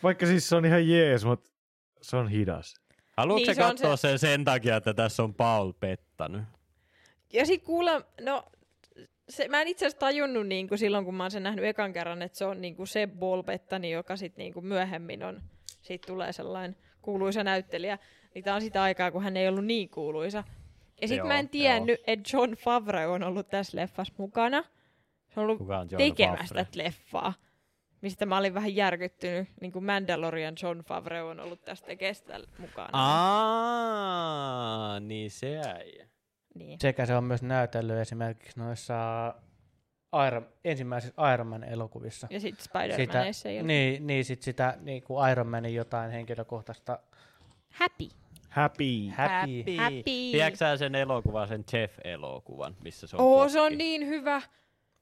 [0.04, 1.50] vaikka siis se on ihan jees, mutta
[2.02, 2.76] se on hidas.
[3.18, 6.42] Haluatko Niin, se katsoa sen sen takia, että tässä on Paul pettänyt?
[7.34, 7.92] Ja sit kuule,
[8.22, 8.44] no
[9.30, 11.94] se, mä en itse asiassa tajunnut niin kuin silloin, kun mä oon sen nähnyt ekan
[11.94, 15.42] kerran, että se on niin kuin se Paul Bettany, joka sit niin kuin myöhemmin on,
[15.82, 17.98] siitä tulee sellainen kuuluisa näyttelijä.
[18.36, 20.44] Niin tää on sitä aikaa, kun hän ei ollut niin kuuluisa.
[21.02, 24.64] Ja sit Joo, mä en tiennyt, että John Favreau on ollut tässä leffassa mukana.
[25.34, 25.62] Se on ollut
[25.98, 26.66] tekemässä Favre?
[26.66, 27.34] tätä leffaa.
[28.02, 29.50] Mistä mä olin vähän järkyttynyt.
[29.62, 32.90] Niin kuin Mandalorian John Favreau on ollut tästä kestä mukana.
[32.94, 34.20] Aa,
[35.00, 36.08] niin se äijä.
[36.56, 36.80] Niin.
[36.82, 38.96] Sekä se on myös näytellyt esimerkiksi noissa
[40.28, 42.28] Iron, ensimmäisissä Iron Man elokuvissa.
[42.30, 43.68] Ja sitten Sitä, Spider-Manissa ei ole.
[43.68, 47.00] niin, niin sit sitä niin kuin Iron Manin jotain henkilökohtaista
[47.72, 48.08] Happy.
[48.50, 49.08] Happy.
[49.18, 49.76] happy.
[49.78, 50.04] Happy.
[50.32, 53.52] Tiedätkö sen elokuvan, sen Jeff-elokuvan, missä se on Oo, kokki?
[53.54, 54.42] se on niin hyvä.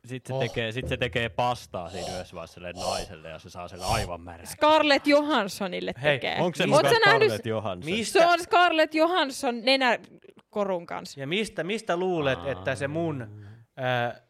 [0.06, 0.40] Sitten se, Oh.
[0.40, 4.22] tekee, sit se tekee pastaa siinä yhdessä vaiheessa sille naiselle ja se saa sen aivan
[4.22, 4.48] märän.
[4.48, 6.38] Scarlett Johanssonille Hei, tekee.
[6.40, 7.94] Onko se mukaan sä nähnyt- Scarlett Johansson?
[7.94, 11.20] Mistä, Se on Scarlett Johansson nenäkorun kanssa.
[11.20, 13.44] ja mistä, mistä luulet, että se mun
[13.78, 14.22] ää,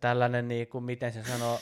[0.00, 1.58] tällainen, niin kuin, miten se sanoo,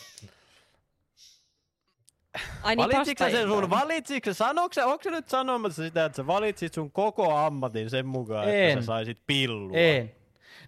[2.63, 6.27] Ai niin, Valitsitko sen sun, valitsitko sä, sanoiko onko sä nyt sanomassa sitä, että sä
[6.27, 8.69] valitsit sun koko ammatin sen mukaan, En.
[8.69, 9.77] että sä saisit pillua?
[9.77, 10.15] en.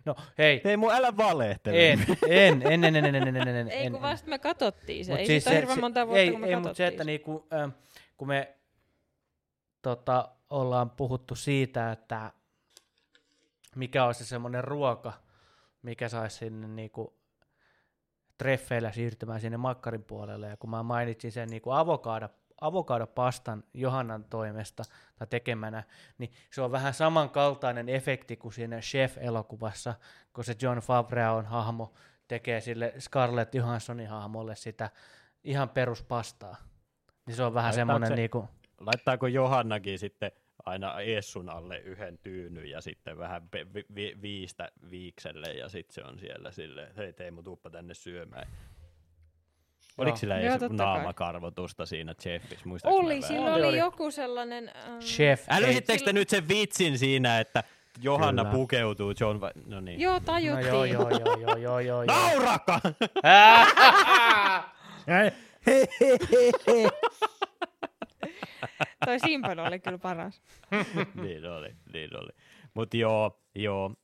[0.04, 1.90] No hei, Ei mun älä valehtele.
[1.92, 3.92] en, en, en, en, en, en, en, en, en, en, Ei en.
[3.92, 5.12] kun vasta me katsottiin se.
[5.12, 7.04] Mut Ei siis ole hirveän monta vuotta, ei, kun me ei, katsottiin mutta se, että
[7.04, 7.70] niinku, ähm,
[8.16, 8.54] kun me
[9.82, 12.32] tota, ollaan puhuttu siitä, että
[13.76, 15.12] mikä on se semmoinen ruoka,
[15.82, 17.19] mikä saisi sinne niinku
[18.40, 22.28] treffeillä siirtymään sinne makkarin puolelle, ja kun mä mainitsin sen niinku avokaado,
[22.60, 24.82] avokadopastan Johannan toimesta
[25.18, 25.82] tai tekemänä,
[26.18, 29.94] niin se on vähän samankaltainen efekti kuin siinä Chef-elokuvassa,
[30.32, 31.92] kun se John Favreau hahmo
[32.28, 34.90] tekee sille Scarlett Johanssonin hahmolle sitä
[35.44, 36.56] ihan peruspastaa.
[37.26, 38.48] Niin se on vähän Laittaako semmoinen se- niinku,
[38.80, 40.32] Laittaako Johannakin sitten
[40.70, 43.42] aina Essun alle yhden tyynyn ja sitten vähän
[43.74, 46.48] vi- vi- viistä viikselle ja sitten se on siellä
[46.82, 48.46] että hei Teemu, tuuppa tänne syömään.
[49.98, 50.86] Oliko sillä Joo, edes totta kai.
[50.86, 52.68] naamakarvotusta siinä Jeffissä?
[52.68, 53.22] Mä Oli, väärin?
[53.22, 53.78] sillä Oli, oli, oli.
[53.78, 54.70] joku sellainen...
[54.76, 55.44] Ähm, chef.
[55.48, 57.64] Älysittekö te nyt sen vitsin siinä, että
[58.02, 58.54] Johanna Kyllä.
[58.54, 59.40] pukeutuu John...
[59.40, 60.00] Va- no niin.
[60.00, 60.68] Joo, No tajuttiin.
[60.68, 62.04] joo, joo, joo, joo, joo, joo, joo.
[62.04, 62.80] Nauraka!
[69.04, 70.42] Toi Simpan oli kyllä paras.
[71.22, 72.30] niin oli, niin oli.
[72.74, 73.94] Mut joo, joo.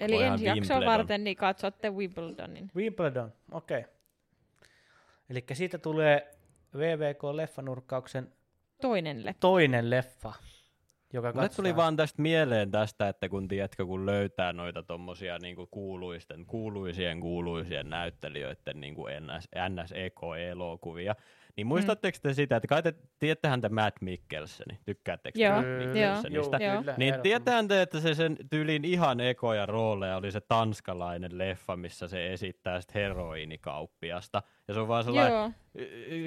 [0.00, 2.70] Eli Voihan ensi jaksoa varten niin katsotte Wimbledonin.
[2.76, 3.80] Wimbledon, okei.
[3.80, 3.92] Okay.
[5.30, 6.30] Eli siitä tulee
[6.76, 8.32] VVK-leffanurkkauksen
[8.82, 9.34] Toinen le.
[9.40, 10.32] toinen leffa,
[11.12, 15.66] joka Mulle tuli vaan tästä mieleen tästä, että kun tiedätkö, kun löytää noita tommosia niinku
[15.66, 21.14] kuuluisten, kuuluisien kuuluisien näyttelijöiden niinku NS, NS-eko-elokuvia,
[21.56, 25.68] niin muistatteko te sitä, että kai te tiedättehän te Matt Mikkelseni, tykkäättekö te Joo, Matt
[25.68, 25.78] joo.
[25.78, 26.56] Mikkelsenistä?
[26.56, 26.78] Joo.
[26.78, 31.76] kyllä, Niin tietäähän te, että se sen tyylin ihan ekoja rooleja oli se tanskalainen leffa,
[31.76, 34.42] missä se esittää sit heroinikauppiasta.
[34.68, 35.50] Ja se on vaan sellainen Joo.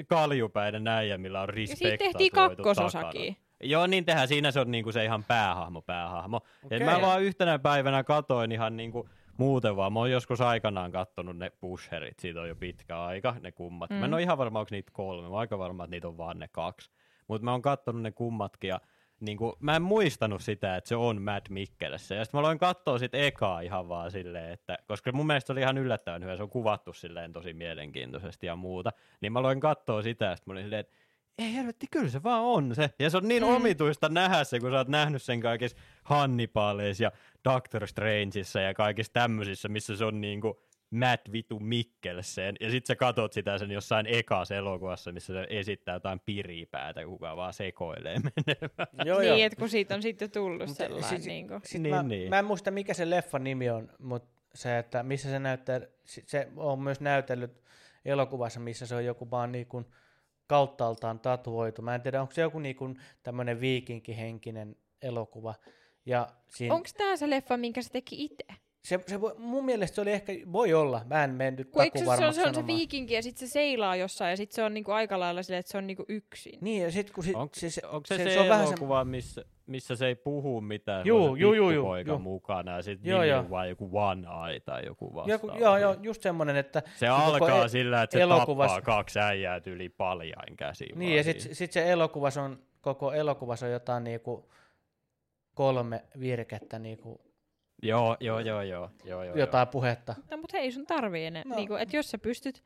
[0.08, 1.78] kaljupäinen äijä, millä on Ja respect.
[1.78, 3.36] siitä tehtiin kakkososakin.
[3.62, 4.28] Joo, niin tehdään.
[4.28, 6.36] Siinä se on niinku se ihan päähahmo, päähahmo.
[6.36, 6.76] Okay.
[6.76, 6.84] Okei.
[6.84, 9.92] mä vaan yhtenä päivänä katoin ihan niinku muuten vaan.
[9.92, 12.18] Mä oon joskus aikanaan kattonut ne pusherit.
[12.18, 13.90] Siitä on jo pitkä aika, ne kummat.
[13.90, 13.96] Mm.
[13.96, 14.14] Mä en Mm.
[14.14, 15.22] ole ihan varma, onko niitä kolme.
[15.22, 16.90] Mä oon aika varma, että niitä on vaan ne kaksi.
[17.28, 18.80] Mutta mä oon kattonut ne kummatkin ja
[19.20, 22.14] niinku, mä en muistanut sitä, että se on Matt Mikkelessä.
[22.14, 25.52] Ja sitten mä aloin katsoa sit ekaa ihan vaan silleen, että, koska mun mielestä se
[25.52, 28.92] oli ihan yllättävän hyvä, se on kuvattu silleen tosi mielenkiintoisesti ja muuta.
[29.20, 30.92] Niin mä aloin katsoa sitä ja sit mä olin silleen, että
[31.40, 32.90] ei helvetti, kyllä se vaan on se.
[32.98, 33.48] Ja se on niin Mm.
[33.48, 37.12] omituista nähdä se, kun sä oot nähnyt sen kaikissa Hannibaleissa ja
[37.44, 40.60] Doctor Strangeissa ja kaikissa tämmöisissä, missä se on niinku
[40.90, 42.54] Matt Vitu Mikkelsen.
[42.60, 47.36] Ja sit sä katot sitä sen jossain ekas elokuvassa, missä se esittää jotain piripäätä, kuka
[47.36, 49.06] vaan sekoilee menemään.
[49.08, 49.38] Joo, niin, joo.
[49.38, 51.08] että kun siitä on sitten tullut Mutta sellainen.
[51.08, 51.60] siis- niin kuin.
[51.64, 52.30] Sit Niin, mä, niin.
[52.30, 56.48] mä en muista mikä se leffan nimi on, mutta se, että missä se näyttää, se
[56.56, 57.62] on myös näytellyt
[58.04, 59.86] elokuvassa, missä se on joku vaan niin kuin
[60.50, 61.82] kauttaaltaan tatuoitu.
[61.82, 65.54] Mä en tiedä, onko se joku niin kuin tämmöinen viikinkihenkinen elokuva.
[66.48, 68.44] Siinä, Onko tämä se leffa, minkä se teki itse?
[68.84, 71.98] Se, se voi, mun mielestä se oli ehkä, voi olla, mä en mennyt Kun eikö
[71.98, 74.62] se, se, on, se on se viikinki ja sitten se seilaa jossain ja sitten se
[74.62, 76.58] on niinku aika lailla silleen, että se on niinku yksin.
[76.60, 78.48] Niin, ja sit kun sit, Onko se, se, se, onko se, se, se, se on
[78.48, 81.06] vähän se, elokuva, missä, missä se ei puhu mitään?
[81.06, 82.18] Juu, se on se juu, juu, juu, juu.
[82.18, 83.40] mukana ja sitten Joo, nimi joo.
[83.40, 85.32] on vaan joku One Eye tai joku vastaava.
[85.32, 89.18] joku, joo, joo, just semmoinen, että Se alkaa e- sillä, että se elokuvassa- tappaa kaksi
[89.18, 90.98] äijää yli paljain käsiin.
[90.98, 94.50] Niin, vaan ja sitten sit se elokuvassa on, koko elokuvassa on jotain niinku
[95.54, 97.29] kolme virkettä, niinku,
[97.82, 98.90] Joo, joo, joo, joo.
[99.04, 100.14] joo, joo jotain puhetta.
[100.30, 101.42] No, mutta hei, sun tarvii enää.
[101.46, 101.56] No.
[101.56, 102.62] Niinku, että jos sä pystyt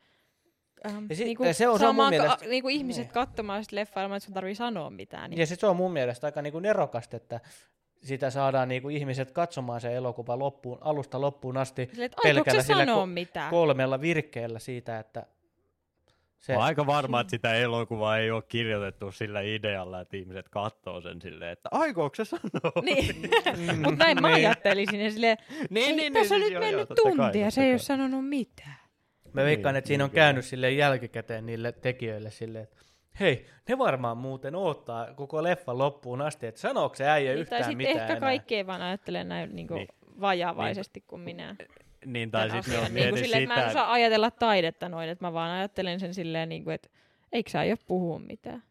[0.85, 3.03] ähm, Ja si- niinku, ja se on- se on mun saamaan mielestä- ka- niinku ihmiset
[3.05, 3.13] niin.
[3.13, 5.29] katsomaan sitä leffaa ilman, että sun tarvii sanoa mitään.
[5.29, 5.39] Niin.
[5.39, 7.39] Ja sit se on mun mielestä aika niinku nerokasta, että
[8.03, 13.03] sitä saadaan niinku ihmiset katsomaan se elokuva loppuun, alusta loppuun asti Silleen, pelkällä sillä sanoa
[13.03, 13.49] ko- mitään?
[13.49, 15.25] kolmella virkkeellä siitä, että
[16.39, 21.01] se, Mä aika varma, että sitä elokuvaa ei ole kirjoitettu sillä idealla, että ihmiset katsoo
[21.01, 22.71] sen silleen, että aikooko se sanoa?
[22.81, 23.15] Niin.
[23.83, 24.35] Mutta näin mä Niin.
[24.47, 25.01] ajattelisin.
[25.01, 25.37] Ja silleen,
[25.69, 27.71] niin, ei, tässä on siis nyt mennyt joo, totta kai, tunti ja se ei kai.
[27.73, 28.75] ole sanonut mitään.
[29.33, 32.75] mä veikkaan, Niin, että siinä on niin käynyt sille jälkikäteen niille tekijöille silleen, että
[33.19, 37.41] hei, ne varmaan muuten odottaa koko leffan loppuun asti, että sanooko se äijä Niin, tai
[37.41, 38.19] yhtään sitten mitään ehkä enää.
[38.19, 39.55] kaikki ei vaan ajattele näin.
[39.55, 39.87] Niinku, Niin.
[40.21, 41.55] vajavaisesti kuin minä.
[42.05, 45.33] Niin, tai sitten on niin että mä en sitä, osaa ajatella taidetta noin, että mä
[45.33, 46.89] vaan ajattelen sen silleen, niin kuin, että
[47.31, 48.63] eikö sä aio puhua mitään.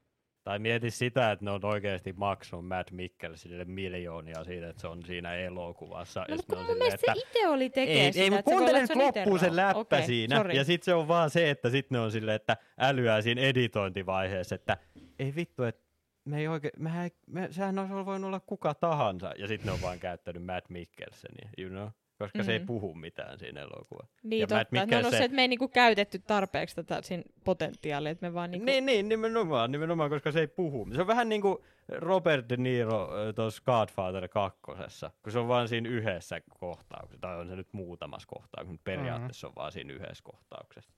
[0.44, 5.02] tai mieti sitä, että ne on oikeasti maksanut Matt Mikkelsille miljoonia siitä, että se on
[5.06, 6.24] siinä elokuvassa.
[6.28, 8.24] No, mutta mun mielestä se itse oli tekee ei, sitä.
[8.24, 10.36] ei, mutta että kuuntele nyt että loppuun se läppä Okei, siinä.
[10.36, 10.52] sorry.
[10.52, 14.54] Ja sitten se on vaan se, että sitten ne on silleen, että älyää siinä editointivaiheessa,
[14.54, 14.76] että
[15.18, 15.84] ei vittu, että
[16.24, 19.32] me ei oikein, mehän ei, me, sehän olisi voinut olla kuka tahansa.
[19.38, 21.88] Ja sitten ne on vaan käyttänyt Matt Mikkelsenia, you know?
[22.18, 22.46] Koska mm-hmm.
[22.46, 22.66] se ei Mhm.
[22.66, 24.16] puhu mitään siinä elokuvassa.
[24.22, 27.02] Niin Ja totta, että no, no Mikkelsen- se, että me ei niinku käytetty tarpeeksi tätä
[27.02, 28.66] siinä potentiaalia, että me vaan niinku...
[28.66, 30.88] Niin, niin, nimenomaan, nimenomaan, koska se ei puhu.
[30.94, 31.58] Se on vähän niin kuin
[31.88, 37.48] Robert De Niro tuossa Godfather kakkosessa, kun se on vaan siinä yhdessä kohtauksessa, tai on
[37.48, 40.92] se nyt muutamassa kohtauksessa, mutta periaatteessa on vaan siinä yhdessä kohtauksessa.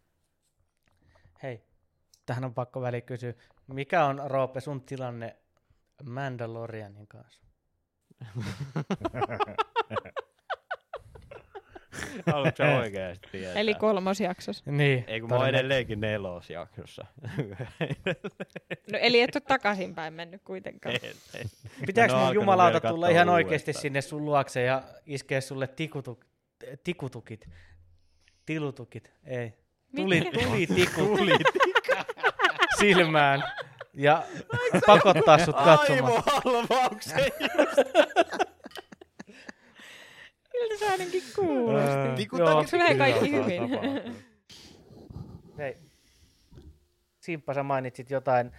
[1.42, 1.62] Hei,
[2.26, 3.34] tähän on pakko väli kysyä.
[3.66, 5.36] Mikä on, Roope, sun tilanne
[6.04, 7.42] Mandalorianin kanssa?
[12.32, 13.54] Haluatko sä oikeasti tietää?
[13.54, 14.64] Eli kolmosjaksossa.
[14.70, 15.04] Niin.
[15.06, 17.06] Ei kun mä oon edelleenkin nelosjaksossa.
[18.92, 20.94] No, eli et ole takaisinpäin mennyt kuitenkaan.
[20.94, 21.10] En,
[21.40, 21.46] en.
[21.86, 26.24] Pitääkö alkanut jumalauta tulla ihan oikeasti sinne sun luokse ja iskeä sulle tikutuk,
[26.84, 27.48] tikutukit?
[28.46, 29.12] Tilutukit?
[29.24, 29.52] Ei.
[29.96, 31.20] Tuli, tuli tikut
[32.78, 33.42] silmään
[33.94, 34.22] ja
[34.86, 36.22] pakottaa sut katsomaan.
[36.26, 37.24] Aivohalvauksen!
[40.60, 42.16] Miltä se ainakin kuulosti?
[42.16, 42.68] Tikutakit.
[42.68, 43.62] Se menee kaikki hyvin.
[45.58, 45.76] Hei.
[47.20, 48.52] Simppa, sä mainitsit jotain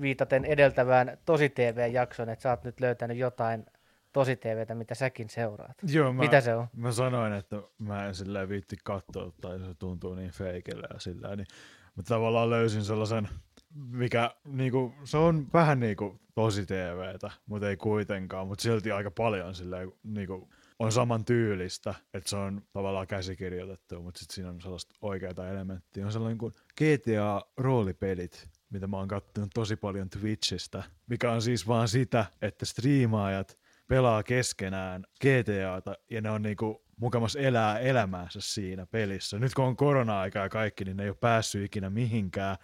[0.00, 3.66] viitaten edeltävään Tosi TV-jakson, että sä oot nyt löytänyt jotain
[4.12, 5.76] Tosi TVtä, mitä säkin seuraat.
[5.82, 6.66] Joo, mä, Mitä se on?
[6.76, 11.36] Mä sanoin, että mä en sillä viitti katsoa, tai se tuntuu niin feikelle ja sillä
[11.36, 11.46] niin.
[11.94, 13.28] Mutta tavallaan löysin sellaisen,
[13.74, 19.54] mikä niinku, se on vähän niinku tosi TVtä, mutta ei kuitenkaan, mutta silti aika paljon
[19.54, 20.48] sillä niinku,
[20.78, 26.06] on saman tyylistä, että se on tavallaan käsikirjoitettu, mutta sitten siinä on sellaista oikeaa elementtiä.
[26.06, 31.88] On sellainen kuin GTA-roolipelit, mitä mä oon kattonut tosi paljon Twitchistä, mikä on siis vaan
[31.88, 39.38] sitä, että striimaajat pelaa keskenään GTAta ja ne on niinku mukamas elää elämäänsä siinä pelissä.
[39.38, 42.56] Nyt kun on korona-aika ja kaikki, niin ne ei ole päässyt ikinä mihinkään,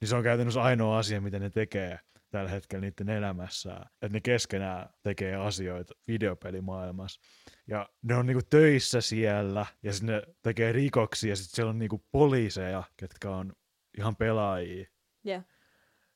[0.00, 1.98] niin se on käytännössä ainoa asia, mitä ne tekee
[2.30, 3.86] tällä hetkellä niiden elämässään.
[3.92, 7.20] Että ne keskenään tekee asioita videopelimaailmassa.
[7.66, 11.78] Ja ne on niinku töissä siellä ja sitten ne tekee rikoksia ja sitten siellä on
[11.78, 13.52] niinku poliiseja, ketkä on
[13.98, 14.86] ihan pelaajia.
[15.26, 15.44] Yeah.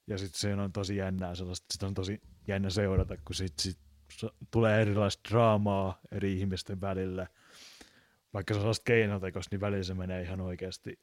[0.06, 3.78] Ja sitten se on tosi jännää sellaista, sitä on tosi jännä seurata, kun sit, sit
[4.51, 7.27] tulee erilaista draamaa eri ihmisten välillä.
[8.35, 10.98] Vaikka se on sellaista keinotekosta, niin välillä se menee ihan oikeasti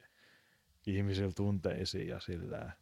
[0.86, 2.72] ihmisillä tunteisiin ja sillä.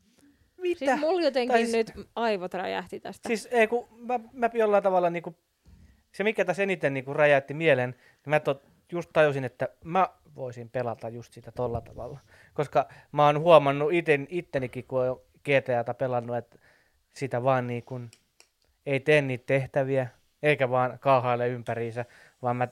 [0.59, 0.79] Mitä?
[0.79, 3.29] Siis mulla jotenkin Tai nyt aivot räjähti tästä.
[3.29, 5.39] Siis ei, kun mä, mä jollain tavalla niinku,
[6.13, 8.63] se mikä tässä eniten niinku räjäytti mieleen, niin mä tot,
[8.93, 12.21] just tajusin, että mä voisin pelata just sitä tolla tavalla.
[12.55, 16.59] Koska mä oon huomannut iten, ittenikin, kun on GTAta pelannut, että
[17.15, 18.11] sitä vaan niin kuin
[18.87, 20.09] ei tee niitä tehtäviä,
[20.43, 22.05] eikä vaan kaahaile ympäriinsä,
[22.43, 22.69] vaan mä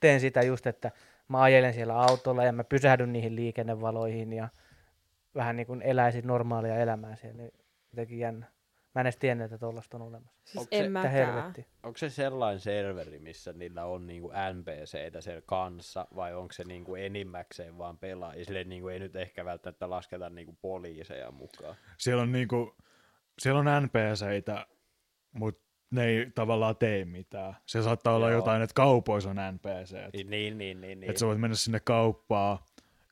[0.00, 0.90] teen sitä just, että
[1.28, 4.48] mä ajelen siellä autolla ja mä pysähdyn niihin liikennevaloihin ja
[5.34, 7.52] vähän niin kuin eläisin normaalia elämää siellä, niin
[7.90, 8.46] jotenkin jännä.
[8.94, 10.40] Mä en edes tiennyt, että tollaista on olemassa.
[10.44, 11.66] siis Onko se- en helvetti.
[11.82, 16.94] Onko se sellainen serveri, missä niillä on niinku NPCitä siellä kanssa, vai onko se niinku
[16.94, 18.44] enimmäkseen vaan pelaajia?
[18.44, 21.76] Silleen niinku ei nyt ehkä välttämättä lasketa niinku poliiseja mukaan.
[21.98, 22.76] Siellä on, niinku,
[23.38, 24.66] siellä on NPCitä,
[25.32, 27.56] mutta ne ei tavallaan tee mitään.
[27.66, 28.38] Siellä saattaa olla Joo.
[28.38, 29.92] jotain, että kaupoissa on NPC.
[30.12, 30.80] Niin, niin, niin.
[30.80, 31.10] niin, niin.
[31.10, 32.58] Että sä voit mennä sinne kauppaan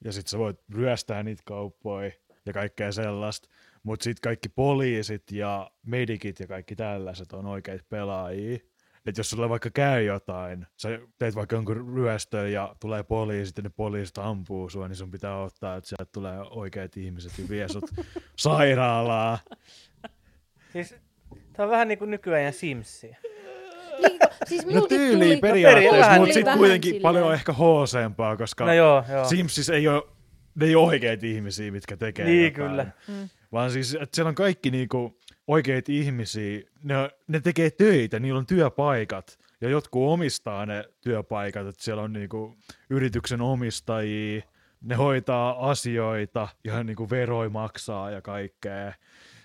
[0.05, 2.12] ja sitten sä voit ryöstää niitä kauppoja
[2.47, 3.48] ja kaikkea sellaista.
[3.82, 8.59] Mutta sitten kaikki poliisit ja medikit ja kaikki tällaiset on oikeita pelaajia.
[9.07, 10.89] Että jos sulle vaikka käy jotain, sä
[11.19, 15.36] teet vaikka jonkun ryöstön ja tulee poliisit ja ne poliisit ampuu sua, niin sun pitää
[15.36, 17.85] ottaa, että sieltä tulee oikeat ihmiset ja vie sut
[18.36, 19.39] sairaalaan.
[20.73, 20.94] Siis,
[21.52, 23.16] tämä on vähän niin kuin nykyajan Simsia.
[24.09, 27.02] Niin, siis No tyyliin tuli- periaatteessa, vähän mutta sitten kuitenkin silleen.
[27.02, 29.24] paljon ehkä hooseempaa, koska No joo, joo.
[29.24, 30.02] Simsis ei ole,
[30.55, 32.69] ne ei ole oikeita ihmisiä, mitkä tekee Niin, jotain.
[32.70, 32.86] kyllä.
[33.09, 33.28] Mm.
[33.52, 36.94] Vaan siis, että siellä on kaikki niinku oikeita ihmisiä, ne,
[37.28, 42.56] ne tekee töitä, niillä on työpaikat, ja jotkut omistaa ne työpaikat, että siellä on niinku
[42.90, 44.43] yrityksen omistajia,
[44.81, 48.93] ne hoitaa asioita, ihan niinku veroi maksaa ja kaikkea.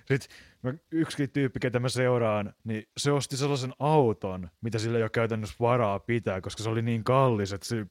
[0.06, 0.30] Sitten
[0.64, 5.10] mä, yksikin tyyppi, ketä mä seuraan, niin se osti sellaisen auton, mitä sillä ei ole
[5.10, 7.86] käytännössä varaa pitää, koska se oli niin kallis, että se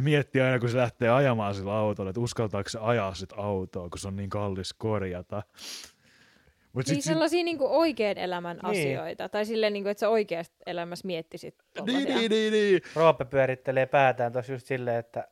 [0.00, 3.98] miettii aina, kun se lähtee ajamaan sillä autolla, että uskaltaako se ajaa sit autoa, kun
[3.98, 5.42] se on niin kallis korjata.
[6.72, 8.66] Mut Niin sit, sit, sellaisia niinku oikean elämän Niin.
[8.66, 9.28] asioita.
[9.28, 11.54] Tai silleen, niinku, että sä oikeasti elämässä miettisit
[11.86, 12.80] niin, niin, niin, niin.
[12.94, 15.28] Roope pyörittelee päätään tuossa just silleen, että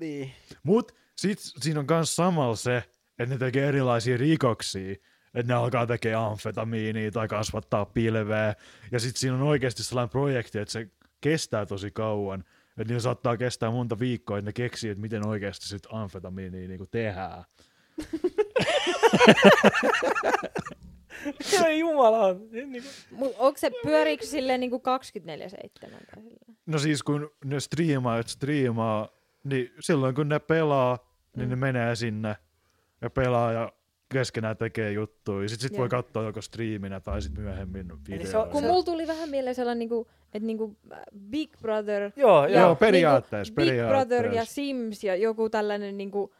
[0.00, 0.32] Niin.
[0.62, 2.76] Mut sit siinä on myös samalla se,
[3.18, 4.92] että ne tekee erilaisia rikoksia.
[5.34, 8.54] Että ne alkaa tekemään amfetamiinia tai kasvattaa pilveä.
[8.92, 10.88] Ja sit siinä on oikeasti sellainen projekti, että se
[11.20, 12.44] kestää tosi kauan.
[12.78, 16.86] Että niillä saattaa kestää monta viikkoa, että ne keksii, että miten oikeasti sit amfetamiinia niinku
[16.90, 17.44] tehdään.
[21.66, 22.34] ei jumala.
[22.50, 24.80] Niin Mut onko se, pyöriikö silleen niinku 24-7?
[24.80, 24.90] Tai
[26.22, 26.56] silleen?
[26.66, 29.08] No siis kun ne striimaa, että striimaa,
[29.44, 30.98] niin silloin kun ne pelaa,
[31.36, 31.50] niin Mm.
[31.50, 32.36] ne menee sinne
[33.00, 33.72] ja pelaa ja
[34.18, 35.48] keskenään tekee juttuja.
[35.48, 35.80] Sitten sit Joo.
[35.80, 37.92] voi katsoa joko striiminä tai sitten myöhemmin
[38.24, 38.50] se on-.
[38.50, 40.98] Kun mulla tuli vähän mieleen sellainen, niinku, että niinku äh,
[41.30, 42.74] Big Brother Joo, Joo, joo.
[42.74, 44.54] periaatteessa, niinku Big Brother ja periaatteessa.
[44.54, 46.34] Sims ja joku tällainen, niinku,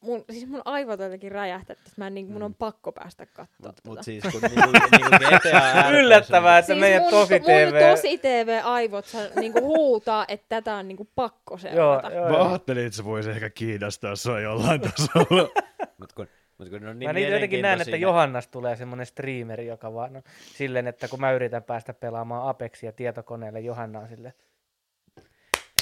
[0.00, 3.56] mun, siis mun aivot jotenkin räjähtää, että mä en, niinku, mun on pakko päästä katsoa
[3.66, 3.88] Mut, tätä.
[3.88, 7.90] mut siis kun niinku, niinku GTA Yllättävää, että meidän mun, tosi mun TV...
[7.90, 12.10] tosi TV-aivot sa- niinku huutaa, että tätä on niinku pakko Joo, seurata.
[12.12, 12.48] joo, Mä joo.
[12.48, 15.48] ajattelin, että se voisi ehkä kiinnostaa sua jollain tasolla.
[16.00, 16.26] Mut kun,
[16.60, 20.12] mut kun on niin Mä niin jotenkin näen, että Johannasta tulee semmoinen streameri, joka vaan
[20.12, 20.22] no,
[20.54, 24.34] silleen, että kun mä yritän päästä pelaamaan Apexia tietokoneelle, Johanna on silleen,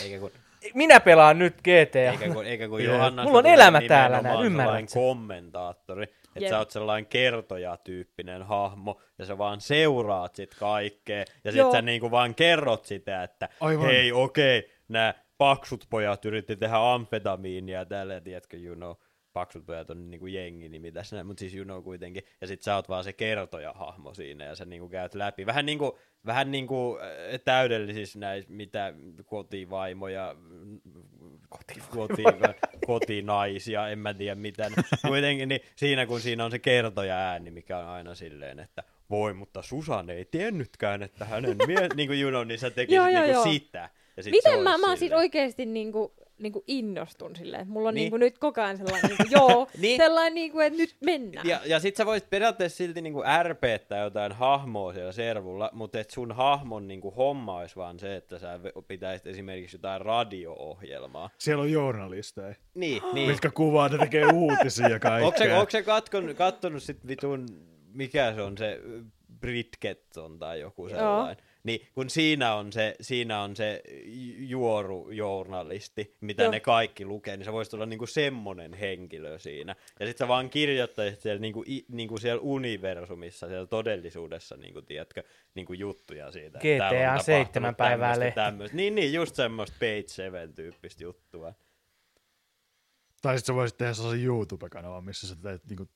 [0.04, 0.30] Eikä kun,
[0.74, 1.98] minä pelaan nyt GTA.
[1.98, 2.84] eikä kun, eikä kun.
[2.84, 3.22] Johanna...
[3.24, 4.94] Mulla on elämä täällä näin, ymmärrät sä?
[4.98, 6.04] kommentaattori.
[6.04, 6.50] Että Jep.
[6.50, 11.72] sä oot sellainen kertojatyyppinen hahmo, ja sä vaan seuraat sit kaikkea, ja sit Joo.
[11.72, 13.86] sä niinku vaan kerrot sitä, että Aivan.
[13.86, 18.96] hei okei, okay, nämä paksut pojat yritti tehdä amfetamiinia ja tällä, tiedätkö, you know,
[19.32, 22.74] paksut pojat on niinku jengi, niin mitäs näin, mutta siis know kuitenkin, ja sit sä
[22.74, 27.40] oot vaan se kertoja-hahmo siinä, ja sä niinku käyt läpi, vähän niinku, vähän niinku äh,
[27.44, 28.94] täydellisissä näissä, mitä
[29.24, 30.36] kotivaimoja,
[31.48, 32.22] koti, koti,
[32.86, 34.70] kotinaisia, en mä tiedä mitä,
[35.08, 39.34] kuitenkin, niin siinä kun siinä on se kertoja ääni, mikä on aina silleen, että voi,
[39.34, 41.88] mutta Susan ei tiennytkään, että hänen mie...
[41.96, 43.52] niin kuin know, niin sä tekisit Joo, joo, niinku joo.
[43.52, 43.90] sitä.
[44.16, 45.18] Ja sit Miten mä, mä siis silleen.
[45.18, 45.66] oikeesti
[46.42, 48.02] niinku, niinku innostun silleen, että mulla on Niin.
[48.02, 49.96] niinku nyt koko ajan sellainen, niinku, joo, Niin.
[49.96, 51.48] sellainen niinku, että nyt mennään.
[51.48, 56.10] Ja, ja sit sä voisit periaatteessa silti niinku RPttää jotain hahmoa siellä servulla, mutta et
[56.10, 61.30] sun hahmon niinku homma olisi vaan se, että sä pitäisit esimerkiksi jotain radio-ohjelmaa.
[61.38, 63.30] Siellä on journalisteja, Niin, niin.
[63.30, 65.58] mitkä kuvaa, ne tekee uutisia ja Onko se, kaikkea.
[65.60, 67.46] onko se katkon, kattonut sit vitun,
[67.94, 68.80] mikä se on se
[69.40, 71.36] Britgetton tai joku sellainen?
[71.68, 73.82] Niin, kun siinä on se, siinä on se
[74.38, 76.52] juorujournalisti, mitä Joo.
[76.52, 79.76] ne kaikki lukee, niin se voisi olla niinku semmonen henkilö siinä.
[80.00, 85.22] Ja sit sä vaan kirjoittaisit siellä, niinku, i, niinku siellä universumissa, siellä todellisuudessa, niinku, tiedätkö,
[85.54, 86.58] niinku juttuja siitä.
[86.58, 88.34] että täällä on GTA tapahtunut seitsemän päivää tämmöstä, lehti.
[88.34, 88.76] tämmöstä.
[88.76, 91.54] Niin, niin, just semmoista Page 7 tyyppistä juttua.
[93.22, 95.88] Tai sitten sä voisit tehdä sellaisen YouTube-kanavan, missä sä teet niinku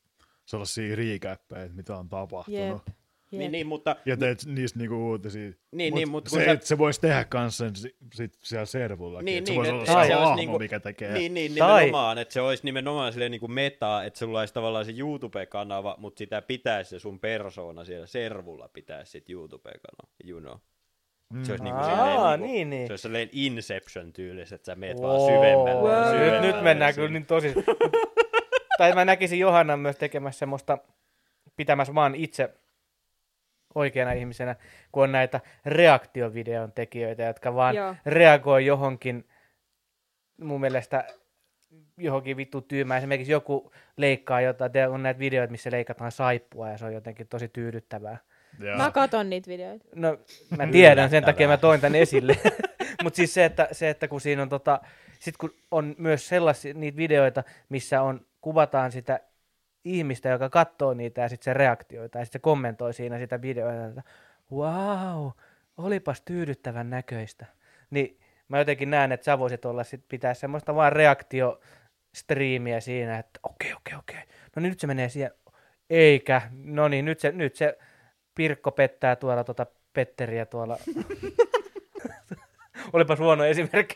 [0.45, 2.83] sellaisia recappeja, että mitä on tapahtunut.
[2.87, 2.97] Jep.
[3.33, 3.39] Jep.
[3.39, 5.51] Niin, niin, mutta Ja teet niistä niinku uutisia.
[5.73, 9.25] Niin, niin, mut kun se, sä- se voisi tehdä kans sen si- sit siellä servullakin.
[9.25, 11.13] Niin, että se niin, voisi olla se se olisi niinku- mikä tekee.
[11.13, 14.55] Niin, niin Tai- nimenomaan, että se olisi nimenomaan silleen niin kuin metaa, että sulla olisi
[14.55, 20.41] tavallaan se YouTube-kanava, mutta sitä pitäisi se sun persoona siellä servulla pitäisi sit YouTube-kanava, you
[20.41, 20.55] know.
[21.35, 21.45] Mm.
[21.45, 22.87] Se olisi niinku Aa, silleen, niinku, niin, niin.
[22.87, 25.07] se olisi silleen Inception tyylis, että sä meet Wow.
[25.09, 25.73] vaan syvemmälle.
[25.91, 25.91] Wow.
[25.91, 27.55] ja Nyt, syvemmälle nyt mennään kyllä niin tosi...
[28.79, 30.79] tai mä näkisin Johannan myös tekemässä semmoista,
[31.57, 32.51] pitämässä vaan itse
[33.75, 34.57] oikeana ihmisenä,
[34.93, 37.95] kun on näitä reaktiovideon tekijöitä, jotka vaan Joo.
[38.07, 39.29] reagoi johonkin
[40.41, 41.05] mun mielestä
[41.97, 42.99] johonkin vittu tyymään.
[42.99, 47.29] Esimerkiksi joku leikkaa jotain, te- on näitä videoita, missä leikataan saippua ja se on jotenkin
[47.29, 48.19] tosi tyydyttävää.
[48.59, 48.77] Joo.
[48.77, 49.85] Mä katon niitä videoita.
[49.95, 50.19] No,
[50.57, 52.37] mä tiedän, sen takia mä toin tän esille.
[53.03, 54.81] Mutta siis se että, se, että kun siinä on tota,
[55.19, 59.21] sit kun on myös sellaisia niitä videoita, missä on, kuvataan sitä
[59.85, 63.87] ihmistä, joka katsoo niitä ja sitten se reaktioita ja sitten se kommentoi siinä sitä videoita,
[63.87, 64.03] että
[64.53, 65.31] wow,
[65.77, 67.47] olipas tyydyttävän näköistä.
[67.91, 68.19] Niin
[68.49, 71.61] mä jotenkin näen, että sä voisit olla sit pitää semmoista vaan reaktio
[72.15, 74.23] striimiä siinä, että okei, okei, okei.
[74.57, 75.31] No niin nyt se menee siihen.
[75.91, 76.43] Eikä.
[76.53, 77.79] No niin, nyt se, nyt se
[78.35, 80.79] Pirkko pettää tuolla tuota Petteriä tuolla.
[82.93, 83.95] Olipas huono esimerkki.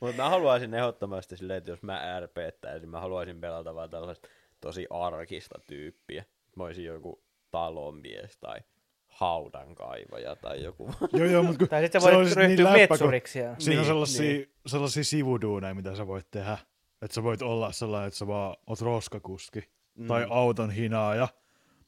[0.00, 4.28] Mutta mä haluaisin ehdottomasti silleen, että jos mä RPttäisin, mä haluaisin pelata vaan tällaista
[4.64, 6.24] tosi arkista tyyppiä.
[6.56, 8.58] Mä olisin joku talonmies tai
[9.06, 10.90] haudankaivaja tai joku.
[11.12, 13.38] Joo, joo, mutta kun tai sitten voit ryhtyä niin metsuriksi.
[13.38, 13.56] Ja...
[13.58, 14.52] Siinä on Niin, sellaisia, niin.
[14.66, 16.58] sellaisia sivuduuneja, mitä sä voit tehdä.
[17.02, 19.62] Että sä voit olla sellainen, että sä vaan oot roskakuski.
[19.94, 20.06] Mm.
[20.06, 21.28] Tai auton hinaaja.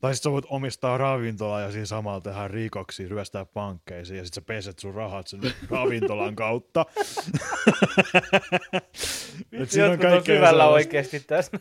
[0.06, 4.42] Tai sitten sä voit omistaa ravintolaa ja siinä samalla tehdä rikoksia, ryöstää pankkeisiin ja sitten
[4.42, 6.86] sä peset sun rahat sen ravintolan kautta.
[9.52, 10.74] Et siinä on on kaikkea syvällä sellaista.
[10.74, 11.58] oikeasti tässä.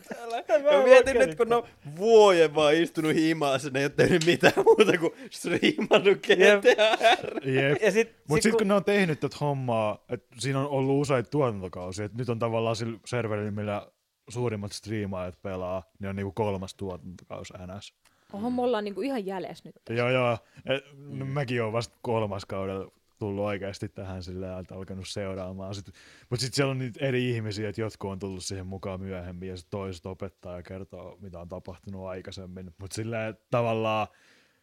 [0.48, 4.64] Mä mietin nyt, kun ne on vuoden vaan istunut himaassa, ne ei ole tehnyt mitään
[4.64, 7.06] muuta kuin striimannut GTA.
[7.44, 7.82] Jep.
[7.82, 10.68] Ja sit, Mutta sit, sitten kun kun, ne on tehnyt tätä hommaa, että siinä on
[10.68, 13.86] ollut useita tuotantokausia, että nyt on tavallaan sillä serverillä, millä
[14.28, 18.05] suurimmat striimaajat pelaa, niin on niinku kolmas tuotantokausi NS.
[18.32, 19.98] Oho, me ollaan niinku ihan jäljessä nyt.
[19.98, 20.38] Joo, joo.
[20.66, 25.74] Et, no, mäkin olen vasta kolmas kaudella tullut oikeasti tähän sillä että alkanut seuraamaan.
[25.74, 25.86] Sit,
[26.30, 29.56] mutta sitten siellä on niitä eri ihmisiä, että jotkut on tullut siihen mukaan myöhemmin ja
[29.56, 32.74] sit toiset opettaa ja kertoo, mitä on tapahtunut aikaisemmin.
[32.78, 34.06] Mutta sillä tavallaan,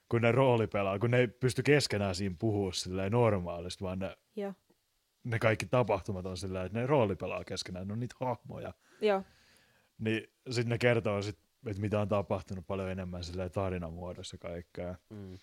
[0.09, 4.53] kun ne roolipelaa, kun ne ei pysty keskenään siinä puhua silleen normaalisti, vaan ne, Joo.
[5.23, 8.73] ne kaikki tapahtumat on sillä että ne roolipelaa keskenään, ne on niitä hahmoja.
[9.01, 9.23] Joo.
[9.99, 11.37] Niin sitten ne kertoo, sit,
[11.67, 14.95] että mitä on tapahtunut paljon enemmän silleen tarinamuodossa kaikkea.
[15.09, 15.37] Mm.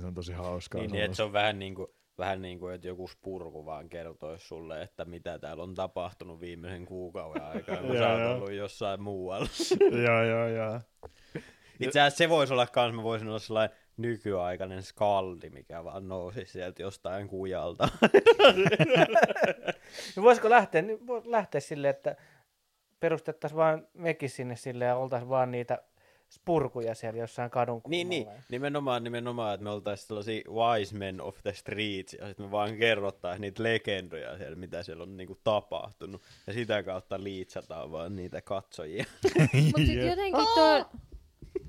[0.00, 0.80] Se on tosi hauskaa.
[0.80, 1.88] Niin, niin, että se on vähän niin kuin,
[2.18, 6.86] vähän niin kuin, että joku spurku vaan kertoisi sulle, että mitä täällä on tapahtunut viimeisen
[6.86, 9.48] kuukauden aikana, kun sä oot ollut jossain muualla.
[10.06, 10.80] joo, joo, joo.
[11.80, 16.44] Itse asiassa se voisi olla kans, mä voisin olla sellainen nykyaikainen skaldi, mikä vaan nousi
[16.44, 17.88] sieltä jostain kujalta.
[20.16, 22.16] niin voisiko lähteä, niin voi lähteä silleen, että
[23.00, 25.78] perustettaisiin vaan mekin sinne silleen ja oltaisiin vaan niitä
[26.30, 31.38] spurkuja siellä jossain kadun niin, niin, nimenomaan, nimenomaan, että me oltaisiin sellaisia wise men of
[31.42, 36.22] the streets, ja sitten me vaan kerrottaisiin niitä legendoja siellä, mitä siellä on niinku tapahtunut,
[36.46, 39.04] ja sitä kautta liitsataan vaan niitä katsojia.
[39.64, 40.84] Mutta sitten jotenkin tuo...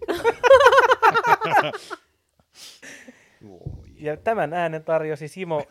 [3.48, 3.88] Voi.
[3.96, 5.64] Ja tämän äänen tarjosi Simo.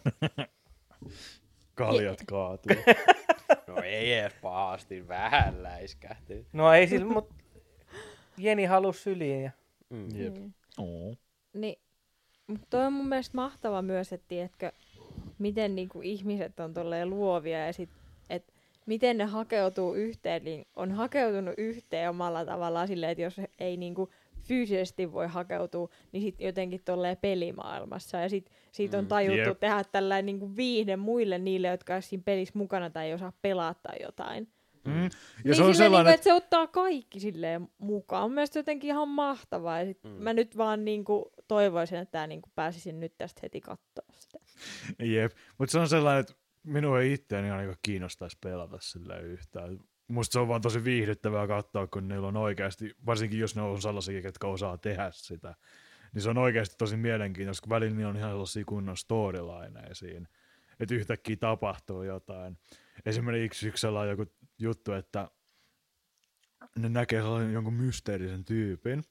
[1.75, 2.77] Kaljat kaatuu.
[3.77, 6.47] No ei edes pahasti, vähän läiskähti.
[6.53, 7.35] No ei sillä, mutta
[8.39, 9.43] Jeni halusi syliin.
[9.43, 9.51] Ja...
[9.91, 10.09] Mm.
[10.17, 10.35] Jep.
[10.35, 10.55] Niin.
[10.79, 11.19] Oh.
[11.53, 11.79] Niin,
[12.47, 14.73] mutta toi on mun mielestä mahtava myös, että tiedätkö,
[15.39, 17.91] miten niinku ihmiset on tolleen luovia ja sit,
[18.31, 18.53] et
[18.87, 24.11] miten ne hakeutuu yhteen, niin on hakeutunut yhteen omalla tavallaan silleen, että jos ei niinku
[24.47, 28.19] fyysisesti voi hakeutua, niin sitten jotenkin tolleen pelimaailmassa.
[28.19, 29.09] Ja sit, siitä on Mm.
[29.09, 29.61] tajuttu Jep.
[29.61, 33.75] tehdä tällainen niinku viihde muille niille, jotka on siinä pelissä mukana tai ei osaa pelaa
[33.75, 34.49] tai jotain.
[34.85, 34.93] Mm.
[35.03, 35.09] Ja
[35.45, 38.23] niin se on sellainen, niinku, että että se ottaa kaikki silleen mukaan.
[38.23, 39.79] Mun mielestä jotenkin ihan mahtavaa.
[39.79, 40.11] Ja sit Mm.
[40.11, 40.23] mm.
[40.23, 44.39] Mä nyt vaan niinku toivoisin, että tää niinku pääsisin nyt tästä heti katsoa sitä.
[45.03, 49.79] Jep, mutta se on sellainen, että minua ei itseäni ainakaan kiinnostaisi pelata sillä yhtään.
[50.09, 53.83] Musta se on vaan tosi viihdyttävää katsoa, kun niillä on oikeasti, varsinkin jos ne on
[53.83, 55.55] sellaisia, jotka osaa tehdä sitä,
[56.15, 60.29] niin se on oikeasti tosi mielenkiintoista, kun välillä niillä on ihan sellaisia kunnon storylineja siinä,
[60.81, 62.59] että yhtäkkiä tapahtuu jotain.
[63.07, 65.31] Esimerkiksi yksi sellainen joku juttu, että
[66.79, 69.05] ne näkee sellainen jonkun mysteerisen tyypin,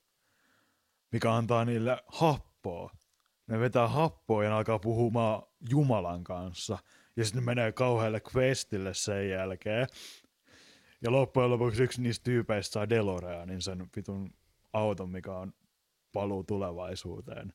[1.11, 2.91] mikä antaa niille happoa.
[3.47, 6.77] Ne vetää happoa ja ne alkaa puhumaan Jumalan kanssa.
[7.15, 9.87] Ja sitten ne menee kauhealle questille sen jälkeen.
[11.01, 14.33] Ja loppujen lopuksi yksi niistä tyypeistä saa DeLoreanin sen vitun
[14.73, 15.53] auton, mikä on
[16.13, 17.53] paluu tulevaisuuteen.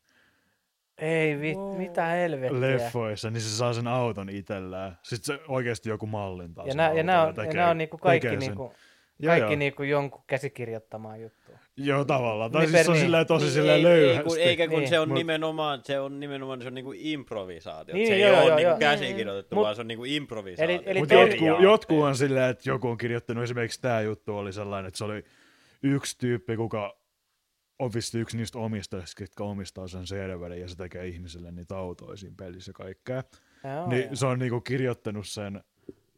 [0.99, 1.77] Ei vit, Wow.
[1.77, 2.61] mitä helvettiä.
[2.61, 4.99] Leffoissa, niin se saa sen auton itsellään.
[5.03, 7.99] Sitten se oikeasti joku mallintaa Ja sen nämä, ja on, ja tekee- nämä on niinku
[7.99, 8.73] kaikki, niinku,
[9.27, 9.59] kaikki joo.
[9.59, 11.59] niinku jonkun käsikirjoittamaa juttua.
[11.77, 12.51] Joo, tavallaan.
[12.53, 14.19] Tai Niin siis se on per- silleen tosi Niin, silleen ei, löyhästi.
[14.19, 14.89] ei, kun, eikä kun Niin.
[14.89, 17.95] se on Mut- nimenomaan, se on nimenomaan se on niinku improvisaatio.
[17.95, 18.79] Niin, se ei joo, ole joo, niinku joo.
[18.79, 20.75] käsikirjoitettu, Mut- vaan se on niinku improvisaatio.
[20.77, 24.37] Eli- eli Mutta toi- jotkut, jotkut on silleen, että joku on kirjoittanut, esimerkiksi tämä juttu
[24.37, 25.25] oli sellainen, että se oli
[25.83, 26.97] yksi tyyppi, kuka
[27.79, 32.17] on vissi yksi niistä omistajista, jotka omistaa sen serverin ja se tekee ihmisille niitä autoja
[32.17, 33.23] siinä pelissä ja kaikkea.
[33.65, 34.15] Joo, niin joo.
[34.17, 35.61] se on niinku kirjoittanut sen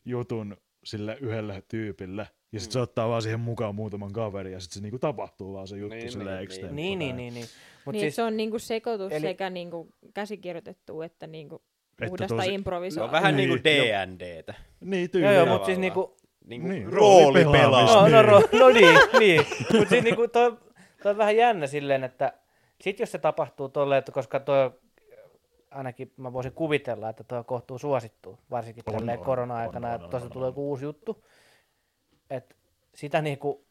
[0.05, 4.75] jutun sille yhdelle tyypille ja sitten se ottaa vaan siihen mukaan muutaman kaverin ja sitten
[4.75, 6.77] se niinku tapahtuu vaan se juttu Niin, niin, sille niin, niin, niin.
[6.77, 7.35] Niin, niin, niin.
[7.35, 7.47] niin.
[7.85, 11.63] Mut niin, siis, se on niinku sekoitus eli- sekä niinku käsikirjoitettu että niinku
[11.93, 13.05] Että puhdasta tosi- se improvisaatiota.
[13.17, 14.55] on vähän Niin, niinku jo- D&Dtä.
[14.81, 15.33] Niin, joo, tyyliin.
[15.35, 15.49] joo, tavallaan.
[15.49, 16.17] mutta siis niinku,
[16.47, 17.97] Niinku Niin, niin, roolipelaamista.
[17.97, 18.23] roolipelaa.
[18.23, 18.51] no, no, Niin.
[18.53, 19.47] ro, no niin, niin.
[19.79, 20.57] mutta siis niinku toi,
[21.03, 22.33] toi on vähän jännä silleen, että
[22.81, 24.71] sit jos se tapahtuu tolleen, että koska toi
[25.71, 29.95] ainakin mä voisin kuvitella, että toi on kohtuu suosittu, varsinkin On, tälleen on, korona-aikana, on,
[29.95, 31.25] että tuosta tulee joku uusi juttu.
[32.33, 32.55] Että
[32.95, 33.65] sitä niinku,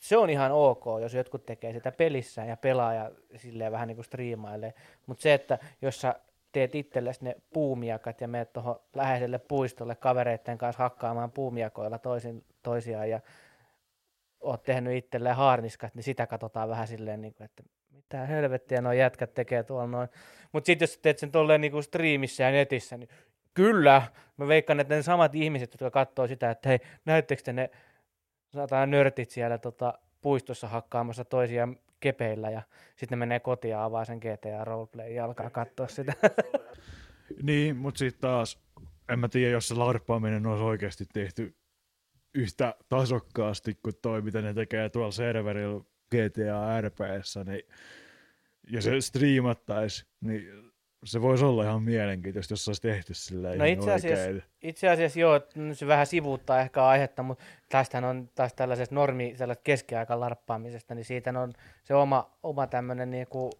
[0.00, 4.02] se on ihan ok, jos jotkut tekee sitä pelissä ja pelaa ja silleen vähän niinku
[4.02, 4.74] striimailee.
[5.06, 6.14] Mutta se, että jos sä
[6.52, 13.10] teet itsellesi ne puumiakat ja menet tuohon läheiselle puistolle kavereiden kanssa hakkaamaan puumiakoilla toisin, toisiaan
[13.10, 13.20] ja
[14.40, 18.92] oot tehnyt itselleen haarniskat, niin sitä katsotaan vähän silleen, niin kuin, että mitä helvettiä nuo
[18.92, 20.08] jätkät tekee tuolla noin.
[20.52, 23.08] Mutta sitten jos teet sen tolleen niin striimissä ja netissä, niin
[23.54, 24.02] kyllä,
[24.36, 27.70] mä veikkaan, että ne samat ihmiset, jotka katsoo sitä, että hei, näyttekö te ne
[28.54, 32.62] saatana nörtit siellä tota, puistossa hakkaamassa toisiaan kepeillä ja
[32.96, 36.12] sitten ne menee kotiin ja avaa sen GTA Roleplay ja alkaa katsoa sitä.
[37.42, 38.58] Niin, mutta sitten taas,
[39.08, 41.54] en mä tiedä, jos se larppaaminen olisi oikeasti tehty
[42.34, 47.62] yhtä tasokkaasti kuin toi, mitä ne tekee tuolla serverillä GTA RPssä, niin
[48.70, 50.69] ja se striimattaisi, niin
[51.04, 54.42] se voisi olla ihan mielenkiintoista, jos se olisi tehty sillä No itse asiassa, oikein.
[54.62, 59.34] itse asiassa joo, että se vähän sivuuttaa ehkä aihetta, mutta tästähän on taas tällaisesta normi,
[59.64, 61.52] keskiaikan larppaamisesta, niin siitä on
[61.84, 63.50] se oma, oma tämmöinen niinku,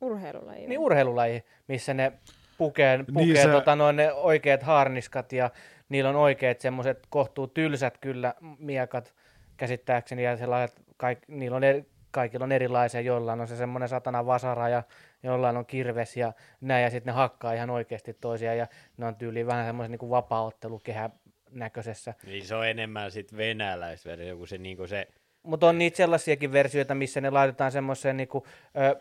[0.00, 0.66] Urheilulaji.
[0.66, 2.12] niin urheilulaji, missä ne
[2.58, 5.50] pukee, pukee Niin niin se- tota, noin ne oikeat harniskat ja
[5.88, 9.14] niillä on oikeat semmoiset kohtuu tylsät kyllä miekat
[9.56, 14.26] käsittääkseni ja sellaiset, kaik, niillä on eri, kaikilla on erilaisia, jollain on se semmoinen satana
[14.26, 14.82] vasara ja
[15.22, 18.66] jollain on kirves ja näin ja sitten ne hakkaa ihan oikeasti toisiaan ja
[18.96, 21.12] ne on tyyliin vähän semmoisen niin vapaaottelukehän
[21.50, 22.14] näköisessä.
[22.26, 25.08] Niin se on enemmän sit venäläisversio kuin se, niinku se
[25.42, 28.96] Mutta on niitä sellaisiakin versioita, missä ne laitetaan semmoiseen niinku, ö,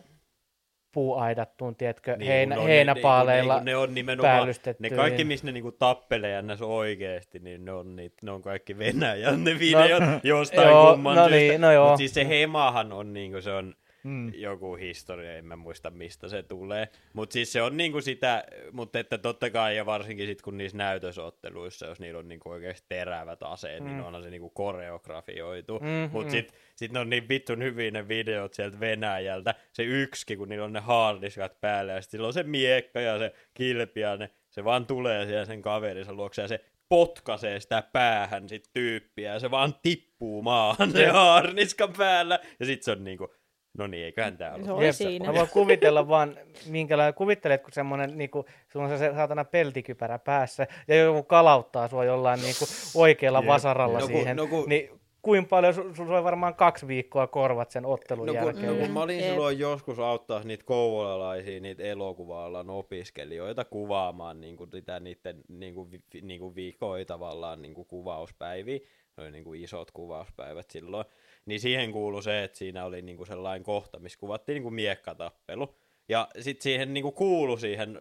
[0.97, 4.47] puuaidattuun, tiedätkö, Niin, heinä, on heinäpaaleilla Ne, ne, ne on nimenomaan,
[4.79, 6.61] ne kaikki, missä ne niinku tappelee ns.
[6.61, 11.15] oikeesti, niin ne on, niitä, ne on kaikki Venäjän ne videot no, jostain joo, kumman
[11.15, 11.37] no syystä.
[11.37, 11.89] niin, no joo.
[11.89, 14.33] Mut siis se Hemahan on niinku, se on Mm.
[14.33, 16.89] joku historia, en mä muista mistä se tulee.
[17.13, 20.77] Mutta siis se on niinku sitä, mutta että totta kai ja varsinkin sit kun niissä
[20.77, 23.89] näytösotteluissa, jos niillä on niinku oikeasti terävät aseet, mm.
[23.89, 25.79] niin onhan se niinku koreografioitu.
[25.79, 26.31] Mm, Mutta mm.
[26.31, 29.55] sit, sit ne on niin vittun hyviä ne videot sieltä Venäjältä.
[29.73, 33.19] Se yksi, kun niillä on ne hardiskat päällä ja sit sillä on se miekka ja
[33.19, 37.83] se kilpi ja ne, se vaan tulee siellä sen kaverinsa luokse ja se potkaisee sitä
[37.93, 43.03] päähän sit tyyppiä ja se vaan tippuu maahan se haarniskan päällä ja sit se on
[43.03, 43.33] niinku,
[43.77, 44.69] no niin, eiköhän Se ollut.
[44.69, 45.25] oli Jep, siinä.
[45.25, 46.37] Mä voin kuvitella vaan,
[46.69, 52.05] minkälainen, kuvittelet, kun semmoinen, niinku, sulla on se saatana peltikypärä päässä, ja joku kalauttaa sua
[52.05, 53.99] jollain niinku, oikealla Jep, vasaralla.
[53.99, 54.89] No kun- siihen, no kun- niin
[55.21, 58.67] kuinka paljon, su- sulla on varmaan kaksi viikkoa korvat sen ottelun No kun, jälkeen.
[58.67, 59.27] no, kun Mm, mä olin jep.
[59.29, 65.91] silloin joskus auttaa niitä kouvolalaisia, niitä elokuva-alan opiskelijoita kuvaamaan niin kuin sitä niiden niin kuin,
[65.91, 68.79] vi, niin kuin viikkoja tavallaan niin kuin kuvauspäiviä.
[69.17, 71.05] Ne oli niin kuin isot kuvauspäivät silloin.
[71.47, 74.73] Niin siihen kuului se, että siinä oli niin kuin sellainen kohta, missä kuvattiin niin kuin
[74.75, 75.75] miekkatappelu.
[76.09, 77.99] Ja sitten siihen niinku kuulu siihen,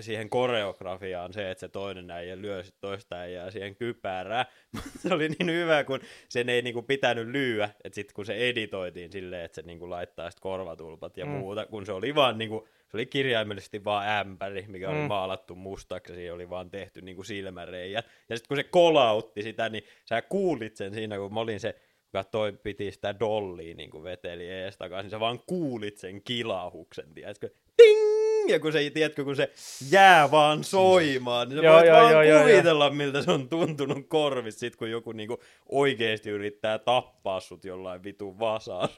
[0.00, 4.44] siihen koreografiaan se, että se toinen äijä lyö sit toista äijää siihen kypärään.
[5.02, 9.12] se oli niin hyvä, kun sen ei niinku pitänyt lyöä, että sitten kun se editoitiin
[9.12, 11.30] silleen, että se niinku laittaa sit korvatulpat ja mm.
[11.30, 15.04] muuta, kun se oli vaan niinku, se oli kirjaimellisesti vaan ämpäri, mikä oli Mm.
[15.04, 18.06] maalattu mustaksi ja siihen oli vaan tehty niinku silmäreijät.
[18.28, 21.74] Ja sitten kun se kolautti sitä, niin sä kuulit sen siinä, kun mä olin se
[22.14, 27.14] joka toi piti sitä dollia niin kuin veteli ees takaisin, sä vaan kuulit sen kilahuksen,
[27.14, 27.50] tiedätkö?
[27.76, 28.48] Ting!
[28.48, 29.50] Ja kun se, tiedätkö, kun se
[29.90, 33.48] jää vaan soimaan, niin sä Joo, voit joo, vaan joo, joo, kuvitella, miltä se on
[33.48, 35.38] tuntunut korvissa, sit kun joku niinku
[35.68, 38.96] oikeesti yrittää tappaa sut jollain vitun vasaralla.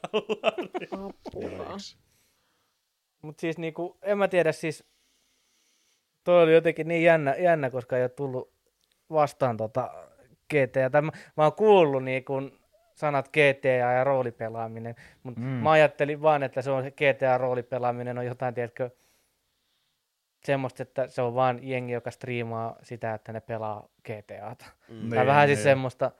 [0.91, 1.77] Apua.
[3.21, 4.83] Mutta siis niinku, en mä tiedä siis,
[6.23, 8.53] toi oli jotenkin niin jännä, jännä koska ei ole tullut
[9.09, 9.89] vastaan tota
[10.53, 10.89] GTA.
[10.91, 12.33] Tai mä, mä oon kuullut niinku
[12.97, 15.45] sanat GTA ja roolipelaaminen, mutta Mm.
[15.47, 18.89] mä ajattelin vaan, että se on se GTA roolipelaaminen on jotain, tiedätkö,
[20.45, 24.65] semmoista, että se on vaan jengi, joka striimaa sitä, että ne pelaa GTAta.
[24.89, 25.09] Mm.
[25.09, 25.63] Tai Niin, vähän siis niin.
[25.63, 26.11] semmoista,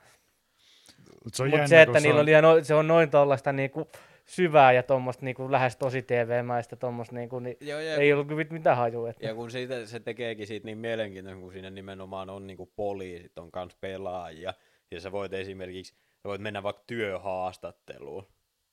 [1.24, 3.10] Mut se on mutta jännä, se, että kun niillä on liian, no- se on noin
[3.10, 3.88] tollaista niinku
[4.26, 8.44] syvää ja tuommoista niinku lähes tosi TV-mäistä tuommoista, niinku, niin Joo, ja, ei ollut kyllä
[8.50, 9.10] mitään hajua.
[9.10, 9.26] Että...
[9.26, 13.50] ja kun siitä, se tekeekin siitä niin mielenkiintoista, kun siinä nimenomaan on niinku poliisit, on
[13.50, 14.54] kans pelaajia,
[14.90, 18.26] ja sä voit esimerkiksi, sä voit mennä vaikka työhaastatteluun,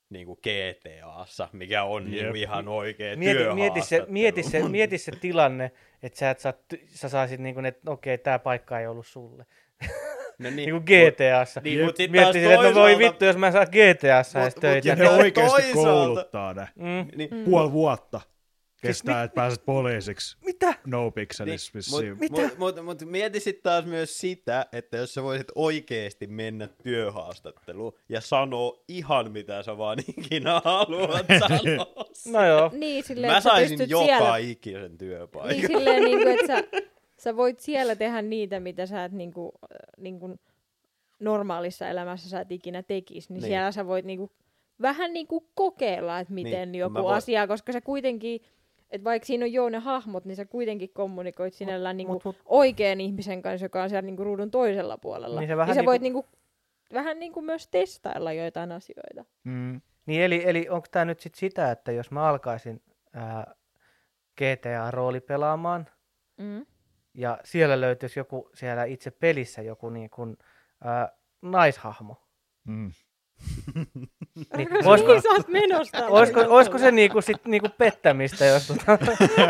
[0.10, 2.22] niin kuin GTAssa, mikä on Jep.
[2.22, 5.72] niinku ihan oikea Mieti, mieti, se, mieti, se, mieti se tilanne,
[6.04, 6.54] että sä, et saa,
[6.88, 9.46] sä saisit niinku, ne, että okei, tämä paikka ei ollut sulle.
[10.40, 11.62] No Niin kuin GTAssa.
[11.64, 14.56] Niin, mut sit taas Miettisin, että no voi toisaalta- vittu, jos mä saan GTAssa edes
[14.56, 14.88] Mut- mut töitä.
[14.88, 15.74] Ja Ja ne oikeasti toisaalta-
[16.06, 16.68] kouluttaa ne.
[16.76, 17.08] Mm.
[17.18, 17.44] Niin, Mm.
[17.46, 18.22] Puoli vuotta
[18.81, 20.73] kestää, että pääset poliisiksi Mitä?
[20.85, 22.18] no pixelis Niin, vissiin.
[22.22, 26.68] Mutta mut, mut, mut mieti sitten taas myös sitä, että jos sä voisit oikeesti mennä
[26.84, 32.06] työhaastatteluun ja sanoa ihan mitä sä vaan ikinä haluat sanoa.
[32.31, 32.72] No joo.
[32.73, 34.38] Niin, silleen, Mä saisin joka siellä...
[34.38, 35.49] ikisen työpaikan.
[35.57, 36.64] Niin silleen, niin kuin, että sä,
[37.18, 39.52] sä voit siellä tehdä niitä, mitä sä et niin kuin,
[39.97, 40.39] niin kuin
[41.19, 43.34] normaalissa elämässä sä et ikinä tekisi.
[43.34, 43.49] Niin, Niin.
[43.49, 44.31] siellä sä voit niin kuin,
[44.81, 48.41] vähän niin kuin kokeilla, että miten Niin, joku voin- asia, koska sä kuitenkin,
[48.96, 52.26] että vaikka siinä on joo ne hahmot, niin sä kuitenkin kommunikoit sinällään niin kuin mut-
[52.26, 55.40] mut- oikean ihmisen kanssa, joka on siellä niin kuin ruudun toisella puolella.
[55.40, 56.26] Niin se niin vähän sä niinku- voit niin kuin,
[56.94, 59.26] vähän niin kuin myös testailla joitain asioita.
[59.44, 59.82] Mm.
[60.06, 62.82] Niin eli, eli onko tämä nyt sit sitä, että jos mä alkaisin
[63.14, 63.56] ää,
[64.42, 65.86] GTA-rooli pelaamaan,
[66.38, 66.66] Mm.
[67.14, 70.38] ja siellä löytyisi joku siellä itse pelissä joku niin kuin,
[70.84, 71.10] ää,
[71.42, 72.16] naishahmo,
[72.64, 72.92] Mm.
[74.57, 76.07] Niin Olisiko- sä menossa?
[76.07, 78.98] Olisiko, olisiko se niinku, sit, niinku pettämistä, jos, tota,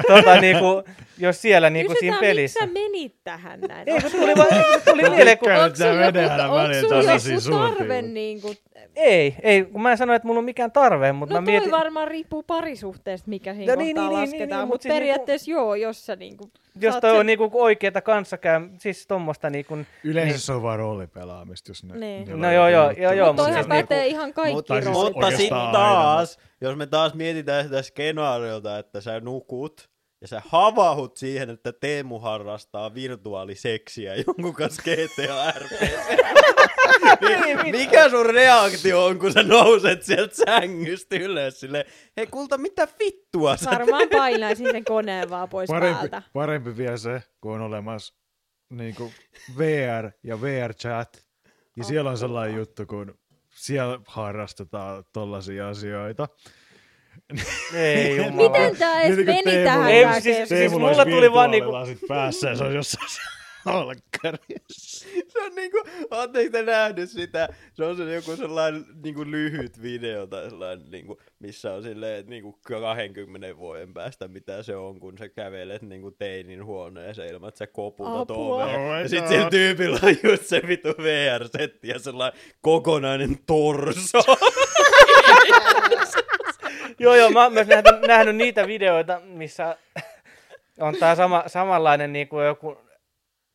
[0.07, 0.83] tota, niinku,
[1.17, 2.59] jos siellä niinku siinä Kysytään, pelissä?
[2.65, 3.89] miksi sä menit tähän näin?
[3.89, 4.47] Ei, kun tuli, vaan,
[4.85, 5.51] tuli mieleen, kun...
[5.51, 6.11] Onko sulla joku,
[7.57, 8.13] tarve suuntiin.
[8.75, 11.45] Niin Ei, ei, kun mä en sano, että mulla on mikään tarve, mutta No mä
[11.45, 11.71] mietin...
[11.71, 14.67] varmaan riippuu parisuhteesta, mikä siinä No no, niin, kohtaa niin, niin, lasketaan, niin, niin, mut
[14.69, 16.51] mutta siis niinku- periaatteessa joo, jos sä niinku...
[16.81, 19.77] Jos toi sen- on niinku oikeeta kanssakäy, siis tommosta niinku...
[20.03, 20.39] Yleensä Niin.
[20.39, 21.97] se on vaan roolipelaamista, jos ne...
[21.97, 22.25] Niin.
[22.25, 24.73] niillä No joo, joo, joo, joo, Mutta mut toihan siis pätee niinku- ihan kaikki Mutta,
[24.81, 29.89] siis mutta sitten oikeastaan taas, jos me taas mietitään sitä skenaariota, että sä nukut
[30.25, 35.81] ja sä havahut siihen, että Teemu harrastaa virtuaaliseksiä jonkun kanssa GTA RPC.
[37.45, 41.85] niin, mikä sun reaktio on, kun sä nouset sieltä sängystä ylös silleen,
[42.17, 46.21] hei kulta, mitä vittua sä Varmaan painaisin sen koneen vaan pois Parempi, päältä.
[46.33, 48.13] parempi vielä se, kun on olemassa
[48.69, 49.13] niin kuin
[49.57, 51.25] VR ja VR-chat.
[51.77, 53.19] Ja siellä on sellainen juttu, kun
[53.49, 56.27] siellä harrastetaan tollaisia asioita.
[57.73, 58.49] Ei jumala.
[58.49, 62.07] Miten tää edes Niin meni tähän Ei, siis- siis Teemulla mulla tuli vaan niinku- virtuaalilasit
[62.07, 63.07] päässä ja se on jossain
[63.75, 65.05] olkkarissa.
[65.27, 65.77] Se on niinku,
[66.11, 67.49] ootteko te nähnyt sitä?
[67.73, 72.29] Se on se joku sellainen niinku lyhyt video tai sellainen, niinku, missä on silleen, että
[72.29, 77.57] niinku 20 vuoden päästä mitä se on, kun sä kävelet niinku teinin huoneeseen ilman, että
[77.59, 78.79] sä koputat oveen.
[78.79, 84.19] Oh ja sit sillä tyypillä on just se vitu VR-setti ja sellainen kokonainen torso.
[86.99, 89.77] Joo, joo, mä oon myös nähnyt, nähnyt niitä videoita, missä
[90.79, 92.77] on tää sama, samanlainen niin kuin joku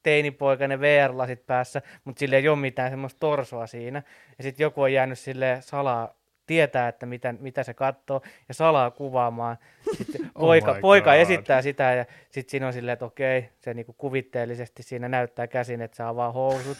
[0.02, 4.02] teinipoikainen VR-lasit päässä, mutta sillä ei ole mitään semmoista torsoa siinä.
[4.38, 8.90] Ja sitten joku on jäänyt sille salaa tietää, että mitä, mitä se katsoo, ja salaa
[8.90, 9.58] kuvaamaan.
[9.96, 11.20] Sitten Oh poika, poika God.
[11.20, 15.82] esittää sitä, ja sitten siinä on silleen, että okei, se niinku kuvitteellisesti siinä näyttää käsin,
[15.82, 16.78] että se avaa housut,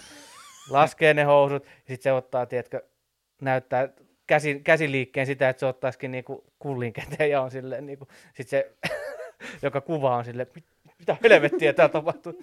[0.70, 2.82] laskee ne housut, ja sitten se ottaa, tiedätkö,
[3.40, 3.88] näyttää
[4.30, 8.72] käsi, käsiliikkeen sitä, että se ottaisikin niinku kullin käteen, ja on silleen, niinku, sit se,
[9.62, 10.64] joka kuva on silleen, "Mit-
[10.98, 12.32] mitä helvettiä täällä tapahtuu.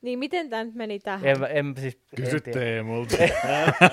[0.00, 1.26] Niin miten tää nyt meni tähän?
[1.28, 2.40] En, en siis, Kysy.
[2.40, 3.16] Teemulta.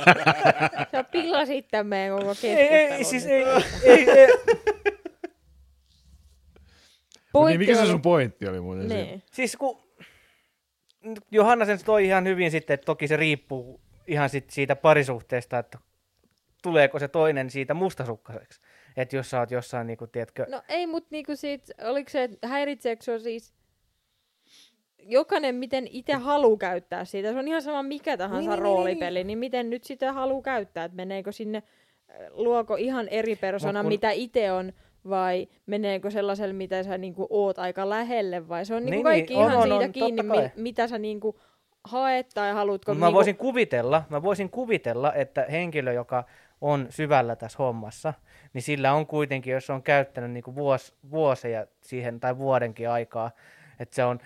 [0.92, 2.92] Sä pilasit tämän meidän koko Ei, keskustelun.
[2.98, 3.34] ei, siis nyt.
[3.84, 4.28] ei, ei, ei,
[7.34, 9.04] Mut niin, mikä se sun pointti oli muuten siinä?
[9.04, 9.24] Niin.
[9.32, 9.84] Siis kun
[11.32, 15.78] Johanna sen toi ihan hyvin sitten, että toki se riippuu ihan sit siitä parisuhteesta, että
[16.64, 18.62] tuleeko se toinen siitä mustasukkaiseksi.
[18.98, 22.24] Että jos sä oot jossain, niin kuin, tiedätkö, No ei, mutta niinku siitä, oliko se,
[22.24, 23.54] että häiritseekö se on siis
[25.00, 27.32] jokainen miten itse haluaa käyttää siitä.
[27.34, 30.14] Se on ihan sama mikä tahansa Niin, niin, niin, roolipeli, niin, niin miten nyt sitä
[30.14, 30.86] haluaa käyttää.
[30.86, 34.74] Että meneekö sinne, äh, luoko ihan eri persona, kun- mitä itse on,
[35.10, 39.34] vai meneekö sellaiselle, mitä sä niinku oot aika lähelle, vai se on niinku Niin, kaikki
[39.34, 41.40] niin, ihan on, siitä on, kiinni, mi- mitä sä niinku
[41.84, 43.16] haet tai haluatko mä niinku...
[43.16, 46.24] voisin kuvitella, mä voisin kuvitella, että henkilö, joka
[46.64, 48.14] on syvällä tässä hommassa,
[48.54, 53.32] niin sillä on kuitenkin, jos on käyttänyt niin kuin vuos, vuosia siihen tai vuodenkin aikaa,
[53.80, 54.20] että se on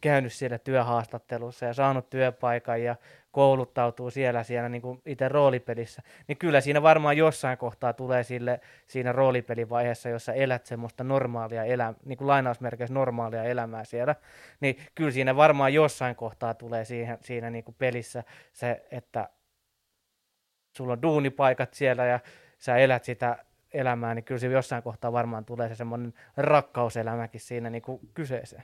[0.00, 2.96] käynyt siellä työhaastattelussa ja saanut työpaikan ja
[3.32, 8.60] kouluttautuu siellä, siellä niin kuin itse roolipelissä, niin kyllä siinä varmaan jossain kohtaa tulee sille
[8.86, 14.14] siinä roolipelivaiheessa, jossa elät semmoista normaalia elämää, niin kuin lainausmerkeissä normaalia elämää siellä,
[14.60, 19.28] niin kyllä siinä varmaan jossain kohtaa tulee siihen, siinä niin kuin pelissä se, että
[20.76, 22.20] sulla on duunipaikat siellä ja
[22.58, 23.36] sä elät sitä
[23.74, 28.62] elämää, niin kyllä se jossain kohtaa varmaan tulee se semmoinen rakkauselämäkin siinä niin kuin kyseeseen.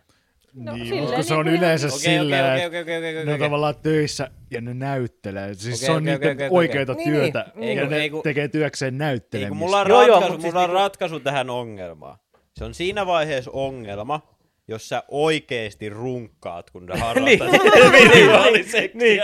[0.55, 3.25] No, niin, silleen mutta se on ihan- yleensä Okei, sillä, okei, että okei, okei, okei,
[3.27, 5.55] ne on tavallaan töissä ja ne näyttelee.
[5.55, 7.05] Siis Okei, se on okei, niiden okei, oikeita okei.
[7.05, 7.47] työtä.
[7.55, 7.91] Niin, ja niin.
[7.91, 9.55] ne Ei, kun- tekee työkseen Ei, näyttelemistä.
[9.55, 12.19] mulla on, Joo, joo, ratkaisu, mut siis mulla on niinku- ratkaisu tähän ongelmaan.
[12.57, 14.21] Se on siinä vaiheessa ongelma,
[14.69, 18.90] jos sä oikeesti runkkaat, kun sä harrastat Niin.
[18.95, 19.20] Niin,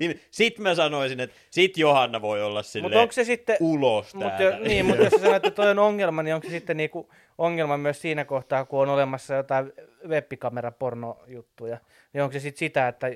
[0.00, 4.30] niin sit mä sanoisin, että sit Johanna voi olla silleen onko se sitten, ulos Mutta
[4.38, 4.58] täältä.
[4.58, 7.76] niin, mutta jos sä sanot, että toi on ongelma, niin onko se sitten niinku ongelma
[7.76, 9.72] myös siinä kohtaa, kun on olemassa jotain
[10.08, 11.78] webbikamerapornojuttuja,
[12.12, 13.06] niin onko se sitten sitä, että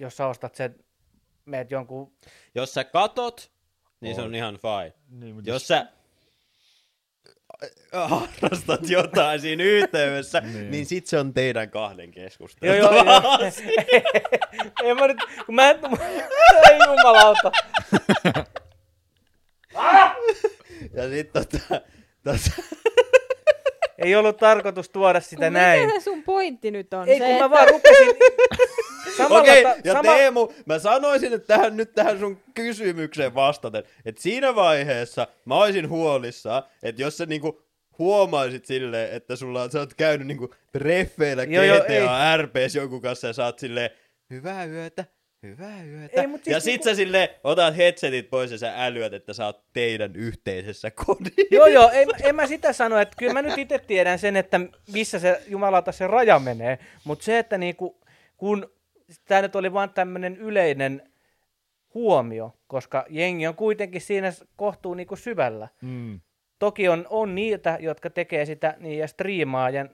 [0.00, 0.74] jos sä ostat sen,
[1.44, 2.12] meet jonkun,
[2.54, 3.50] Jos sä katot,
[4.00, 4.26] niin se On.
[4.26, 4.92] on ihan fine.
[5.20, 5.86] Niin, mutta Jos sä
[7.92, 10.70] harrastat jotain siinä yhteydessä, Niin.
[10.70, 12.72] niin sit se on teidän kahden keskustelu.
[12.74, 13.38] joo joo, joo.
[14.84, 15.78] ei mä nyt, kun mä en,
[16.70, 17.52] ei jumalauta.
[20.94, 21.58] Ja sit tota,
[22.24, 22.38] tota
[23.98, 25.86] Ei ollut tarkoitus tuoda sitä Kun näin.
[25.86, 27.08] Mikä sun pointti nyt on?
[27.08, 28.06] Ei, se, kun mä että- vaan rupesin,
[29.28, 33.82] samalla, Okei, ta- ja sama, Teemu, mä sanoisin, että tähän, nyt tähän sun kysymykseen vastaten,
[34.04, 37.62] että siinä vaiheessa mä olisin huolissaan, että jos sä niinku
[37.98, 43.32] huomaisit silleen, että sulla on, sä oot käynyt niinku treffeillä GTA RPs jonkun kanssa ja
[43.32, 43.90] sä oot silleen,
[44.30, 45.04] hyvää yötä,
[45.42, 46.20] Hyvää yötä.
[46.20, 49.32] Ei, mut siis ja sit niinku- sä sille otat headsetit pois ja sä älyät, että
[49.32, 51.40] sä oot teidän yhteisessä kodissa.
[51.50, 54.60] Joo, joo, en, en mä sitä sano, että kyllä mä nyt itse tiedän sen, että
[54.92, 58.00] missä se jumalauta se raja menee, mutta se, että niinku,
[58.36, 58.70] kun
[59.24, 61.12] tämä nyt oli vaan tämmöinen yleinen
[61.94, 65.68] huomio, koska jengi on kuitenkin siinä kohtuu niinku syvällä.
[65.82, 66.20] Mm.
[66.58, 69.86] Toki on, on niitä, jotka tekee sitä niin ja striimaa ja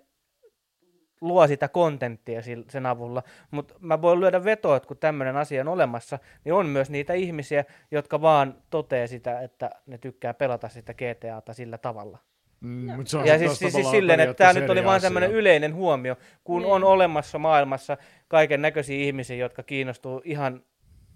[1.21, 5.69] luo sitä kontenttia sen avulla, mutta mä voin lyödä vetoa, että kun tämmöinen asia on
[5.69, 10.95] olemassa, niin on myös niitä ihmisiä, jotka vaan totee sitä, että ne tykkää pelata sitä
[10.95, 12.19] GTAta sillä tavalla.
[12.61, 15.01] Mm, on Ja siis, siis, siis silleen, että tämä nyt oli asia.
[15.01, 16.73] tämmöinen yleinen huomio, kun Niin.
[16.73, 17.97] on olemassa maailmassa
[18.29, 20.63] kaiken näköisiä ihmisiä, jotka kiinnostuu ihan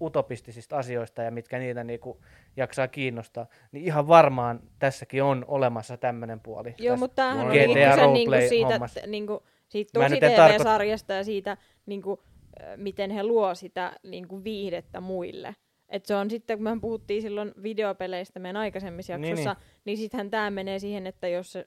[0.00, 2.20] utopistisista asioista ja mitkä niitä niinku
[2.56, 6.74] jaksaa kiinnostaa, niin ihan varmaan tässäkin on olemassa tämmöinen puoli.
[6.78, 11.24] Joo, mutta tämähän GTA oli niinku sen niinku siitä, t- niinku, siitä tosi TV-sarjasta ja
[11.24, 11.56] siitä,
[11.86, 12.22] niinku,
[12.76, 15.54] miten he luo sitä niinku, viihdettä muille.
[15.88, 19.98] Et se on sitten, kun me puhuttiin silloin videopeleistä meidän aikaisemmissa Niin, jaksoissa, niin, niin
[19.98, 21.58] sittenhän tämä menee siihen, että jos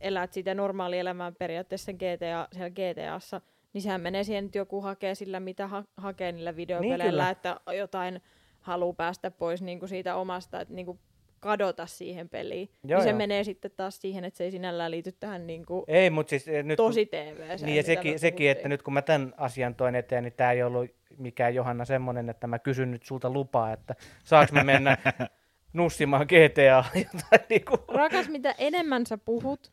[0.00, 3.40] elät sitä normaalielämää periaatteessa sen GTA, siellä GTAssa,
[3.72, 7.30] niin sehän menee siihen, että joku hakee sillä, mitä ha- hakee niillä videopeleillä, kyllä.
[7.30, 8.22] että jotain
[8.60, 10.98] haluaa päästä pois niinku siitä omasta, että niinku
[11.40, 12.70] kadota siihen peliin.
[12.84, 13.18] Joo, niin se joo.
[13.18, 16.64] menee sitten taas siihen, että se ei sinällään liity tähän niinku Ei, mutta siis eh,
[16.64, 16.76] nyt...
[16.76, 17.56] tosi TV.
[17.62, 20.62] Niin ja sekin, sekin, että nyt kun mä tämän asian toin eteen, niin tämä ei
[20.62, 23.94] ollut mikään Johanna semmoinen, että mä kysyn nyt sulta lupaa, että
[24.24, 24.98] saaks mä mennä
[25.72, 27.78] nussimaan GTA jotain niinku.
[27.88, 29.72] Rakas, mitä enemmän sä puhut,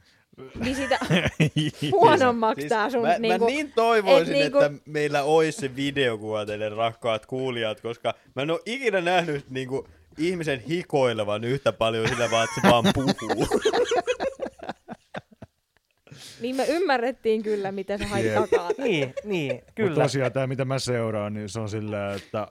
[0.64, 1.00] niin sitä
[1.92, 3.02] huonommaksi tää sun...
[3.02, 7.82] mä, niinku, mä niin toivoisin, et niinku- että meillä olisi se videokuva teille rakkaat kuulijat,
[7.82, 9.88] koska mä en ole ikinä nähnyt niinku,
[10.18, 13.48] ihmisen hikoilevan yhtä paljon sillä vaan, että se vaan puhuu.
[16.42, 18.36] Niin me ymmärrettiin kyllä, mitä sä hait Jep.
[18.36, 18.70] takaa.
[18.78, 20.04] Niin, niin, Mutta kyllä.
[20.04, 22.48] tosiaan tämä, mitä mä seuraan, niin se on silleen, että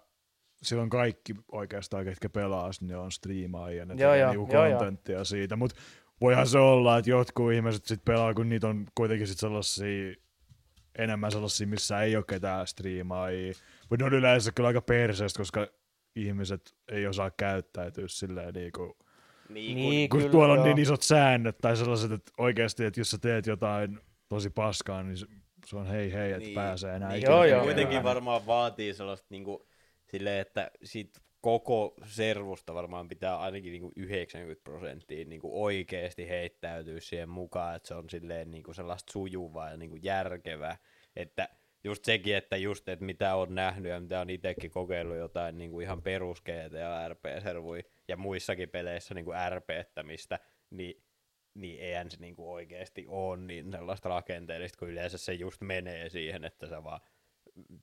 [0.62, 4.78] silloin kaikki oikeastaan, ketkä pelaa, ne on striimaajia, ne Joo, tekee joo, niinku joo, joo.
[4.78, 5.80] kontenttia siitä, mutta
[6.20, 10.14] voihan se olla, että jotkut ihmiset sit pelaa, kun niitä on kuitenkin sit sellaisia,
[10.98, 13.52] enemmän sellaisia, missä ei ole ketään striimaajia,
[13.90, 15.66] mutta ne on yleensä kyllä aika perseestä, koska
[16.16, 18.96] ihmiset ei osaa käyttäytyä silleen niinku,
[19.48, 20.66] Niin, kun kyllä, tuolla on joo.
[20.66, 23.98] niin isot säännöt tai sellaiset, että oikeasti, että jos sä teet jotain
[24.28, 25.26] tosi paskaa, niin se-
[25.66, 26.46] se on hei hei, että Niin.
[26.46, 26.54] niin.
[26.54, 28.04] pääsee enää Niin, ikinä Joo, joo, kuitenkin joo.
[28.04, 29.66] varmaan vaatii sellaista niinku,
[30.10, 37.28] silleen, että siitä koko servusta varmaan pitää ainakin niinku 90 prosenttia niinku oikeasti heittäytyä siihen
[37.28, 40.76] mukaan, että se on silleen niinku sellaista sujuvaa ja niinku järkevää,
[41.16, 41.48] että
[41.84, 45.80] just sekin, että just, että mitä on nähnyt ja mitä on itsekin kokeillut jotain niinku
[45.80, 50.38] ihan perus GTA RP-servui ja muissakin peleissä niinku RP-ttämistä,
[50.70, 51.02] niin
[51.54, 56.44] niin eihän se niinku oikeasti ole niin sellaista rakenteellista, kun yleensä se just menee siihen,
[56.44, 57.00] että sä vaan,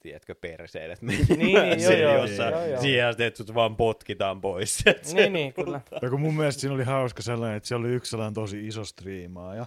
[0.01, 4.84] tiedätkö, perseilet menemään Niin, niin, joo, siihen joo, siihen asti, että sut vaan potkitaan pois.
[5.13, 5.81] Niin, niin, kyllä.
[6.01, 8.85] Ja kun mun mielestä siinä oli hauska sellainen, että siellä oli yksi sellainen tosi iso
[8.85, 9.65] striimaaja,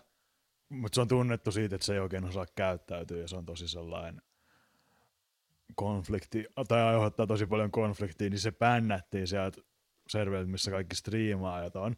[0.73, 3.69] mutta se on tunnettu siitä, että se ei oikein osaa käyttäytyä ja se on tosi
[3.69, 4.23] sellainen
[5.75, 9.61] konflikti, tai aiheuttaa tosi paljon konfliktia, niin se bännättiin sieltä
[10.09, 11.97] serveriltä, missä kaikki striimaajat on.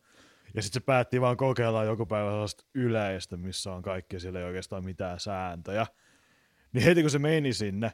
[0.55, 4.45] Ja sitten se päätti vaan kokeilla joku päivä sellaista yleistä, missä on kaikki, siellä ei
[4.45, 5.87] oikeastaan mitään sääntöjä.
[6.73, 7.93] Niin heti kun se meni sinne,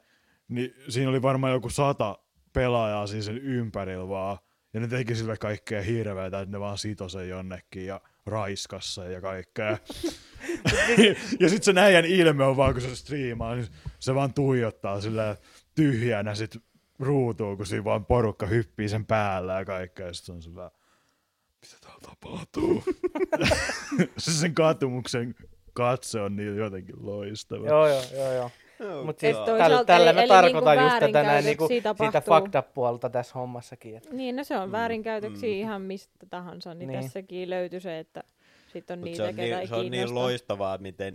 [0.49, 2.19] niin siinä oli varmaan joku sata
[2.53, 4.39] pelaajaa siinä sen ympärillä vaan.
[4.75, 9.21] Ja ne teki sille kaikkea hirveätä, että ne vaan sito sen jonnekin ja raiskassa ja
[9.21, 9.71] kaikkea.
[11.41, 13.69] ja sitten se näijän ilme on vaan, kun se striimaa, niin
[13.99, 15.37] se vaan tuijottaa sillä
[15.75, 16.57] tyhjänä sit
[16.99, 20.07] ruutuun, kun siinä vaan porukka hyppii sen päällä ja kaikkea.
[20.07, 20.71] Ja sit se on sillä,
[21.63, 22.85] mitä täällä tapahtuu?
[24.19, 25.35] se sen katumuksen
[25.73, 27.67] katse on niin jotenkin loistava.
[27.67, 28.51] Joo, joo, joo, joo.
[28.81, 31.95] Oh, Mutta siis tällä, tällä eli- mä eli tarkoitan niinku just tätä näin niinku, siitä
[31.95, 32.35] tapahtuu.
[32.35, 33.97] fucked up puolta tässä hommassakin.
[33.97, 34.09] Että.
[34.13, 35.55] Niin, no se on väärinkäytöksiä mm.
[35.61, 37.01] ihan mistä tahansa, niin, Niin.
[37.03, 38.23] tässäkin löytyy se, että
[38.73, 41.15] sitten on Mut niitä, se on, ketä ei niin, se on niin loistavaa, miten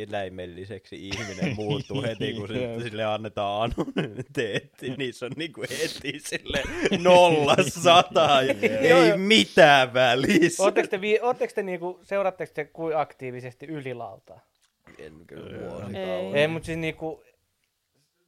[0.00, 6.62] eläimelliseksi ihminen muuttuu heti, kun sille, sille annetaan anonymiteetti, niin se on niinku heti sille
[6.98, 9.16] nolla sataa, ei joo.
[9.16, 10.62] mitään välissä.
[10.62, 14.40] Ootteko te, vi- ootteko te niinku, seuraatteko te kuin aktiivisesti ylilautaa?
[14.98, 15.62] En kyllä Ei.
[15.70, 16.14] vuosikausia.
[16.18, 16.34] Ei.
[16.34, 17.22] Ei, mutta siis niinku,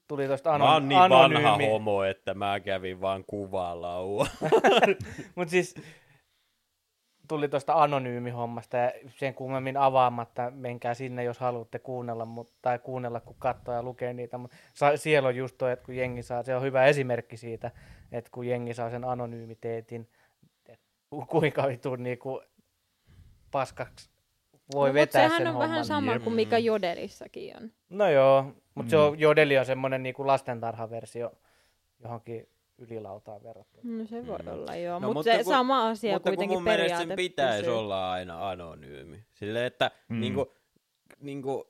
[0.09, 1.66] tuli tosta ano- Mä oon niin vanha anonyymi.
[1.66, 4.26] homo, että mä kävin vaan kuvalaua.
[5.35, 5.74] Mutta siis
[7.28, 13.20] tuli tuosta anonyymihommasta ja sen kummemmin avaamatta, menkää sinne, jos haluatte kuunnella, mut, tai kuunnella,
[13.20, 14.39] kun katsoo ja lukee niitä.
[14.39, 14.56] Mutta
[14.97, 17.70] siellä on just toi, että kun jengi saa, se on hyvä esimerkki siitä,
[18.12, 19.02] että kun jengi saa sen
[21.10, 22.43] ku- kuinka vitun niinku
[23.51, 24.10] paskaksi
[24.74, 25.70] voi no, vetää sehän sen on homman.
[25.70, 26.24] vähän sama Jep.
[26.24, 27.70] kuin mikä Jodelissakin on.
[27.90, 28.42] No joo,
[28.74, 28.90] mutta Mm.
[28.90, 31.32] se on, Jodeli on semmoinen niinku lastentarhaversio
[32.02, 33.82] johonkin ylilautaan verrattuna.
[33.98, 34.48] No se voi Mm.
[34.48, 37.06] olla joo, No, no, mutta se kun- sama asia Mutta kun kuitenkin mun mielestä periaate
[37.08, 37.78] sen pitäisi pysyy.
[37.78, 39.24] olla aina anonyymi.
[39.34, 40.14] Silleen, että Mm.
[40.16, 40.20] mm.
[40.20, 40.54] niinku,
[41.20, 41.64] niinku,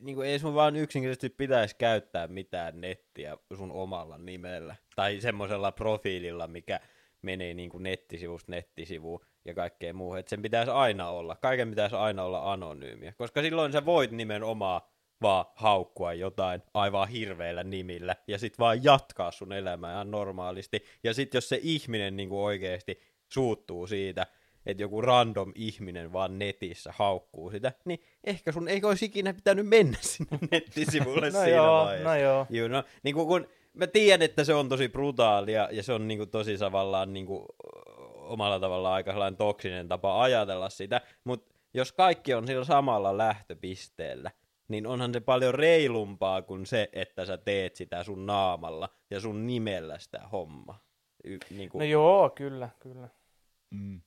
[0.00, 4.76] niinku ei sun vaan yksinkertaisesti pitäisi käyttää mitään nettiä sun omalla nimellä.
[4.96, 6.80] Tai semmoisella profiililla, mikä
[7.22, 10.18] menee niinku nettisivusta nettisivuun ja kaikkea muuhun.
[10.18, 11.36] Et sen pitäisi aina olla.
[11.36, 13.12] Kaiken pitäisi aina olla anonyymiä.
[13.12, 14.80] Koska silloin sä voit nimenomaan
[15.22, 20.84] vaan haukkua jotain aivan hirveillä nimillä ja sit vaan jatkaa sun elämää ihan normaalisti.
[21.04, 23.00] Ja sit jos se ihminen niinku oikeesti
[23.32, 24.26] suuttuu siitä,
[24.66, 29.66] että joku random ihminen vaan netissä haukkuu sitä, niin ehkä sun ei olisi ikinä pitänyt
[29.66, 32.08] mennä sinne nettisivulle No siinä joo, vaiheessa.
[32.08, 32.46] no joo.
[32.50, 36.08] You know, niin kuin kun mä tiedän, että se on tosi brutaalia ja se on
[36.08, 37.44] niin kuin tosi tavallaan niin kuin,
[38.28, 44.30] omalla tavallaan aika sellainen toksinen tapa ajatella sitä, mutta jos kaikki on sillä samalla lähtöpisteellä,
[44.68, 49.46] niin onhan se paljon reilumpaa kuin se, että sä teet sitä sun naamalla ja sun
[49.46, 50.84] nimellä sitä hommaa.
[51.24, 53.08] Y- niin kuin, No joo, kyllä, kyllä.
[53.70, 54.00] Mm.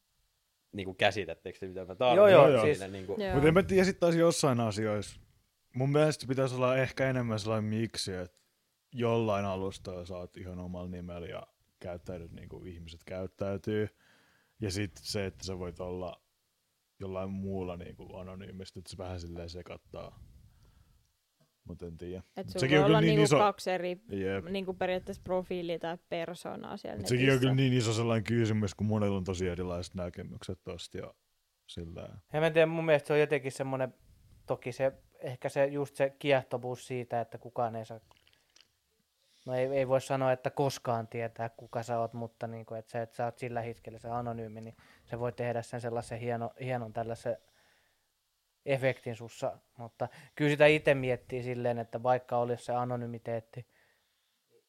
[0.71, 2.31] niin kuin käsitättekö te, mitä mä Joo, tarkoitan?
[2.31, 2.63] joo, joo.
[2.63, 3.33] siis, Niin kuin, Joo.
[3.33, 5.19] Mutta en mä tiedä, sit taas jossain asioissa.
[5.75, 8.37] Mun mielestä pitäisi olla ehkä enemmän sellainen miksi, että
[8.93, 11.47] jollain alustalla saat ihan omalla nimellä ja
[11.79, 13.89] käyttäydyt niin kuin ihmiset käyttäytyy.
[14.61, 16.21] Ja sitten se, että sä voit olla
[16.99, 20.19] jollain muulla niin kuin anonyymisti, että se vähän silleen sekattaa.
[21.67, 22.23] Mutta en tiedä.
[22.37, 24.45] Et Mut sulla sekin voi on olla kyllä niin niinku iso- kaksi eri Jep.
[24.45, 28.87] niinku periaatteessa profiilia tai persoonaa siellä Mut sekin on kyllä niin iso sellainen kysymys, kun
[28.87, 31.13] monella on tosi erilaiset näkemykset tosta ja
[31.67, 33.93] sillä ja mä en tiedä, mun mielestä se on jotenkin semmoinen,
[34.45, 37.99] toki se, ehkä se just se kiehtovuus siitä, että kukaan ei saa,
[39.45, 42.91] no ei, ei voi sanoa, että koskaan tietää, kuka sä oot, mutta niin kuin, että,
[42.91, 46.51] se, että sä oot sillä hetkellä se anonyymi, niin se voi tehdä sen sellaisen hieno,
[46.59, 47.37] hienon tällaisen
[48.65, 53.67] efektin sussa, mutta kyllä sitä itse miettii silleen, että vaikka olisi se anonymiteetti,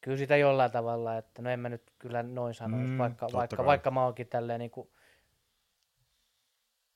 [0.01, 3.57] kyllä sitä jollain tavalla, että no en mä nyt kyllä noin sanoisi, Mm, vaikka, vaikka,
[3.57, 3.65] kai.
[3.65, 4.89] vaikka mä oonkin tälleen niin kuin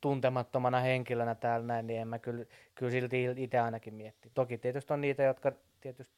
[0.02, 2.46] tuntemattomana henkilönä täällä näin, niin en mä kyllä,
[2.76, 4.32] kyllä silti itse ainakin mietti.
[4.34, 5.52] Toki tietysti on niitä, jotka
[5.82, 6.17] tietysti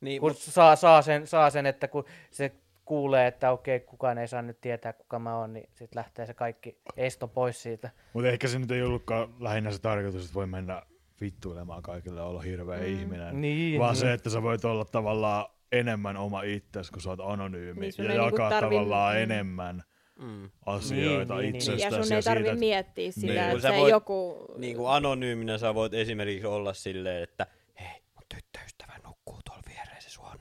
[0.00, 2.52] niin, kun mut, saa, saa, sen, saa sen, että kun se
[2.84, 6.34] kuulee, että okei, kukaan ei saa nyt tietää, kuka mä oon, niin sitten lähtee se
[6.34, 7.90] kaikki esto pois siitä.
[8.12, 10.82] Mutta ehkä se nyt ei ollutkaan lähinnä se tarkoitus, että voi mennä
[11.20, 12.86] vittuilemaan kaikille olla hirveä mm.
[12.86, 13.40] ihminen.
[13.40, 14.00] Niin, vaan niin.
[14.00, 17.80] se, että sä voit olla tavallaan enemmän oma itsesi, kun sä oot anonyymi.
[17.80, 19.22] Niin ja niinku jakaa tarvi- tavallaan mm.
[19.22, 19.82] enemmän
[20.22, 20.50] mm.
[20.66, 21.56] asioita Niin, niin, niin.
[21.56, 21.94] itsestäsi.
[21.96, 23.38] Ja sun ei tarvi siitä, miettiä sitä, Niin.
[23.38, 24.46] että se voit- joku...
[24.58, 27.46] niin kuin anonyyminä sä voit esimerkiksi olla silleen, että
[27.80, 29.62] hei, mun tyttöystävä nukkuu tuolla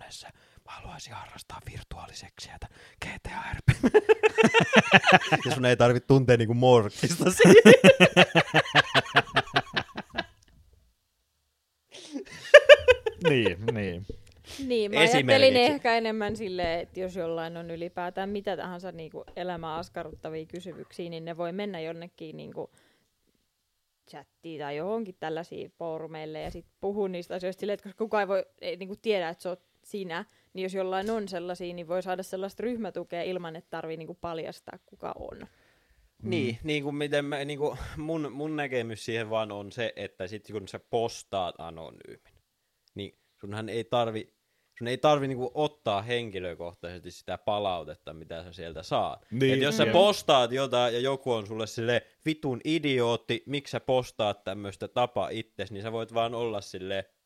[0.08, 0.28] huoneessa.
[0.66, 3.94] Mä haluaisin harrastaa virtuaaliseksiä tämän GTA-RP.
[5.46, 7.70] ja sun ei tarvitse tuntea niinku morkkista siitä.
[13.30, 14.06] niin, niin.
[14.68, 19.24] Niin, mä ajattelin ehkä enemmän silleen, että jos jollain on ylipäätään mitä tahansa niin kuin
[19.36, 22.72] elämää askarruttavia kysymyksiä, niin ne voi mennä jonnekin niin kuin
[24.10, 28.28] chattiin tai johonkin tällaisiin foorumeille ja sitten puhua niistä asioista silleen, että koska kukaan ei
[28.28, 31.88] voi ei, niin kuin tiedä, että sä oot sinä, niin jos jollain on sellaisia, niin
[31.88, 35.48] voi saada sellaista ryhmätukea ilman, että tarvii niin kuin paljastaa, kuka on.
[36.24, 40.28] Niin, niin kuin miten mä, niin kuin mun, mun näkemys siihen vaan on se, että
[40.28, 42.34] sit kun sä postaat anonyymin,
[42.96, 44.34] niin sunhan ei tarvi,
[44.78, 49.26] sun ei tarvi niinku ottaa henkilökohtaisesti sitä palautetta, mitä sä sieltä saat.
[49.32, 49.92] Niin, Et jos sä jep.
[49.94, 55.72] postaat jotain ja joku on sulle sille vitun idiootti, miksi sä postaat tämmöistä tapa itses,
[55.72, 57.17] niin sä voit vaan olla silleen, "Hah",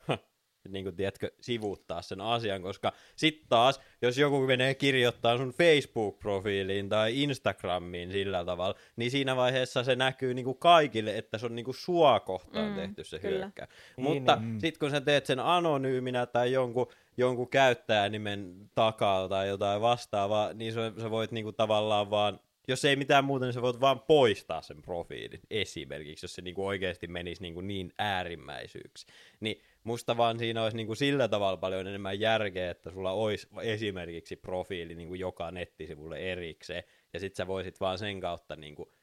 [0.69, 6.89] niin kuin tiedätkö, sivuuttaa sen asian, koska sit taas, jos joku menee kirjoittaa sun Facebook-profiiliin
[6.89, 11.73] tai Instagramiin sillä tavalla, niin siinä vaiheessa se näkyy niinku kaikille, että se on niinku
[11.73, 13.37] sua kohtaan Mm, tehty se kyllä.
[13.37, 13.69] hyökkäys.
[13.97, 14.61] Niin, Mutta niin.
[14.61, 20.73] sit kun sä teet sen anonyyminä tai jonkun, jonkun käyttäjänimen takaa tai jotain vastaavaa, niin
[20.73, 24.61] sä, sä voit niinku tavallaan vaan, jos ei mitään muuta, niin sä voit vaan poistaa
[24.61, 29.05] sen profiilin esimerkiksi, jos se niinku oikeasti menisi niinku niin äärimmäisyyksi.
[29.39, 34.35] Niin musta vaan siinä olisi niinku sillä tavalla paljon enemmän järkeä, että sulla olisi esimerkiksi
[34.35, 36.83] profiili niinku joka nettisivulle erikseen,
[37.13, 38.93] ja sit sä voisit vaan sen kautta niinku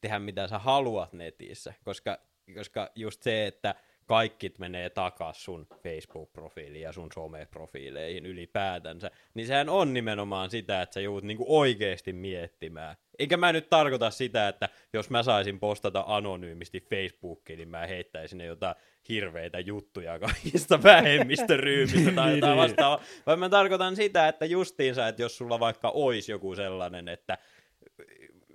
[0.00, 2.18] tehdä mitä sä haluat netissä, koska,
[2.54, 3.74] koska just se, että
[4.10, 10.94] kaikki menee takas sun Facebook-profiiliin ja sun some-profiileihin ylipäätänsä, niin sehän on nimenomaan sitä, että
[10.94, 12.96] sä joudut niinku oikeasti miettimään.
[13.18, 18.38] Eikä mä nyt tarkoita sitä, että jos mä saisin postata anonyymisti Facebookiin, niin mä heittäisin
[18.38, 18.74] ne jotain
[19.08, 22.62] hirveitä juttuja kaikista vähemmistöryhmistä tai jotain Niin.
[22.62, 27.38] vastaavaa, vaan mä tarkoitan sitä, että justiinsa, että jos sulla vaikka olisi joku sellainen, että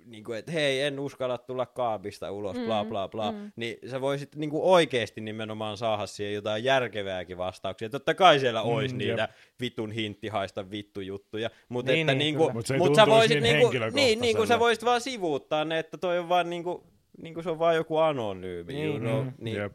[0.06, 3.52] niin kuin, että hei, en uskalla tulla kaapista ulos, bla Mm, bla bla, mm.
[3.56, 7.90] niin sä voisit niin kuin oikeasti nimenomaan saada siihen jotain järkevääkin vastauksia.
[7.90, 8.98] Totta kai siellä Mm, olisi jep.
[8.98, 9.28] niitä
[9.60, 12.78] vitun hinttihaista vittu juttuja, mutta Niin, että niin, niinku, kyllä.
[12.78, 15.98] Mut mut sä voisit niin niinku, niin, niin kuin sä voisit vaan sivuuttaa ne, että
[15.98, 16.84] toi on vaan niinku,
[17.22, 19.24] niinku se on vaan joku anonyymi, Niin, you know?
[19.24, 19.72] mm, niin, Jep.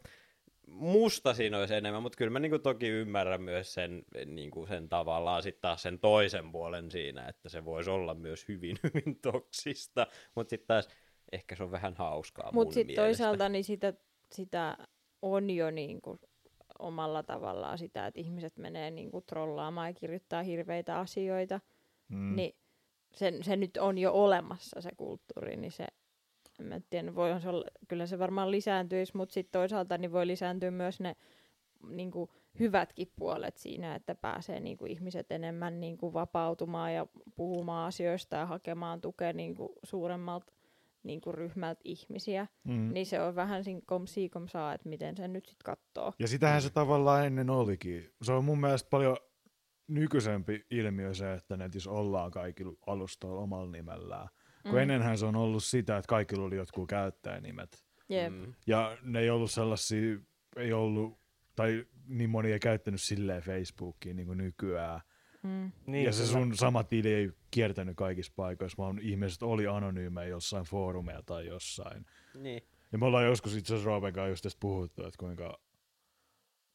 [0.81, 5.43] Musta siinä olisi enemmän, mutta kyllä mä niinku toki ymmärrän myös sen, niinku sen tavallaan
[5.43, 10.49] sitten taas sen toisen puolen siinä, että se voisi olla myös hyvin, hyvin toksista, mutta
[10.49, 10.87] sitten taas
[11.31, 13.93] ehkä se on vähän hauskaa Mutta mun sitten toisaalta niin sitä,
[14.31, 14.77] sitä
[15.21, 16.19] on jo niinku
[16.79, 21.59] omalla tavallaan sitä, että ihmiset menee niinku trollaamaan ja kirjoittaa hirveitä asioita,
[22.07, 22.35] mm.
[22.35, 22.55] niin
[23.13, 25.87] se, se nyt on jo olemassa se kulttuuri, niin se,
[26.61, 30.27] en mä tiedä, voihan se olla, kyllä se varmaan lisääntyisi, mutta sitten toisaalta niin voi
[30.27, 31.15] lisääntyä myös ne
[31.89, 32.29] niinku,
[32.59, 39.01] hyvätkin puolet siinä, että pääsee niinku, ihmiset enemmän niinku, vapautumaan ja puhumaan asioista ja hakemaan
[39.01, 40.53] tukea niinku, suuremmalta
[41.03, 42.47] niinku, ryhmältä ihmisiä.
[42.63, 42.93] Mm.
[42.93, 46.13] Niin se on vähän siinä kom si kom saa, että miten sen nyt sitten katsoo.
[46.19, 48.13] Ja sitähän se tavallaan ennen olikin.
[48.21, 49.17] Se on mun mielestä paljon
[49.87, 54.27] nykyisempi ilmiö se, että netissä ollaan kaikilla alustoilla omalla nimellään.
[54.63, 54.77] Kun Mm.
[54.77, 57.85] ennenhän se on ollut sitä, että kaikilla oli jotkut käyttäjänimet.
[58.09, 58.33] Jep.
[58.33, 58.53] Mm.
[58.67, 60.17] Ja ne ei ollut sellaisia,
[60.55, 61.19] ei ollut,
[61.55, 65.01] tai niin moni ei käyttänyt silleen Facebookia niin kuin nykyään.
[65.43, 65.71] Mm.
[65.85, 70.65] Niin, ja se sun sama tili ei kiertänyt kaikissa paikoissa, vaan ihmiset oli anonyymejä jossain
[70.65, 72.05] foorumeilla tai jossain.
[72.35, 72.61] Niin.
[72.91, 75.59] Ja me ollaan joskus itse asiassa Roopen kanssa just tästä puhuttu, että kuinka...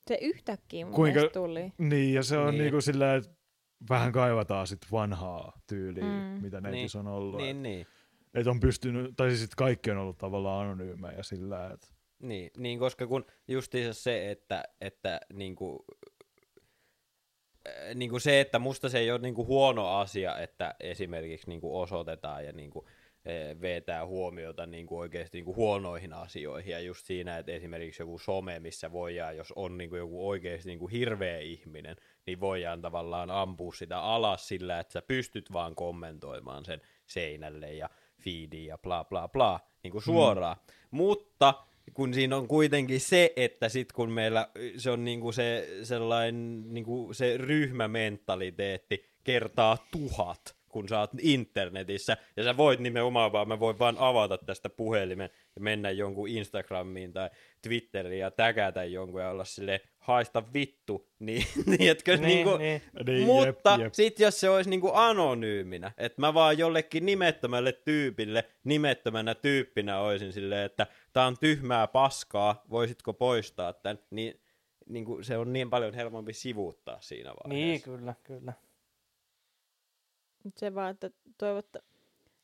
[0.09, 1.73] Se yhtäkkiä mun Kuinka- tuli.
[1.79, 2.53] Niin, ja se on Niin.
[2.53, 2.63] niin.
[2.63, 3.31] niinku sillä, että
[3.91, 6.43] vähän kaivataan sit vanhaa tyyliä, Mm.
[6.43, 7.37] mitä netissä on ollut.
[7.41, 7.79] Niin, Niin.
[7.79, 7.87] niin.
[8.35, 11.87] Että on pystynyt, tai siis kaikki on ollut tavallaan anonyymejä sillä, että...
[12.23, 15.85] Niin, niin, koska kun justiinsa se, että, että niinku,
[17.69, 22.45] äh, niinku se, että musta se ei ole niinku huono asia, että esimerkiksi niinku osoitetaan
[22.45, 22.87] ja niinku,
[23.61, 28.93] vetää huomiota niinku oikeasti niinku huonoihin asioihin ja just siinä, että esimerkiksi joku some, missä
[28.93, 31.97] voidaan, jos on niinku joku oikeasti niinku hirveä ihminen,
[32.27, 37.91] niin voidaan tavallaan ampua sitä alas sillä, että sä pystyt vaan kommentoimaan sen seinälle ja
[38.25, 40.57] feediin ja bla bla bla, niin kuin suoraan.
[40.57, 40.97] Mm.
[40.97, 41.55] Mutta
[41.95, 47.13] kun siinä on kuitenkin se, että sit kun meillä se on niinku se sellainen niinku
[47.13, 53.79] se ryhmämentaliteetti kertaa tuhat, kun sä oot internetissä, ja sä voit nimenomaan vaan, mä voin
[53.79, 57.31] vaan avata tästä puhelimen ja mennä jonkun Instagramiin tai
[57.63, 62.83] Twitteriin ja täkätä jonkun ja olla sille haista vittu, niin, niin etkö Niin, niinku, niin.
[63.07, 63.95] Niin, mutta jep, jep.
[63.95, 70.33] sit jos se olisi niinku anonyyminä, että mä vaan jollekin nimettömälle tyypille, nimettömänä tyyppinä olisin
[70.33, 74.41] silleen, että tää on tyhmää paskaa, voisitko poistaa tän, niin
[74.89, 77.91] niinku se on niin paljon helpompi sivuuttaa siinä Niin, vaiheessa.
[77.91, 78.53] kyllä, kyllä.
[80.57, 81.79] Se vaan, että toivotta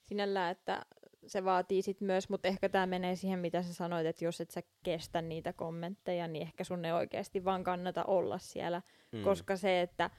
[0.02, 0.82] sinällään, että
[1.26, 4.50] se vaatii sit myös, mutta ehkä tämä menee siihen, mitä sä sanoit, että jos et
[4.50, 9.22] sä kestä niitä kommentteja, niin ehkä sun ei oikeasti vaan kannata olla siellä, Mm.
[9.22, 10.10] koska se, että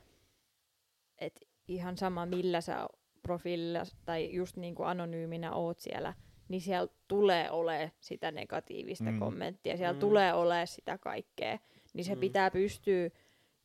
[1.17, 2.87] et ihan sama millä sä
[3.21, 6.13] profiililla tai just niin kuin anonyyminä oot siellä,
[6.47, 9.11] niin siellä tulee ole sitä negatiivista Mm.
[9.13, 9.19] mm.
[9.19, 9.99] kommenttia, siellä Mm.
[9.99, 11.59] tulee ole sitä kaikkea,
[11.93, 12.19] niin se mm.
[12.21, 13.09] pitää pystyä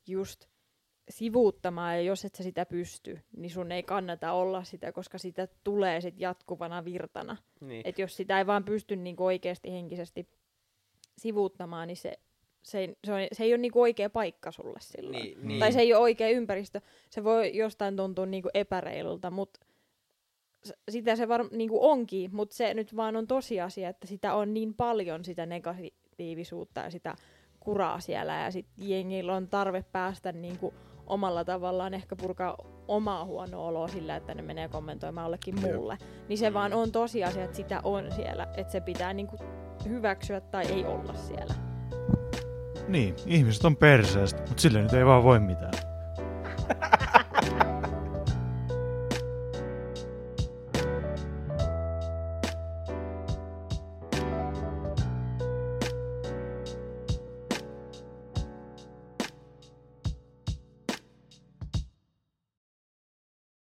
[0.07, 0.47] just
[1.11, 5.49] sivuuttamaan, ja jos et sä sitä pysty, niin sun ei kannata olla sitä, koska sitä
[5.65, 7.37] tulee sit jatkuvana virtana.
[7.61, 7.83] Niin.
[7.85, 10.29] Et jos sitä ei vaan pysty niinku oikeasti henkisesti
[11.19, 12.19] sivuuttamaan, niin se,
[12.63, 15.23] se, ei, se, on, se ei ole niinku oikea paikka sulle silloin.
[15.23, 15.61] Niin, niin.
[15.61, 16.81] Tai se ei ole oikea ympäristö.
[17.11, 19.61] Se voi jostain tuntua niinku epäreilulta, mutta
[20.91, 24.75] sitä se var, niinku onkin, mutta se nyt vaan on tosiasia, että sitä on niin
[24.75, 27.15] paljon sitä negatiivisuutta ja sitä
[27.61, 30.75] kuraa siellä ja sitten jengillä on tarve päästä niinku
[31.09, 32.57] omalla tavallaan ehkä purkaa
[32.89, 35.99] omaa huonoa oloa sillä, että ne menee kommentoimaan jollekin muulle.
[36.29, 39.37] Niin se vaan on tosiasia, että sitä on siellä, että se pitää niinku
[39.89, 41.55] hyväksyä tai ei olla siellä.
[42.89, 45.73] Niin, ihmiset on perseestä, mutta sille nyt ei vaan voi mitään.